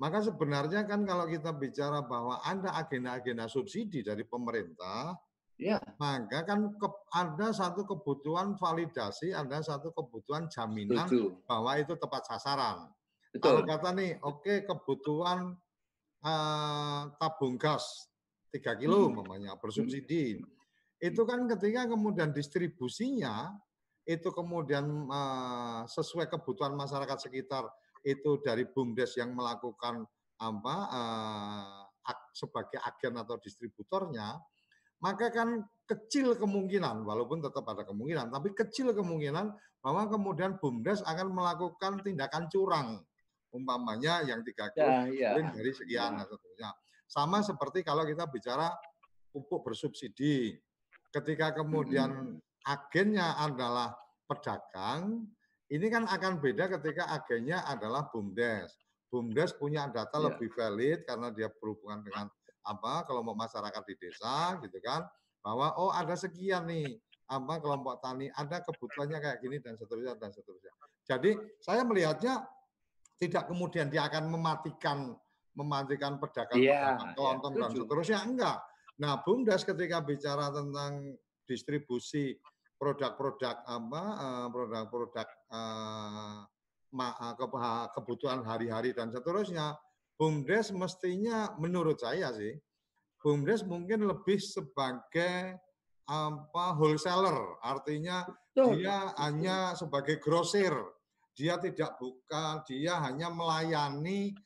maka 0.01 0.25
sebenarnya 0.25 0.89
kan 0.89 1.05
kalau 1.05 1.29
kita 1.29 1.53
bicara 1.53 2.01
bahwa 2.05 2.41
ada 2.41 2.77
agenda-agenda 2.81 3.49
subsidi 3.49 4.01
dari 4.01 4.25
pemerintah, 4.25 5.17
Ya. 5.61 5.77
Maka 6.01 6.49
kan 6.49 6.73
ke, 6.73 6.89
ada 7.13 7.53
satu 7.53 7.85
kebutuhan 7.85 8.57
validasi, 8.57 9.37
ada 9.37 9.61
satu 9.61 9.93
kebutuhan 9.93 10.49
jaminan 10.49 11.05
Betul. 11.05 11.37
bahwa 11.45 11.77
itu 11.77 11.93
tepat 12.01 12.25
sasaran. 12.25 12.89
Betul. 13.31 13.45
Kalau 13.45 13.63
kata 13.69 13.89
nih, 13.93 14.17
oke 14.25 14.41
okay, 14.41 14.57
kebutuhan 14.65 15.53
uh, 16.25 17.03
tabung 17.21 17.61
gas 17.61 18.09
3 18.57 18.81
kilo 18.81 19.13
hmm. 19.13 19.21
namanya 19.21 19.53
bersubsidi. 19.61 20.41
Hmm. 20.41 20.49
Itu 20.97 21.29
kan 21.29 21.45
ketika 21.45 21.87
kemudian 21.93 22.33
distribusinya 22.33 23.53
itu 24.09 24.33
kemudian 24.33 25.07
uh, 25.13 25.85
sesuai 25.87 26.33
kebutuhan 26.33 26.73
masyarakat 26.73 27.31
sekitar 27.31 27.69
itu 28.01 28.41
dari 28.41 28.65
BUMDes 28.65 29.21
yang 29.21 29.37
melakukan 29.37 30.09
apa 30.41 30.77
uh, 30.89 31.85
sebagai 32.33 32.81
agen 32.81 33.21
atau 33.21 33.37
distributornya 33.37 34.41
maka 35.01 35.33
kan 35.33 35.65
kecil 35.89 36.39
kemungkinan, 36.39 37.03
walaupun 37.03 37.43
tetap 37.43 37.67
ada 37.67 37.83
kemungkinan, 37.83 38.31
tapi 38.31 38.55
kecil 38.55 38.95
kemungkinan 38.95 39.51
bahwa 39.81 40.07
kemudian 40.07 40.61
BUMDes 40.61 41.03
akan 41.03 41.33
melakukan 41.35 42.05
tindakan 42.05 42.47
curang. 42.53 42.89
Umpamanya 43.51 44.23
yang 44.23 44.47
tiga 44.47 44.71
ya, 44.79 45.11
ya. 45.11 45.35
dari 45.35 45.73
sekian 45.75 46.15
ya. 46.15 46.23
seterusnya. 46.23 46.71
Sama 47.11 47.43
seperti 47.43 47.83
kalau 47.83 48.07
kita 48.07 48.31
bicara 48.31 48.71
pupuk 49.35 49.67
bersubsidi. 49.67 50.55
Ketika 51.11 51.51
kemudian 51.51 52.39
hmm. 52.39 52.71
agennya 52.71 53.35
adalah 53.43 53.91
pedagang, 54.31 55.27
ini 55.67 55.87
kan 55.91 56.07
akan 56.07 56.39
beda 56.39 56.71
ketika 56.79 57.11
agennya 57.11 57.67
adalah 57.67 58.07
BUMDes. 58.15 58.71
BUMDes 59.11 59.59
punya 59.59 59.91
data 59.91 60.23
ya. 60.23 60.31
lebih 60.31 60.55
valid 60.55 61.03
karena 61.03 61.35
dia 61.35 61.51
berhubungan 61.51 62.07
dengan 62.07 62.31
apa 62.67 63.09
kelompok 63.09 63.37
masyarakat 63.37 63.83
di 63.89 63.95
desa 63.97 64.61
gitu 64.61 64.79
kan 64.85 65.05
bahwa 65.41 65.73
oh 65.81 65.91
ada 65.93 66.13
sekian 66.17 66.69
nih 66.69 67.01
apa 67.31 67.63
kelompok 67.63 68.03
tani 68.03 68.27
ada 68.35 68.61
kebutuhannya 68.67 69.19
kayak 69.23 69.39
gini 69.41 69.63
dan 69.63 69.79
seterusnya 69.79 70.19
dan 70.19 70.31
seterusnya. 70.35 70.73
Jadi 71.07 71.31
saya 71.63 71.87
melihatnya 71.87 72.43
tidak 73.21 73.47
kemudian 73.49 73.87
dia 73.89 74.09
akan 74.09 74.33
mematikan 74.33 75.15
mematikan 75.55 76.17
pedagang, 76.19 76.63
yeah, 76.63 76.97
kelontong 77.15 77.55
yeah, 77.59 77.63
dan 77.67 77.71
seterusnya 77.75 78.19
enggak. 78.23 78.59
Nah, 79.01 79.21
BUMDes 79.25 79.65
ketika 79.65 80.05
bicara 80.05 80.53
tentang 80.53 81.17
distribusi 81.49 82.37
produk-produk 82.81 83.65
apa 83.69 84.03
eh, 84.17 84.47
produk-produk 84.49 85.29
uh, 85.53 86.47
kebutuhan 87.93 88.41
hari-hari 88.47 88.97
dan 88.97 89.13
seterusnya, 89.13 89.77
BUMDes 90.21 90.77
mestinya 90.77 91.57
menurut 91.57 91.97
saya 91.97 92.29
sih, 92.37 92.53
BUMDes 93.25 93.65
mungkin 93.65 94.05
lebih 94.05 94.37
sebagai 94.37 95.57
apa 96.05 96.77
wholesaler, 96.77 97.57
artinya 97.65 98.29
dia 98.53 99.17
hanya 99.17 99.73
sebagai 99.73 100.21
grosir, 100.21 100.77
dia 101.33 101.57
tidak 101.57 101.97
buka, 101.97 102.61
dia 102.69 103.01
hanya 103.01 103.33
melayani 103.33 104.37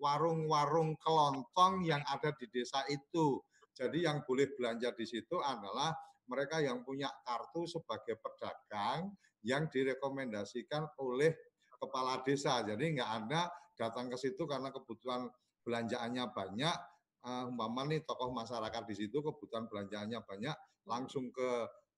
warung-warung 0.00 0.96
uh, 0.96 1.00
kelontong 1.04 1.84
yang 1.84 2.00
ada 2.08 2.32
di 2.40 2.48
desa 2.48 2.80
itu. 2.88 3.44
Jadi 3.76 4.08
yang 4.08 4.24
boleh 4.24 4.48
belanja 4.56 4.96
di 4.96 5.04
situ 5.04 5.36
adalah 5.44 5.92
mereka 6.24 6.64
yang 6.64 6.80
punya 6.88 7.12
kartu 7.20 7.68
sebagai 7.68 8.16
pedagang 8.16 9.12
yang 9.44 9.68
direkomendasikan 9.68 10.88
oleh 11.04 11.36
kepala 11.78 12.24
desa. 12.24 12.64
Jadi 12.64 12.96
nggak 12.96 13.12
ada 13.22 13.52
datang 13.78 14.10
ke 14.10 14.18
situ 14.18 14.44
karena 14.44 14.74
kebutuhan 14.74 15.30
belanjaannya 15.62 16.34
banyak, 16.34 16.76
uh, 17.22 17.48
umpama 17.48 17.86
nih 17.86 18.02
tokoh 18.02 18.34
masyarakat 18.34 18.82
di 18.90 18.94
situ 18.98 19.22
kebutuhan 19.22 19.70
belanjaannya 19.70 20.20
banyak, 20.26 20.56
langsung 20.84 21.30
ke 21.30 21.48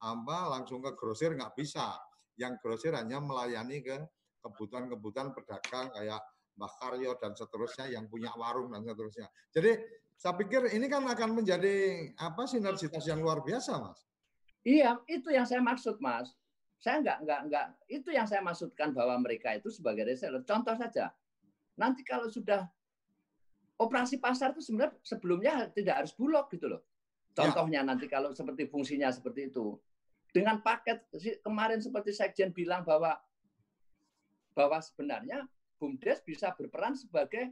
apa, 0.01 0.39
langsung 0.53 0.85
ke 0.85 0.93
grosir 0.95 1.33
nggak 1.33 1.57
bisa. 1.57 1.97
Yang 2.37 2.61
grosir 2.61 2.93
hanya 2.97 3.21
melayani 3.21 3.81
ke 3.81 3.97
kebutuhan-kebutuhan 4.41 5.33
pedagang 5.37 5.93
kayak 5.93 6.21
Mbah 6.57 6.73
Karyo 6.77 7.17
dan 7.17 7.33
seterusnya 7.33 7.89
yang 7.89 8.09
punya 8.09 8.33
warung 8.37 8.73
dan 8.73 8.85
seterusnya. 8.85 9.29
Jadi 9.53 9.81
saya 10.21 10.37
pikir 10.37 10.69
ini 10.77 10.89
kan 10.93 11.05
akan 11.09 11.41
menjadi 11.41 12.09
apa 12.21 12.45
sinergitas 12.45 13.05
yang 13.09 13.25
luar 13.25 13.41
biasa, 13.41 13.81
Mas. 13.81 14.05
Iya, 14.61 15.01
itu 15.09 15.33
yang 15.33 15.49
saya 15.49 15.65
maksud, 15.65 15.97
Mas. 16.05 16.37
Saya 16.81 17.01
enggak, 17.01 17.25
enggak, 17.25 17.41
enggak. 17.49 17.67
Itu 17.89 18.09
yang 18.13 18.29
saya 18.29 18.45
maksudkan 18.45 18.93
bahwa 18.93 19.17
mereka 19.21 19.57
itu 19.57 19.73
sebagai 19.73 20.05
reseller. 20.05 20.45
Contoh 20.45 20.77
saja, 20.77 21.13
nanti 21.79 22.03
kalau 22.07 22.27
sudah 22.31 22.67
operasi 23.81 24.21
pasar 24.21 24.53
itu 24.53 24.63
sebenarnya 24.63 24.97
sebelumnya 25.01 25.53
tidak 25.73 26.05
harus 26.05 26.13
bulog 26.13 26.47
gitu 26.53 26.69
loh. 26.69 26.83
Ya. 27.35 27.47
Contohnya 27.47 27.81
ya. 27.83 27.87
nanti 27.87 28.07
kalau 28.11 28.35
seperti 28.35 28.69
fungsinya 28.69 29.09
seperti 29.09 29.49
itu. 29.49 29.79
Dengan 30.31 30.63
paket 30.63 31.11
kemarin 31.43 31.83
seperti 31.83 32.15
Sekjen 32.15 32.55
bilang 32.55 32.87
bahwa 32.87 33.19
bahwa 34.55 34.79
sebenarnya 34.79 35.43
BUMDes 35.81 36.23
bisa 36.23 36.53
berperan 36.55 36.95
sebagai 36.95 37.51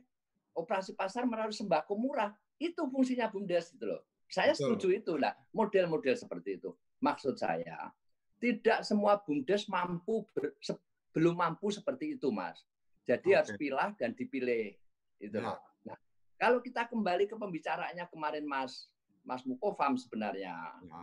operasi 0.55 0.93
pasar 0.95 1.25
melalui 1.25 1.57
sembako 1.57 1.97
murah. 1.97 2.31
Itu 2.61 2.87
fungsinya 2.91 3.31
BUMDes 3.33 3.75
gitu 3.75 3.87
loh. 3.89 4.03
Saya 4.29 4.53
setuju 4.53 4.93
itu 4.93 5.17
lah, 5.17 5.33
model-model 5.57 6.13
seperti 6.13 6.61
itu. 6.61 6.77
Maksud 7.01 7.41
saya, 7.41 7.89
tidak 8.37 8.85
semua 8.85 9.17
bumdes 9.25 9.65
mampu 9.73 10.29
ber, 10.37 10.53
se, 10.61 10.77
belum 11.17 11.41
mampu 11.41 11.73
seperti 11.73 12.21
itu, 12.21 12.29
Mas. 12.29 12.61
Jadi 13.09 13.33
okay. 13.33 13.37
harus 13.41 13.53
pilah 13.57 13.91
dan 13.97 14.13
dipilih. 14.13 14.77
Itu. 15.17 15.41
Ya. 15.41 15.57
Nah, 15.89 15.99
kalau 16.37 16.61
kita 16.61 16.85
kembali 16.93 17.25
ke 17.25 17.41
pembicaraannya 17.41 18.05
kemarin 18.13 18.45
Mas 18.45 18.93
Mas 19.25 19.43
Mukofam 19.49 19.97
sebenarnya. 19.97 20.53
Ya. 20.85 21.03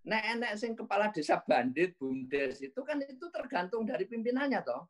Nek-nek 0.00 0.56
sing 0.60 0.72
kepala 0.76 1.08
desa 1.12 1.40
bandit 1.44 1.96
bumdes 1.96 2.60
itu 2.60 2.80
kan 2.84 3.00
itu 3.04 3.26
tergantung 3.32 3.88
dari 3.88 4.04
pimpinannya 4.04 4.60
toh. 4.64 4.84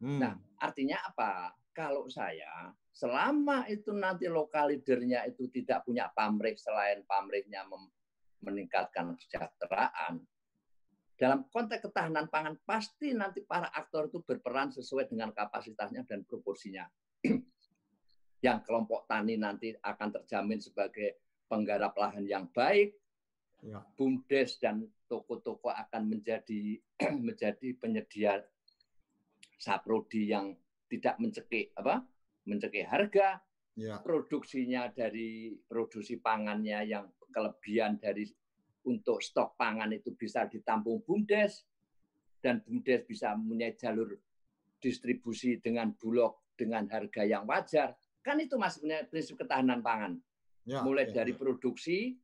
Hmm. 0.00 0.20
Nah, 0.20 0.34
artinya 0.60 1.00
apa? 1.04 1.56
Kalau 1.72 2.08
saya 2.12 2.72
selama 2.90 3.64
itu 3.70 3.94
nanti 3.94 4.26
lokal 4.26 4.74
leadernya 4.74 5.24
itu 5.30 5.46
tidak 5.48 5.86
punya 5.86 6.10
pamrih 6.12 6.58
selain 6.58 7.00
pamrihnya 7.06 7.64
meningkatkan 8.42 9.16
kesejahteraan. 9.16 10.20
Dalam 11.20 11.44
konteks 11.52 11.84
ketahanan 11.84 12.32
pangan, 12.32 12.56
pasti 12.64 13.12
nanti 13.12 13.44
para 13.44 13.68
aktor 13.68 14.08
itu 14.08 14.24
berperan 14.24 14.72
sesuai 14.72 15.04
dengan 15.04 15.36
kapasitasnya 15.36 16.08
dan 16.08 16.24
proporsinya. 16.24 16.88
yang 18.46 18.64
kelompok 18.64 19.04
tani 19.04 19.36
nanti 19.36 19.76
akan 19.76 20.08
terjamin 20.16 20.56
sebagai 20.64 21.20
penggarap 21.44 21.92
lahan 21.92 22.24
yang 22.24 22.48
baik, 22.48 22.96
ya. 23.60 23.84
bumdes 24.00 24.56
dan 24.56 24.88
toko-toko 25.04 25.68
akan 25.68 26.08
menjadi 26.08 26.80
menjadi 27.28 27.68
penyedia 27.76 28.40
saprodi 29.60 30.32
yang 30.32 30.56
tidak 30.88 31.20
mencekik 31.20 31.76
apa 31.76 32.00
mencekik 32.48 32.88
harga, 32.88 33.44
ya. 33.76 34.00
produksinya 34.00 34.88
dari 34.88 35.52
produksi 35.68 36.16
pangannya 36.16 36.80
yang 36.88 37.12
kelebihan 37.28 38.00
dari 38.00 38.24
untuk 38.88 39.20
stok 39.20 39.60
pangan 39.60 39.92
itu 39.92 40.16
bisa 40.16 40.48
ditampung 40.48 41.04
BUMDes 41.04 41.68
dan 42.40 42.64
BUMDes 42.64 43.04
bisa 43.04 43.36
punya 43.36 43.68
jalur 43.76 44.16
distribusi 44.80 45.60
dengan 45.60 45.92
bulog 45.92 46.56
dengan 46.56 46.88
harga 46.88 47.24
yang 47.24 47.44
wajar. 47.44 47.92
Kan 48.24 48.40
itu 48.40 48.56
Mas 48.56 48.80
prinsip 49.08 49.36
ketahanan 49.36 49.84
pangan. 49.84 50.16
Ya, 50.64 50.84
Mulai 50.84 51.08
ya, 51.12 51.24
dari 51.24 51.32
ya. 51.32 51.38
produksi 51.40 52.20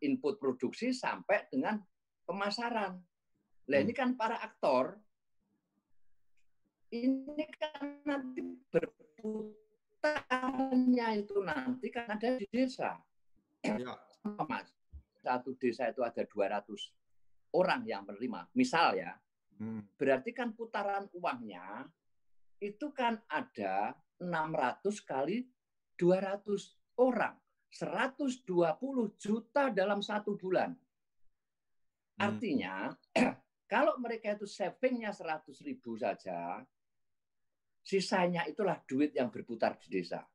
input 0.00 0.40
produksi 0.40 0.92
sampai 0.92 1.48
dengan 1.52 1.80
pemasaran. 2.24 2.96
Nah, 3.68 3.76
hmm. 3.76 3.84
ini 3.84 3.92
kan 3.92 4.16
para 4.16 4.40
aktor 4.40 4.96
ini 6.90 7.46
kan 7.54 8.02
nanti 8.02 8.42
berputarnya 8.72 11.22
itu 11.22 11.38
nanti 11.44 11.86
kan 11.92 12.08
ada 12.10 12.38
di 12.40 12.48
desa. 12.50 12.98
Ya. 13.62 13.78
Mas, 14.48 14.72
satu 15.20 15.54
desa 15.60 15.92
itu 15.92 16.00
ada 16.00 16.24
200 16.24 17.54
orang 17.56 17.84
yang 17.84 18.02
menerima. 18.08 18.50
Misal 18.56 18.96
ya, 18.96 19.12
hmm. 19.60 19.94
berarti 20.00 20.32
kan 20.32 20.56
putaran 20.56 21.06
uangnya 21.12 21.84
itu 22.60 22.92
kan 22.92 23.20
ada 23.28 23.96
600 24.20 24.82
kali 25.04 25.44
200 25.96 27.00
orang. 27.00 27.36
120 27.70 28.42
juta 29.14 29.70
dalam 29.70 30.02
satu 30.02 30.34
bulan. 30.34 30.74
Hmm. 30.74 32.18
Artinya, 32.18 32.90
kalau 33.72 33.94
mereka 34.02 34.34
itu 34.34 34.48
savingnya 34.48 35.14
100 35.14 35.54
ribu 35.62 35.94
saja, 35.94 36.58
sisanya 37.80 38.42
itulah 38.50 38.82
duit 38.84 39.14
yang 39.14 39.30
berputar 39.30 39.78
di 39.78 39.86
desa. 39.86 40.26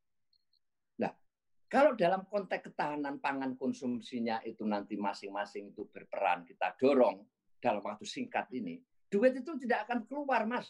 Kalau 1.65 1.97
dalam 1.97 2.23
konteks 2.29 2.71
ketahanan 2.71 3.17
pangan 3.17 3.57
konsumsinya 3.57 4.37
itu 4.45 4.61
nanti 4.63 4.93
masing-masing 4.95 5.73
itu 5.73 5.89
berperan, 5.89 6.45
kita 6.45 6.77
dorong 6.77 7.25
dalam 7.57 7.81
waktu 7.81 8.05
singkat 8.05 8.45
ini, 8.53 8.77
duit 9.09 9.33
itu 9.33 9.57
tidak 9.57 9.89
akan 9.89 10.05
keluar, 10.05 10.45
Mas. 10.45 10.69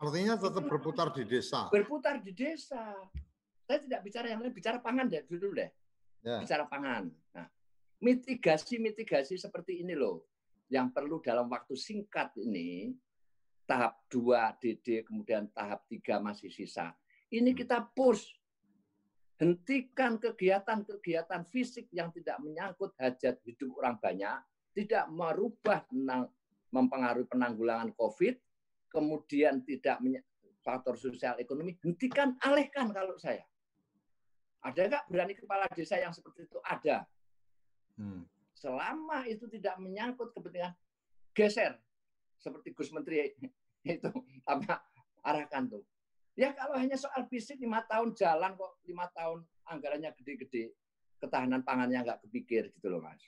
Artinya 0.00 0.34
tetap 0.34 0.64
berputar 0.66 1.14
di 1.14 1.22
desa. 1.28 1.70
Berputar 1.70 2.18
di 2.18 2.32
desa. 2.34 2.98
Saya 3.68 3.78
tidak 3.78 4.00
bicara 4.02 4.26
yang 4.32 4.42
lain, 4.42 4.50
bicara 4.50 4.82
pangan 4.82 5.06
deh 5.06 5.22
dulu 5.28 5.54
deh. 5.54 5.70
Ya. 6.24 6.42
Bicara 6.42 6.66
pangan. 6.66 7.12
Nah, 7.36 7.46
mitigasi-mitigasi 8.02 9.38
seperti 9.38 9.84
ini 9.84 9.94
loh, 9.94 10.26
yang 10.72 10.90
perlu 10.90 11.20
dalam 11.22 11.46
waktu 11.52 11.76
singkat 11.76 12.34
ini, 12.40 12.96
tahap 13.68 14.02
2 14.10 14.56
DD, 14.58 15.06
kemudian 15.06 15.46
tahap 15.52 15.86
3 15.86 16.18
masih 16.18 16.50
sisa. 16.50 16.90
Ini 17.30 17.54
hmm. 17.54 17.58
kita 17.60 17.78
push 17.94 18.39
hentikan 19.40 20.20
kegiatan-kegiatan 20.20 21.48
fisik 21.48 21.88
yang 21.96 22.12
tidak 22.12 22.36
menyangkut 22.44 22.92
hajat 23.00 23.40
hidup 23.48 23.72
orang 23.80 23.96
banyak, 23.96 24.36
tidak 24.76 25.08
merubah 25.08 25.80
mempengaruhi 26.68 27.24
penanggulangan 27.24 27.96
COVID, 27.96 28.36
kemudian 28.92 29.64
tidak 29.64 29.96
faktor 30.60 31.00
sosial 31.00 31.40
ekonomi, 31.40 31.72
hentikan, 31.80 32.36
alihkan 32.44 32.92
kalau 32.92 33.16
saya. 33.16 33.40
Ada 34.60 34.92
nggak 34.92 35.04
berani 35.08 35.32
kepala 35.32 35.64
desa 35.72 35.96
yang 35.96 36.12
seperti 36.12 36.44
itu? 36.44 36.60
Ada. 36.60 37.08
Hmm. 37.96 38.28
Selama 38.52 39.24
itu 39.24 39.48
tidak 39.48 39.80
menyangkut 39.80 40.36
kepentingan, 40.36 40.76
geser. 41.32 41.80
Seperti 42.36 42.76
Gus 42.76 42.92
Menteri 42.92 43.32
itu 43.88 44.12
apa 44.44 44.84
arahkan 45.24 45.72
tuh. 45.72 45.84
Ya 46.40 46.56
kalau 46.56 46.72
hanya 46.80 46.96
soal 46.96 47.28
fisik 47.28 47.60
lima 47.60 47.84
tahun 47.84 48.16
jalan 48.16 48.56
kok 48.56 48.80
lima 48.88 49.04
tahun 49.12 49.44
anggarannya 49.68 50.08
gede-gede, 50.16 50.72
ketahanan 51.20 51.60
pangannya 51.60 52.00
nggak 52.00 52.24
kepikir 52.24 52.72
gitu 52.72 52.88
loh 52.88 53.04
mas. 53.04 53.20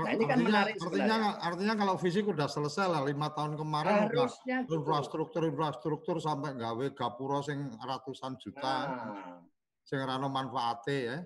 Nah 0.00 0.16
ini 0.16 0.24
kan 0.24 0.40
artinya, 0.40 0.48
menarik 0.48 0.74
artinya, 0.80 1.16
artinya 1.36 1.74
kalau 1.76 1.94
fisik 2.00 2.24
udah 2.24 2.48
selesai 2.48 2.88
lah 2.88 3.04
lima 3.04 3.28
tahun 3.36 3.60
kemarin 3.60 4.08
Harusnya 4.08 4.64
udah 4.64 4.72
gitu. 4.72 4.72
infrastruktur 4.80 5.42
infrastruktur 5.44 6.16
sampai 6.16 6.56
gawe 6.56 6.86
gapura 6.96 7.44
sing 7.44 7.76
ratusan 7.76 8.40
juta, 8.40 8.74
nah. 8.88 9.44
sing 9.84 10.00
rano 10.00 10.32
manfaate 10.32 10.96
ya. 10.96 11.18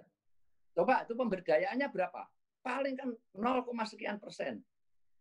Coba 0.75 1.07
itu 1.07 1.15
pemberdayaannya 1.15 1.95
berapa? 1.95 2.27
Paling 2.59 2.99
kan 2.99 3.15
0, 3.39 3.87
sekian 3.87 4.19
persen. 4.19 4.67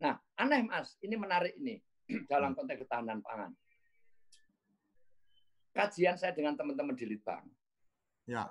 Nah 0.02 0.18
aneh 0.42 0.66
mas, 0.66 0.98
ini 1.06 1.14
menarik 1.14 1.54
ini 1.62 1.78
dalam 2.32 2.58
konteks 2.58 2.82
ketahanan 2.82 3.22
pangan 3.22 3.54
kajian 5.74 6.16
saya 6.16 6.32
dengan 6.32 6.54
teman-teman 6.54 6.94
di 6.94 7.06
Litbang. 7.10 7.44
Ya. 8.30 8.48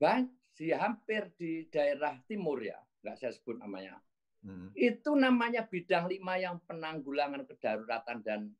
Bang, 0.00 0.32
di 0.56 0.74
hampir 0.74 1.30
di 1.38 1.68
daerah 1.70 2.18
timur 2.26 2.58
ya, 2.58 2.80
nggak 3.04 3.16
saya 3.20 3.30
sebut 3.30 3.60
namanya. 3.60 4.00
Hmm. 4.42 4.74
Itu 4.74 5.14
namanya 5.14 5.62
bidang 5.68 6.10
lima 6.10 6.34
yang 6.40 6.58
penanggulangan 6.66 7.46
kedaruratan 7.46 8.18
dan 8.26 8.50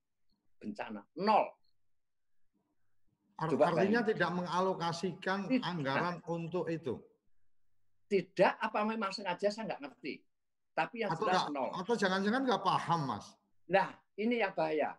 bencana 0.63 1.03
nol. 1.19 1.51
Coba 3.43 3.75
Artinya 3.75 4.07
tidak 4.07 4.31
mengalokasikan 4.31 5.51
tidak. 5.51 5.67
anggaran 5.67 6.17
untuk 6.31 6.71
itu. 6.71 7.03
Tidak, 8.07 8.61
apa 8.61 8.87
memang 8.87 9.11
sengaja 9.11 9.51
saya 9.51 9.67
nggak 9.73 9.83
ngerti. 9.83 10.23
Tapi 10.73 11.03
yang 11.03 11.11
atau 11.11 11.27
jelas 11.27 11.43
gak, 11.49 11.51
nol. 11.51 11.71
Atau 11.75 11.95
jangan-jangan 11.99 12.43
nggak 12.47 12.63
paham, 12.63 13.01
Mas. 13.09 13.27
Nah, 13.67 13.91
ini 14.15 14.39
yang 14.39 14.55
bahaya. 14.55 14.95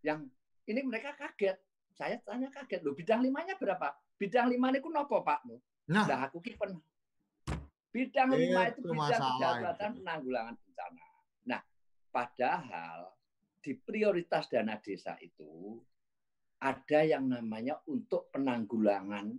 Yang 0.00 0.30
ini 0.70 0.80
mereka 0.86 1.12
kaget. 1.18 1.58
Saya 1.96 2.20
tanya 2.20 2.52
kaget, 2.52 2.84
loh 2.84 2.92
bidang 2.92 3.24
limanya 3.24 3.56
berapa? 3.56 3.96
Bidang 4.20 4.52
lima 4.52 4.68
ini 4.68 4.84
nopo 4.84 5.24
Pak? 5.24 5.48
Nah, 5.88 6.04
nah 6.04 6.28
aku 6.28 6.44
kipen. 6.44 6.76
Bidang 7.88 8.36
lima 8.36 8.68
itu 8.68 8.84
bidang 8.84 9.22
kedaruratan 9.40 9.90
penanggulangan 10.04 10.54
bencana. 10.60 11.04
Nah, 11.48 11.60
padahal 12.12 13.16
di 13.64 13.72
prioritas 13.72 14.52
dana 14.52 14.76
desa 14.76 15.16
itu 15.24 15.80
ada 16.60 17.00
yang 17.00 17.32
namanya 17.32 17.80
untuk 17.88 18.28
penanggulangan 18.28 19.32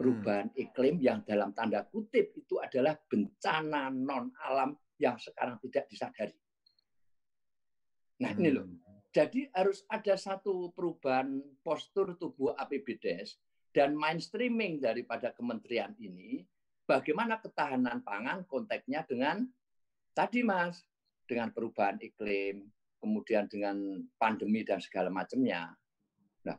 perubahan 0.00 0.48
hmm. 0.48 0.62
iklim 0.64 0.96
yang 1.04 1.20
dalam 1.28 1.52
tanda 1.52 1.84
kutip 1.84 2.32
itu 2.32 2.56
adalah 2.56 2.96
bencana 2.96 3.92
non 3.92 4.32
alam 4.48 4.72
yang 4.96 5.20
sekarang 5.20 5.60
tidak 5.60 5.84
disadari. 5.92 6.36
Nah 8.24 8.32
ini 8.32 8.48
loh. 8.48 8.64
Jadi 9.10 9.50
harus 9.50 9.82
ada 9.90 10.14
satu 10.14 10.70
perubahan 10.70 11.42
postur 11.66 12.14
tubuh 12.14 12.54
APBDes 12.54 13.34
dan 13.74 13.98
mainstreaming 13.98 14.78
daripada 14.78 15.34
kementerian 15.34 15.94
ini 15.98 16.46
bagaimana 16.86 17.42
ketahanan 17.42 18.02
pangan 18.06 18.46
konteksnya 18.46 19.02
dengan 19.06 19.46
tadi 20.14 20.46
Mas, 20.46 20.86
dengan 21.26 21.50
perubahan 21.54 21.98
iklim, 22.02 22.66
kemudian 22.98 23.46
dengan 23.46 24.02
pandemi 24.18 24.66
dan 24.66 24.82
segala 24.82 25.10
macamnya. 25.10 25.70
Nah, 26.46 26.58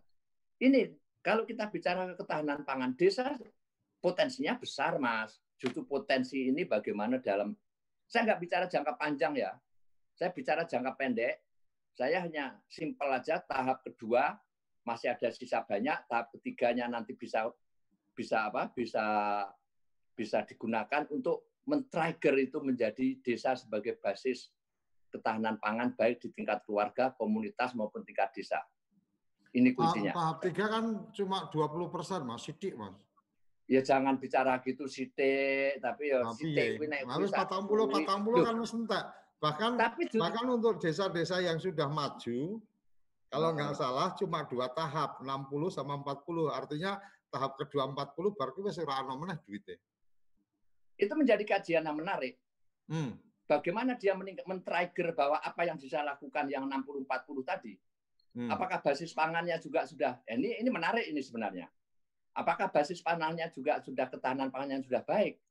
ini 0.60 0.92
kalau 1.20 1.44
kita 1.44 1.68
bicara 1.68 2.16
ketahanan 2.16 2.64
pangan 2.64 2.96
desa 2.96 3.36
potensinya 4.02 4.58
besar, 4.58 4.98
Mas. 4.98 5.38
Justru 5.62 5.86
potensi 5.86 6.50
ini 6.50 6.66
bagaimana 6.66 7.22
dalam 7.22 7.54
saya 8.10 8.34
nggak 8.34 8.42
bicara 8.42 8.66
jangka 8.66 8.98
panjang 8.98 9.38
ya. 9.38 9.54
Saya 10.18 10.34
bicara 10.34 10.66
jangka 10.66 10.98
pendek. 10.98 11.51
Saya 11.92 12.24
hanya 12.24 12.58
simpel 12.72 13.12
aja 13.12 13.44
tahap 13.44 13.84
kedua 13.84 14.40
masih 14.82 15.14
ada 15.14 15.30
sisa 15.30 15.62
banyak, 15.62 16.08
tahap 16.10 16.34
ketiganya 16.34 16.90
nanti 16.90 17.14
bisa 17.14 17.52
bisa 18.16 18.50
apa? 18.50 18.72
bisa 18.74 19.04
bisa 20.16 20.44
digunakan 20.44 21.08
untuk 21.14 21.62
men-trigger 21.66 22.36
itu 22.42 22.58
menjadi 22.60 23.22
desa 23.22 23.54
sebagai 23.56 23.96
basis 24.02 24.50
ketahanan 25.12 25.60
pangan 25.60 25.92
baik 25.94 26.24
di 26.24 26.32
tingkat 26.32 26.64
keluarga, 26.64 27.12
komunitas 27.20 27.76
maupun 27.76 28.02
tingkat 28.08 28.32
desa. 28.32 28.64
Ini 29.52 29.76
kuncinya. 29.76 30.16
Tahap 30.16 30.38
tiga 30.40 30.66
kan 30.72 31.12
cuma 31.12 31.52
20 31.52 31.92
persen, 31.92 32.24
Mas. 32.24 32.48
Sidik, 32.48 32.80
Mas. 32.80 32.96
Ya 33.68 33.84
jangan 33.84 34.16
bicara 34.16 34.60
gitu 34.64 34.88
sidik, 34.88 35.84
tapi 35.84 36.12
ya 36.12 36.24
sidik. 36.32 36.80
Ya. 36.80 37.04
Harus 37.04 37.32
40, 37.32 38.08
40 38.08 38.48
kan 38.48 38.56
mesti 38.56 38.80
Bahkan, 39.42 39.74
tapi 39.74 40.06
bahkan 40.22 40.46
untuk 40.54 40.78
desa-desa 40.78 41.42
yang 41.42 41.58
sudah 41.58 41.90
maju, 41.90 42.62
kalau 43.34 43.50
nggak 43.58 43.74
salah 43.74 44.14
cuma 44.14 44.46
dua 44.46 44.70
tahap, 44.70 45.18
60 45.26 45.74
sama 45.74 45.98
40. 45.98 46.54
Artinya 46.54 47.02
tahap 47.34 47.58
kedua 47.58 47.90
40 47.90 48.38
baru 48.38 48.52
kita 48.54 48.86
ana 48.86 49.18
meneh 49.18 49.42
duitnya. 49.42 49.82
Itu 50.94 51.18
menjadi 51.18 51.42
kajian 51.42 51.90
yang 51.90 51.98
menarik. 51.98 52.38
Hmm. 52.86 53.18
Bagaimana 53.50 53.98
dia 53.98 54.14
men-trigger 54.20 55.18
bahwa 55.18 55.42
apa 55.42 55.66
yang 55.66 55.82
bisa 55.82 56.06
lakukan 56.06 56.46
yang 56.46 56.70
60-40 56.70 57.42
tadi, 57.42 57.74
hmm. 58.38 58.48
apakah 58.52 58.80
basis 58.84 59.12
pangannya 59.12 59.58
juga 59.58 59.90
sudah, 59.90 60.22
eh, 60.30 60.38
ini 60.38 60.62
ini 60.62 60.70
menarik 60.70 61.10
ini 61.10 61.20
sebenarnya. 61.20 61.66
Apakah 62.38 62.70
basis 62.70 63.02
pangannya 63.02 63.50
juga 63.52 63.82
sudah 63.82 64.08
ketahanan 64.08 64.54
pangannya 64.54 64.86
sudah 64.86 65.04
baik? 65.04 65.42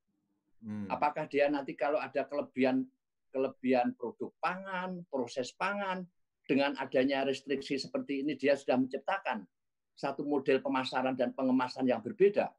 Hmm. 0.63 0.87
Apakah 0.89 1.27
dia 1.27 1.49
nanti 1.49 1.75
kalau 1.75 1.99
ada 2.01 2.25
kelebihan 2.25 2.89
kelebihan 3.31 3.95
produk 3.95 4.35
pangan, 4.43 5.07
proses 5.09 5.55
pangan, 5.55 6.05
dengan 6.51 6.75
adanya 6.83 7.23
restriksi 7.23 7.79
seperti 7.79 8.27
ini 8.27 8.35
dia 8.35 8.59
sudah 8.59 8.75
menciptakan 8.75 9.47
satu 9.95 10.27
model 10.27 10.59
pemasaran 10.59 11.15
dan 11.15 11.31
pengemasan 11.31 11.87
yang 11.87 12.03
berbeda. 12.03 12.51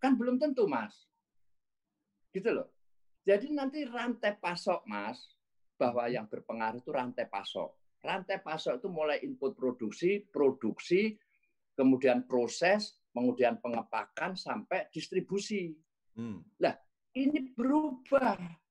Kan 0.00 0.16
belum 0.16 0.40
tentu, 0.40 0.64
Mas. 0.64 0.94
Gitu 2.32 2.48
loh. 2.48 2.72
Jadi 3.22 3.52
nanti 3.52 3.84
rantai 3.84 4.38
pasok, 4.40 4.82
Mas, 4.88 5.20
bahwa 5.76 6.08
yang 6.08 6.26
berpengaruh 6.30 6.80
itu 6.80 6.90
rantai 6.90 7.26
pasok. 7.26 7.70
Rantai 8.02 8.42
pasok 8.42 8.82
itu 8.82 8.88
mulai 8.90 9.22
input 9.22 9.54
produksi, 9.54 10.22
produksi, 10.26 11.14
kemudian 11.76 12.26
proses, 12.26 12.98
kemudian 13.14 13.58
pengepakan 13.62 14.34
sampai 14.34 14.90
distribusi. 14.90 15.70
Hmm. 16.16 16.42
Nah, 16.58 16.74
ini 17.14 17.52
berubah. 17.52 18.61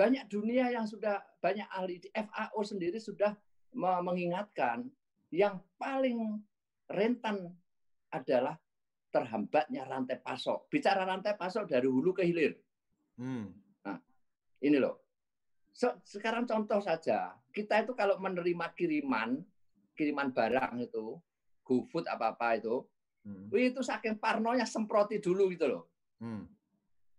Banyak 0.00 0.32
dunia 0.32 0.72
yang 0.72 0.88
sudah 0.88 1.20
banyak 1.44 1.68
ahli 1.68 2.00
di 2.00 2.08
FAO 2.08 2.64
sendiri 2.64 2.96
sudah 2.96 3.36
mengingatkan 3.76 4.88
yang 5.28 5.60
paling 5.76 6.40
rentan 6.88 7.52
adalah 8.08 8.56
terhambatnya 9.12 9.84
rantai 9.84 10.16
pasok. 10.16 10.72
Bicara 10.72 11.04
rantai 11.04 11.36
pasok 11.36 11.68
dari 11.68 11.84
hulu 11.84 12.16
ke 12.16 12.24
hilir. 12.24 12.56
Hmm. 13.20 13.52
Nah, 13.84 14.00
ini 14.64 14.80
loh. 14.80 15.04
So, 15.76 16.00
sekarang 16.00 16.48
contoh 16.48 16.80
saja, 16.80 17.36
kita 17.52 17.84
itu 17.84 17.92
kalau 17.92 18.16
menerima 18.16 18.72
kiriman, 18.72 19.36
kiriman 19.92 20.32
barang 20.32 20.80
itu, 20.80 21.20
GoFood 21.60 22.08
apa-apa 22.08 22.56
itu, 22.56 22.88
hmm. 23.28 23.52
itu 23.52 23.84
saking 23.84 24.16
parnonya 24.16 24.64
semproti 24.64 25.20
dulu 25.20 25.52
gitu 25.52 25.68
loh. 25.68 25.82
Hmm. 26.24 26.48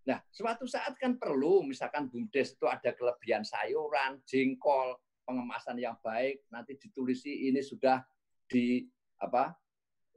Nah, 0.02 0.18
suatu 0.34 0.66
saat 0.66 0.98
kan 0.98 1.22
perlu, 1.22 1.62
misalkan 1.62 2.10
BUMDes 2.10 2.58
itu 2.58 2.66
ada 2.66 2.90
kelebihan 2.98 3.46
sayuran, 3.46 4.18
jengkol, 4.26 4.98
pengemasan 5.22 5.78
yang 5.78 5.94
baik, 6.02 6.42
nanti 6.50 6.74
ditulisi 6.76 7.48
ini 7.50 7.62
sudah 7.62 8.02
di 8.50 8.82
apa 9.22 9.54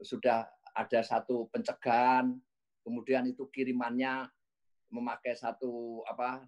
sudah 0.01 0.43
ada 0.75 0.99
satu 1.05 1.47
pencegahan, 1.53 2.33
kemudian 2.81 3.29
itu 3.29 3.47
kirimannya 3.47 4.27
memakai 4.89 5.37
satu 5.37 6.01
apa 6.09 6.43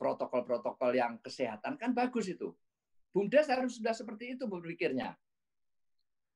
protokol-protokol 0.00 0.96
yang 0.96 1.20
kesehatan 1.20 1.76
kan 1.76 1.92
bagus 1.92 2.32
itu. 2.32 2.56
Bumdes 3.12 3.50
harus 3.52 3.76
sudah 3.76 3.92
seperti 3.92 4.36
itu 4.36 4.44
berpikirnya. 4.48 5.16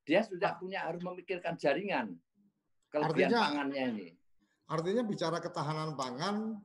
Dia 0.03 0.20
sudah 0.26 0.59
punya 0.59 0.82
harus 0.84 1.00
memikirkan 1.00 1.55
jaringan 1.55 2.18
kelebihan 2.90 3.30
artinya, 3.30 3.40
pangannya 3.48 3.82
ini. 3.94 4.09
Artinya 4.73 5.05
bicara 5.05 5.37
ketahanan 5.37 5.93
pangan, 5.93 6.57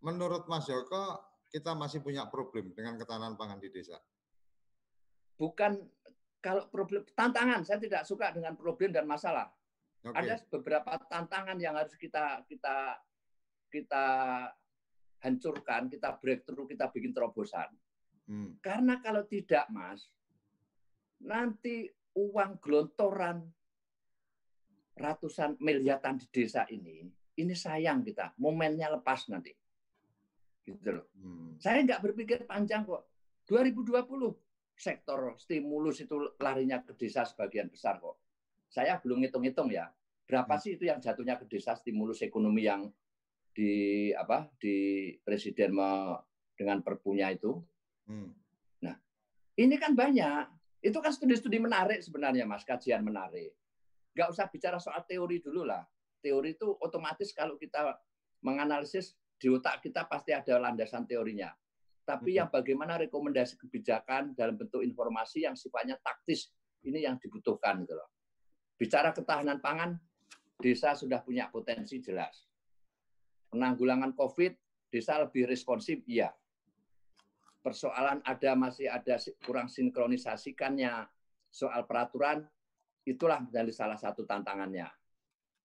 menurut 0.00 0.48
Mas 0.48 0.64
Joko 0.64 1.20
kita 1.52 1.76
masih 1.76 2.00
punya 2.00 2.24
problem 2.32 2.72
dengan 2.72 2.96
ketahanan 2.96 3.36
pangan 3.36 3.60
di 3.60 3.68
desa. 3.68 4.00
Bukan 5.36 5.76
kalau 6.40 6.64
problem 6.72 7.04
tantangan, 7.12 7.60
saya 7.68 7.76
tidak 7.76 8.08
suka 8.08 8.32
dengan 8.32 8.56
problem 8.56 8.96
dan 8.96 9.04
masalah. 9.04 9.52
Okay. 10.00 10.24
Ada 10.24 10.40
beberapa 10.48 10.96
tantangan 11.04 11.60
yang 11.60 11.76
harus 11.76 11.92
kita 12.00 12.48
kita 12.48 12.96
kita 13.68 14.04
hancurkan, 15.20 15.92
kita 15.92 16.16
breakthrough, 16.20 16.68
kita 16.68 16.88
bikin 16.92 17.12
terobosan. 17.12 17.68
Hmm. 18.24 18.56
Karena 18.60 19.00
kalau 19.00 19.24
tidak, 19.28 19.68
Mas, 19.68 20.08
nanti 21.24 21.88
uang 22.16 22.60
gelontoran 22.60 23.44
ratusan 24.94 25.58
miliaran 25.58 26.20
di 26.20 26.26
desa 26.30 26.68
ini, 26.70 27.08
ini 27.38 27.54
sayang 27.54 28.06
kita, 28.06 28.34
momennya 28.38 28.90
lepas 28.94 29.26
nanti. 29.30 29.50
Gitu 30.64 30.88
loh. 30.90 31.06
Hmm. 31.18 31.58
Saya 31.58 31.82
nggak 31.82 32.00
berpikir 32.00 32.38
panjang 32.46 32.86
kok. 32.86 33.10
2020 33.50 34.00
sektor 34.74 35.36
stimulus 35.38 36.02
itu 36.02 36.34
larinya 36.40 36.80
ke 36.82 36.96
desa 36.96 37.22
sebagian 37.26 37.68
besar 37.68 38.00
kok. 38.00 38.16
Saya 38.70 38.98
belum 38.98 39.22
ngitung-ngitung 39.22 39.70
ya. 39.70 39.90
Berapa 40.24 40.56
hmm. 40.56 40.62
sih 40.62 40.70
itu 40.78 40.88
yang 40.88 40.98
jatuhnya 41.02 41.36
ke 41.36 41.46
desa 41.46 41.76
stimulus 41.76 42.24
ekonomi 42.24 42.64
yang 42.64 42.88
di 43.54 44.10
apa 44.10 44.50
di 44.58 45.10
presiden 45.22 45.78
me, 45.78 46.18
dengan 46.58 46.82
perpunya 46.82 47.30
itu. 47.30 47.60
Hmm. 48.10 48.34
Nah, 48.82 48.96
ini 49.58 49.74
kan 49.78 49.94
banyak. 49.94 50.50
Itu 50.84 51.00
kan 51.00 51.14
studi-studi 51.14 51.56
menarik 51.62 52.04
sebenarnya, 52.04 52.44
Mas, 52.44 52.66
kajian 52.66 53.00
menarik. 53.00 53.56
Nggak 54.12 54.28
usah 54.30 54.46
bicara 54.52 54.76
soal 54.76 55.00
teori 55.08 55.40
dulu 55.40 55.64
lah. 55.64 55.80
Teori 56.24 56.56
itu 56.56 56.72
otomatis 56.80 57.36
kalau 57.36 57.60
kita 57.60 57.92
menganalisis 58.40 59.12
di 59.36 59.52
otak 59.52 59.84
kita 59.84 60.08
pasti 60.08 60.32
ada 60.32 60.56
landasan 60.56 61.04
teorinya. 61.04 61.52
Tapi 62.04 62.32
hmm. 62.32 62.38
yang 62.40 62.48
bagaimana 62.48 62.96
rekomendasi 62.96 63.60
kebijakan 63.60 64.32
dalam 64.32 64.56
bentuk 64.56 64.80
informasi 64.80 65.44
yang 65.44 65.52
sifatnya 65.52 66.00
taktis 66.00 66.48
ini 66.84 67.04
yang 67.04 67.20
dibutuhkan 67.20 67.84
gitu 67.84 67.96
loh. 67.96 68.08
Bicara 68.76 69.12
ketahanan 69.12 69.60
pangan, 69.60 69.96
desa 70.60 70.96
sudah 70.96 71.20
punya 71.20 71.48
potensi 71.52 72.00
jelas. 72.00 72.48
penanggulangan 73.54 74.18
COVID, 74.18 74.50
desa 74.90 75.22
lebih 75.22 75.46
responsif, 75.46 76.02
iya. 76.10 76.26
Persoalan 77.62 78.18
ada 78.26 78.58
masih 78.58 78.90
ada 78.90 79.14
kurang 79.46 79.70
sinkronisasikannya 79.70 81.06
soal 81.54 81.86
peraturan, 81.86 82.42
itulah 83.06 83.38
menjadi 83.46 83.70
salah 83.70 83.94
satu 83.94 84.26
tantangannya. 84.26 84.90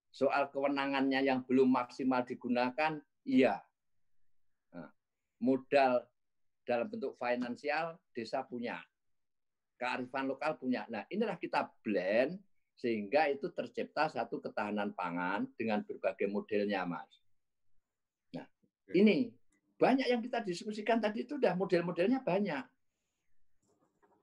Soal 0.10 0.49
kewenangannya 0.49 1.22
yang 1.22 1.45
belum 1.45 1.70
maksimal 1.70 2.26
digunakan, 2.26 2.97
iya. 3.26 3.62
Nah, 4.74 4.89
modal 5.41 6.05
dalam 6.66 6.89
bentuk 6.89 7.18
finansial, 7.18 7.97
desa 8.14 8.45
punya. 8.45 8.82
Kearifan 9.78 10.28
lokal 10.28 10.57
punya. 10.57 10.86
Nah, 10.89 11.05
inilah 11.10 11.38
kita 11.38 11.70
blend 11.86 12.38
sehingga 12.80 13.28
itu 13.28 13.51
tercipta 13.51 14.07
satu 14.07 14.39
ketahanan 14.39 14.95
pangan 14.95 15.49
dengan 15.55 15.84
berbagai 15.84 16.32
modelnya, 16.32 16.88
Mas. 16.88 17.12
Nah, 18.36 18.47
ini 18.95 19.34
banyak 19.80 20.07
yang 20.12 20.20
kita 20.20 20.43
diskusikan 20.43 20.99
tadi 20.99 21.24
itu 21.24 21.39
udah 21.39 21.55
model-modelnya 21.55 22.20
banyak. 22.24 22.66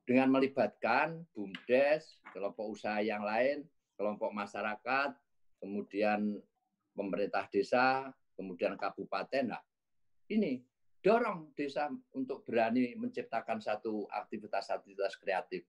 Dengan 0.06 0.30
melibatkan 0.30 1.26
BUMDes, 1.34 2.22
kelompok 2.30 2.78
usaha 2.78 3.02
yang 3.02 3.26
lain, 3.26 3.66
kelompok 3.98 4.30
masyarakat, 4.30 5.18
kemudian 5.60 6.40
pemerintah 6.96 7.44
desa, 7.52 8.08
kemudian 8.36 8.76
kabupaten. 8.76 9.52
Nah, 9.52 9.62
ini 10.32 10.60
dorong 11.04 11.54
desa 11.54 11.86
untuk 12.16 12.42
berani 12.42 12.96
menciptakan 12.98 13.62
satu 13.62 14.08
aktivitas-aktivitas 14.10 15.20
kreatif 15.20 15.62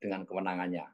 dengan 0.00 0.26
kewenangannya. 0.26 0.86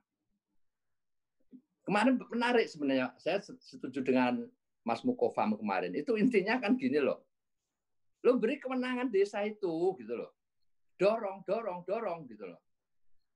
Kemarin 1.84 2.16
menarik 2.32 2.66
sebenarnya. 2.68 3.12
Saya 3.20 3.44
setuju 3.44 4.00
dengan 4.00 4.48
Mas 4.84 5.04
Mukofam 5.04 5.56
kemarin. 5.56 5.92
Itu 5.92 6.16
intinya 6.16 6.56
kan 6.56 6.80
gini 6.80 6.96
loh. 7.00 7.24
Lo 8.24 8.40
beri 8.40 8.56
kemenangan 8.56 9.12
desa 9.12 9.44
itu 9.44 9.92
gitu 10.00 10.14
loh. 10.16 10.32
Dorong, 10.96 11.44
dorong, 11.44 11.84
dorong 11.84 12.24
gitu 12.24 12.48
loh. 12.48 12.60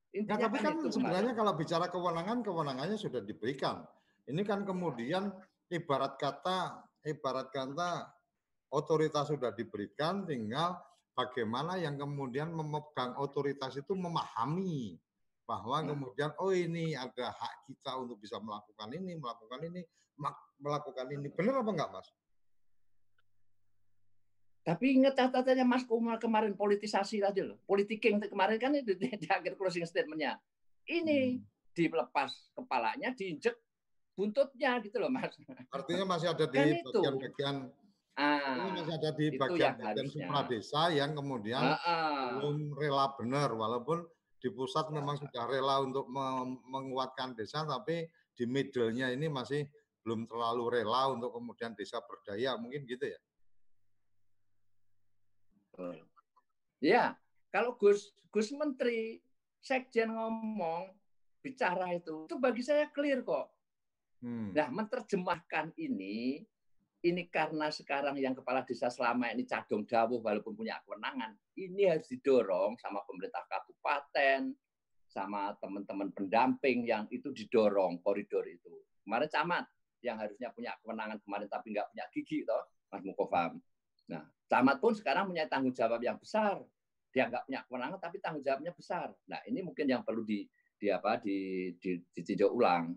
Intinya 0.09 0.41
nah, 0.41 0.45
tapi 0.49 0.57
kan, 0.65 0.73
kan 0.81 0.89
sebenarnya 0.89 1.33
kalau 1.37 1.53
bicara 1.53 1.85
kewenangan, 1.85 2.41
kewenangannya 2.41 2.97
sudah 2.97 3.21
diberikan. 3.21 3.85
Ini 4.29 4.45
kan 4.45 4.61
kemudian 4.61 5.33
ibarat 5.73 6.21
kata, 6.21 6.85
ibarat 7.01 7.49
kata 7.49 8.05
otoritas 8.69 9.33
sudah 9.33 9.49
diberikan, 9.57 10.21
tinggal 10.29 10.77
bagaimana 11.17 11.81
yang 11.81 11.97
kemudian 11.97 12.53
memegang 12.53 13.17
otoritas 13.17 13.73
itu 13.81 13.97
memahami 13.97 15.01
bahwa 15.49 15.81
hmm. 15.81 15.87
kemudian 15.89 16.31
oh 16.37 16.53
ini 16.53 16.93
ada 16.93 17.33
hak 17.33 17.53
kita 17.65 17.97
untuk 17.97 18.21
bisa 18.21 18.37
melakukan 18.37 18.93
ini, 18.93 19.17
melakukan 19.17 19.59
ini, 19.65 19.81
melakukan 20.61 21.07
ini. 21.09 21.27
Benar 21.33 21.65
apa 21.65 21.71
enggak, 21.73 21.89
Mas? 21.89 22.07
Tapi 24.61 25.01
ingat 25.01 25.17
catatannya 25.17 25.65
Mas 25.65 25.81
Kumar 25.89 26.21
kemarin 26.21 26.53
politisasi 26.53 27.25
tadi 27.25 27.41
loh. 27.41 27.57
Politiking 27.65 28.21
kemarin 28.29 28.61
kan 28.61 28.77
di, 28.77 28.85
di, 28.85 28.93
di 29.25 29.25
akhir 29.25 29.57
closing 29.57 29.89
statementnya. 29.89 30.37
Ini 30.85 31.41
hmm. 31.41 31.73
dilepas 31.73 32.53
kepalanya, 32.53 33.17
diinjek 33.17 33.57
buntutnya 34.19 34.83
gitu 34.83 34.99
loh 34.99 35.07
Mas. 35.07 35.31
Artinya 35.71 36.03
masih 36.03 36.35
ada 36.35 36.43
di 36.43 36.59
kan 36.59 36.83
bagian-bagian 36.91 37.55
Ah, 38.19 38.67
ini 38.67 38.83
masih 38.83 38.93
ada 38.99 39.15
di 39.15 39.25
bagian-bagian 39.39 40.27
desa 40.51 40.91
yang 40.91 41.15
kemudian 41.15 41.63
ah, 41.63 41.79
ah. 41.87 42.35
belum 42.35 42.75
rela 42.75 43.15
benar 43.15 43.47
walaupun 43.55 44.03
di 44.43 44.51
pusat 44.51 44.91
memang 44.91 45.15
sudah 45.15 45.47
rela 45.47 45.79
untuk 45.79 46.07
menguatkan 46.67 47.31
desa, 47.31 47.63
tapi 47.63 48.07
di 48.35 48.43
middle-nya 48.43 49.15
ini 49.15 49.31
masih 49.31 49.63
belum 50.03 50.27
terlalu 50.27 50.79
rela 50.79 51.11
untuk 51.11 51.31
kemudian 51.35 51.75
desa 51.75 51.99
berdaya, 52.03 52.55
mungkin 52.59 52.87
gitu 52.87 53.07
ya? 53.07 53.19
Ya, 56.79 57.05
kalau 57.51 57.75
Gus 57.75 58.11
Gus 58.31 58.51
Menteri 58.51 59.19
Sekjen 59.59 60.11
ngomong 60.11 60.91
bicara 61.43 61.95
itu, 61.95 62.27
itu 62.27 62.35
bagi 62.39 62.63
saya 62.63 62.87
clear 62.91 63.23
kok. 63.23 63.47
Hmm. 64.19 64.51
Nah, 64.51 64.67
menerjemahkan 64.71 65.75
ini 65.79 66.43
ini 66.99 67.31
karena 67.31 67.71
sekarang 67.71 68.19
yang 68.19 68.35
kepala 68.35 68.67
desa 68.67 68.91
selama 68.91 69.31
ini 69.31 69.47
cadong 69.47 69.87
dawuh 69.87 70.19
walaupun 70.19 70.51
punya 70.51 70.83
kewenangan, 70.83 71.31
ini 71.55 71.87
harus 71.87 72.11
didorong 72.11 72.75
sama 72.75 72.99
pemerintah 73.07 73.39
kabupaten, 73.47 74.51
sama 75.07 75.55
teman-teman 75.63 76.11
pendamping 76.11 76.83
yang 76.83 77.07
itu 77.07 77.31
didorong 77.31 78.03
koridor 78.03 78.43
itu. 78.45 78.83
Kemarin 79.07 79.31
camat 79.31 79.65
yang 80.03 80.19
harusnya 80.19 80.51
punya 80.51 80.75
kewenangan 80.83 81.23
kemarin 81.23 81.47
tapi 81.47 81.71
nggak 81.71 81.87
punya 81.91 82.05
gigi, 82.11 82.43
toh, 82.43 82.63
Mas 82.91 83.03
Mukofam. 83.07 83.63
Nah, 84.11 84.23
camat 84.51 84.77
pun 84.83 84.91
sekarang 84.91 85.31
punya 85.31 85.47
tanggung 85.47 85.71
jawab 85.71 86.03
yang 86.03 86.19
besar. 86.19 86.59
Dia 87.15 87.31
nggak 87.31 87.47
punya 87.47 87.61
kewenangan 87.65 87.99
tapi 88.03 88.17
tanggung 88.19 88.43
jawabnya 88.43 88.75
besar. 88.75 89.07
Nah, 89.31 89.39
ini 89.47 89.63
mungkin 89.63 89.87
yang 89.87 90.03
perlu 90.03 90.27
di, 90.27 90.43
di 90.75 90.87
apa 90.91 91.15
di, 91.15 91.71
di, 91.79 91.95
ditinjau 92.11 92.51
ulang. 92.53 92.91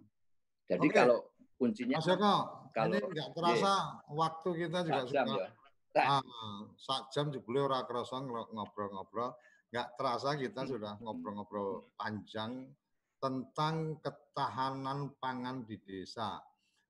Jadi 0.73 0.89
Oke. 0.89 0.97
kalau 0.97 1.19
kuncinya 1.61 1.97
Mas 2.01 2.09
Joko, 2.09 2.35
kalau 2.73 2.95
ini 2.97 3.07
nggak 3.13 3.29
terasa 3.37 3.73
waktu 4.09 4.49
kita 4.57 4.79
juga 4.89 5.03
jam, 5.05 5.27
sudah 5.29 5.51
ya. 5.93 6.05
ah, 6.09 6.61
sak 6.81 7.13
jam 7.13 7.29
jebule 7.29 7.61
ora 7.61 7.85
kerasa 7.85 8.25
ngobrol-ngobrol 8.25 9.37
nggak 9.73 9.89
terasa 9.97 10.37
kita 10.37 10.65
sudah 10.69 10.97
ngobrol-ngobrol 11.01 11.93
panjang 11.97 12.73
tentang 13.21 13.97
ketahanan 14.03 15.13
pangan 15.21 15.65
di 15.65 15.77
desa. 15.81 16.41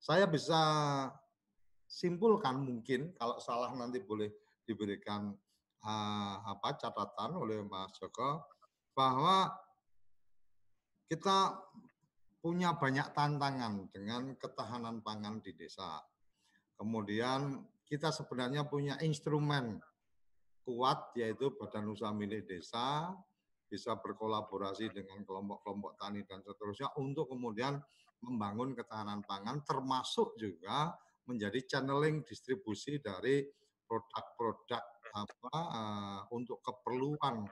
Saya 0.03 0.27
bisa 0.27 0.59
simpulkan 1.87 2.59
mungkin 2.65 3.13
kalau 3.15 3.39
salah 3.39 3.71
nanti 3.77 4.01
boleh 4.01 4.33
diberikan 4.65 5.31
uh, 5.85 6.37
apa 6.43 6.75
catatan 6.81 7.37
oleh 7.37 7.61
Mas 7.63 7.93
Joko 8.01 8.43
bahwa 8.97 9.53
kita 11.13 11.61
punya 12.43 12.75
banyak 12.75 13.15
tantangan 13.15 13.87
dengan 13.95 14.35
ketahanan 14.35 14.99
pangan 14.99 15.39
di 15.39 15.55
desa. 15.55 16.03
Kemudian 16.75 17.63
kita 17.87 18.11
sebenarnya 18.11 18.67
punya 18.67 18.99
instrumen 18.99 19.79
kuat 20.67 21.15
yaitu 21.15 21.55
Badan 21.55 21.95
Usaha 21.95 22.11
Milik 22.11 22.51
Desa 22.51 23.15
bisa 23.71 23.95
berkolaborasi 23.97 24.91
dengan 24.91 25.23
kelompok-kelompok 25.23 25.97
tani 25.97 26.27
dan 26.27 26.43
seterusnya 26.43 26.91
untuk 26.99 27.31
kemudian 27.31 27.79
membangun 28.21 28.75
ketahanan 28.75 29.23
pangan 29.23 29.63
termasuk 29.63 30.35
juga 30.37 30.93
menjadi 31.31 31.79
channeling 31.79 32.27
distribusi 32.27 32.99
dari 32.99 33.47
produk-produk 33.87 34.83
apa 35.13 35.57
uh, 35.57 36.21
untuk 36.33 36.65
keperluan 36.65 37.45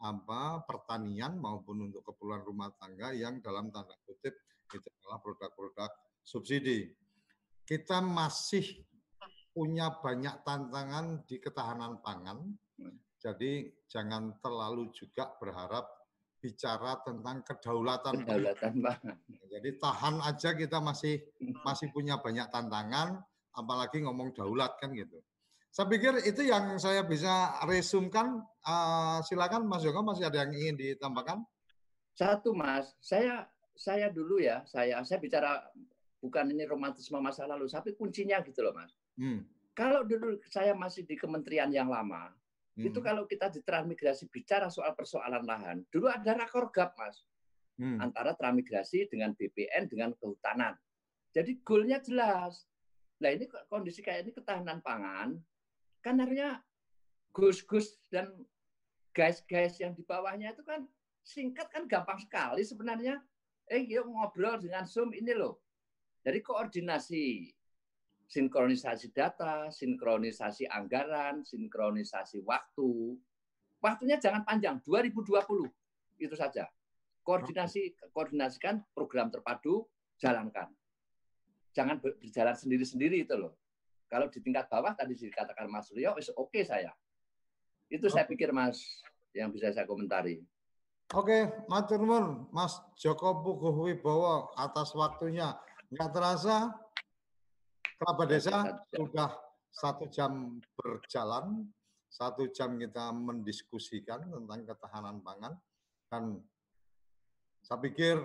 apa 0.00 0.64
pertanian 0.64 1.36
maupun 1.36 1.92
untuk 1.92 2.00
keperluan 2.08 2.40
rumah 2.40 2.72
tangga 2.80 3.12
yang 3.12 3.44
dalam 3.44 3.68
tanda 3.68 3.92
kutip 4.08 4.32
itu 4.72 4.88
adalah 5.00 5.20
produk-produk 5.20 5.90
subsidi. 6.24 6.88
Kita 7.68 8.00
masih 8.00 8.64
punya 9.52 9.92
banyak 10.00 10.40
tantangan 10.46 11.26
di 11.28 11.36
ketahanan 11.36 12.00
pangan. 12.00 12.48
Jadi 13.20 13.68
jangan 13.84 14.40
terlalu 14.40 14.88
juga 14.96 15.28
berharap 15.36 15.84
bicara 16.40 16.96
tentang 17.04 17.44
kedaulatan, 17.44 18.24
kedaulatan 18.24 18.74
pangan. 18.80 19.16
Jadi 19.28 19.70
tahan 19.76 20.16
aja 20.24 20.50
kita 20.56 20.80
masih 20.80 21.20
masih 21.60 21.92
punya 21.92 22.16
banyak 22.16 22.48
tantangan, 22.48 23.20
apalagi 23.52 24.00
ngomong 24.00 24.32
daulat 24.32 24.72
kan 24.80 24.96
gitu. 24.96 25.20
Saya 25.70 25.86
pikir 25.86 26.26
itu 26.26 26.42
yang 26.50 26.76
saya 26.82 27.06
bisa 27.06 27.62
resumkan. 27.62 28.42
Uh, 28.66 29.22
silakan 29.22 29.70
Mas 29.70 29.86
Joko 29.86 30.02
masih 30.02 30.26
ada 30.26 30.42
yang 30.42 30.52
ingin 30.52 30.74
ditambahkan? 30.74 31.46
Satu 32.18 32.52
Mas, 32.52 32.90
saya 32.98 33.46
saya 33.78 34.10
dulu 34.10 34.42
ya, 34.42 34.66
saya 34.66 35.00
saya 35.06 35.22
bicara 35.22 35.62
bukan 36.20 36.52
ini 36.52 36.66
romantisme 36.66 37.16
masa 37.22 37.46
lalu, 37.46 37.70
tapi 37.70 37.94
kuncinya 37.94 38.42
gitu 38.44 38.66
loh 38.66 38.74
Mas. 38.74 38.92
Hmm. 39.16 39.46
Kalau 39.72 40.04
dulu 40.04 40.36
saya 40.50 40.74
masih 40.76 41.06
di 41.06 41.16
kementerian 41.16 41.70
yang 41.72 41.88
lama, 41.88 42.34
hmm. 42.76 42.90
itu 42.90 42.98
kalau 43.00 43.24
kita 43.24 43.48
di 43.48 43.62
transmigrasi 43.64 44.28
bicara 44.28 44.68
soal 44.68 44.92
persoalan 44.92 45.46
lahan, 45.46 45.86
dulu 45.88 46.10
ada 46.10 46.34
rakorgap 46.34 46.92
Mas. 46.98 47.24
Hmm. 47.80 47.96
Antara 47.96 48.36
transmigrasi 48.36 49.08
dengan 49.08 49.32
BPN 49.32 49.88
dengan 49.88 50.12
kehutanan. 50.18 50.76
Jadi 51.32 51.62
goalnya 51.64 52.02
jelas. 52.04 52.68
Nah 53.22 53.32
ini 53.32 53.48
kondisi 53.70 54.04
kayak 54.04 54.28
ini 54.28 54.30
ketahanan 54.36 54.84
pangan, 54.84 55.40
kan 56.00 56.16
gus-gus 57.30 58.00
dan 58.10 58.32
guys-guys 59.14 59.78
yang 59.78 59.94
di 59.94 60.02
bawahnya 60.02 60.54
itu 60.54 60.62
kan 60.66 60.86
singkat 61.22 61.70
kan 61.70 61.86
gampang 61.86 62.18
sekali 62.18 62.62
sebenarnya. 62.64 63.20
Eh, 63.70 63.86
yuk 63.86 64.10
ngobrol 64.10 64.58
dengan 64.58 64.82
Zoom 64.82 65.14
ini 65.14 65.30
loh. 65.30 65.62
Jadi 66.26 66.42
koordinasi, 66.42 67.54
sinkronisasi 68.26 69.14
data, 69.14 69.70
sinkronisasi 69.70 70.66
anggaran, 70.66 71.46
sinkronisasi 71.46 72.42
waktu. 72.42 73.14
Waktunya 73.78 74.18
jangan 74.18 74.42
panjang, 74.42 74.82
2020 74.82 75.70
itu 76.18 76.34
saja. 76.34 76.66
Koordinasi, 77.22 77.94
koordinasikan 78.10 78.82
program 78.90 79.30
terpadu, 79.30 79.86
jalankan. 80.18 80.68
Jangan 81.70 82.02
berjalan 82.02 82.56
sendiri-sendiri 82.58 83.22
itu 83.22 83.38
loh. 83.38 83.54
Kalau 84.10 84.26
di 84.26 84.42
tingkat 84.42 84.66
bawah 84.66 84.90
tadi 84.98 85.14
dikatakan 85.14 85.70
Mas 85.70 85.86
Rio, 85.94 86.18
oke 86.18 86.50
okay 86.50 86.66
saya. 86.66 86.90
Itu 87.86 88.10
saya 88.10 88.26
pikir 88.26 88.50
Mas 88.50 88.82
yang 89.30 89.54
bisa 89.54 89.70
saya 89.70 89.86
komentari. 89.86 90.42
Oke, 91.14 91.46
matur 91.70 92.02
nuwun 92.02 92.50
Mas 92.50 92.78
Joko 92.98 93.38
Puguh 93.42 93.86
Wibowo 93.86 94.50
atas 94.58 94.94
waktunya. 94.98 95.54
Nggak 95.90 96.10
terasa 96.10 96.70
kerabat 97.98 98.26
desa 98.30 98.82
sudah 98.94 99.30
satu 99.70 100.06
jam 100.10 100.58
berjalan, 100.78 101.66
satu 102.10 102.50
jam 102.50 102.78
kita 102.78 103.14
mendiskusikan 103.14 104.26
tentang 104.26 104.66
ketahanan 104.66 105.18
pangan 105.22 105.54
dan 106.10 106.42
saya 107.62 107.78
pikir 107.82 108.18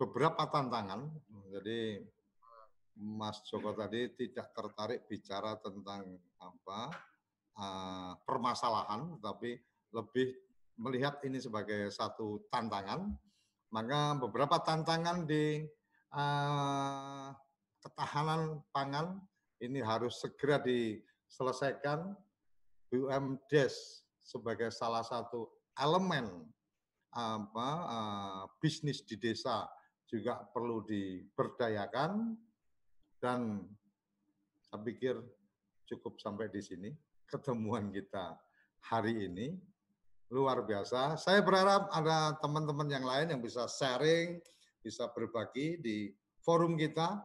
beberapa 0.00 0.48
tantangan. 0.48 1.12
Jadi 1.52 2.00
Mas 2.98 3.40
Joko 3.48 3.72
tadi 3.72 4.12
tidak 4.12 4.52
tertarik 4.52 5.08
bicara 5.08 5.56
tentang 5.60 6.20
apa 6.38 6.80
uh, 7.56 8.12
permasalahan, 8.24 9.16
tapi 9.20 9.56
lebih 9.92 10.36
melihat 10.76 11.20
ini 11.24 11.40
sebagai 11.40 11.88
satu 11.88 12.48
tantangan. 12.52 13.12
Maka 13.72 14.20
beberapa 14.20 14.60
tantangan 14.60 15.24
di 15.24 15.64
uh, 16.12 17.32
ketahanan 17.80 18.60
pangan 18.68 19.16
ini 19.64 19.80
harus 19.80 20.20
segera 20.20 20.60
diselesaikan. 20.60 22.12
BUMDes 22.92 24.04
sebagai 24.20 24.68
salah 24.68 25.00
satu 25.00 25.48
elemen 25.80 26.28
apa 27.12 27.68
uh, 27.88 28.44
bisnis 28.60 29.00
di 29.04 29.16
desa 29.16 29.64
juga 30.04 30.44
perlu 30.52 30.84
diberdayakan 30.84 32.36
dan 33.22 33.62
saya 34.66 34.82
pikir 34.82 35.14
cukup 35.86 36.18
sampai 36.18 36.50
di 36.50 36.58
sini 36.58 36.90
ketemuan 37.30 37.94
kita 37.94 38.34
hari 38.90 39.30
ini. 39.30 39.54
Luar 40.32 40.64
biasa. 40.64 41.20
Saya 41.20 41.44
berharap 41.44 41.92
ada 41.92 42.34
teman-teman 42.40 42.88
yang 42.88 43.04
lain 43.04 43.36
yang 43.36 43.40
bisa 43.44 43.68
sharing, 43.68 44.40
bisa 44.80 45.04
berbagi 45.12 45.76
di 45.76 46.08
forum 46.40 46.74
kita. 46.80 47.20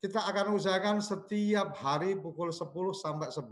Kita 0.00 0.24
akan 0.32 0.56
usahakan 0.56 1.04
setiap 1.04 1.76
hari 1.76 2.16
pukul 2.16 2.48
10 2.48 2.64
sampai 2.96 3.28
11 3.28 3.44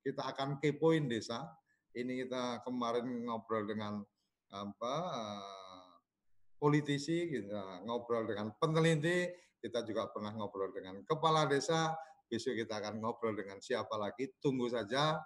kita 0.00 0.22
akan 0.32 0.56
kepoin 0.62 1.12
desa. 1.12 1.44
Ini 1.92 2.24
kita 2.24 2.64
kemarin 2.64 3.04
ngobrol 3.28 3.68
dengan 3.68 4.00
apa 4.48 4.94
uh, 5.12 5.92
politisi, 6.56 7.28
kita 7.28 7.84
ngobrol 7.84 8.24
dengan 8.24 8.48
peneliti, 8.56 9.28
kita 9.60 9.82
juga 9.84 10.08
pernah 10.12 10.32
ngobrol 10.36 10.70
dengan 10.72 11.00
kepala 11.04 11.48
desa, 11.48 11.94
besok 12.26 12.58
kita 12.58 12.78
akan 12.82 13.00
ngobrol 13.00 13.34
dengan 13.34 13.58
siapa 13.62 13.94
lagi, 13.96 14.30
tunggu 14.42 14.68
saja. 14.68 15.18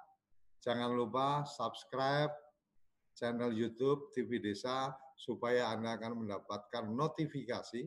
Jangan 0.61 0.93
lupa 0.93 1.49
subscribe 1.49 2.33
channel 3.17 3.53
YouTube 3.53 4.13
TV 4.13 4.41
Desa 4.41 4.93
supaya 5.17 5.73
Anda 5.73 5.97
akan 5.97 6.25
mendapatkan 6.25 6.85
notifikasi 6.89 7.85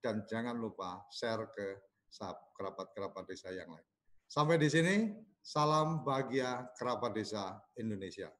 dan 0.00 0.24
jangan 0.28 0.56
lupa 0.56 1.04
share 1.12 1.48
ke 1.52 1.66
kerabat-kerabat 2.56 3.24
desa 3.28 3.52
yang 3.52 3.68
lain. 3.68 3.86
Sampai 4.24 4.56
di 4.56 4.68
sini, 4.72 5.12
salam 5.44 6.00
bahagia 6.02 6.64
kerabat 6.76 7.12
desa 7.12 7.60
Indonesia. 7.76 8.32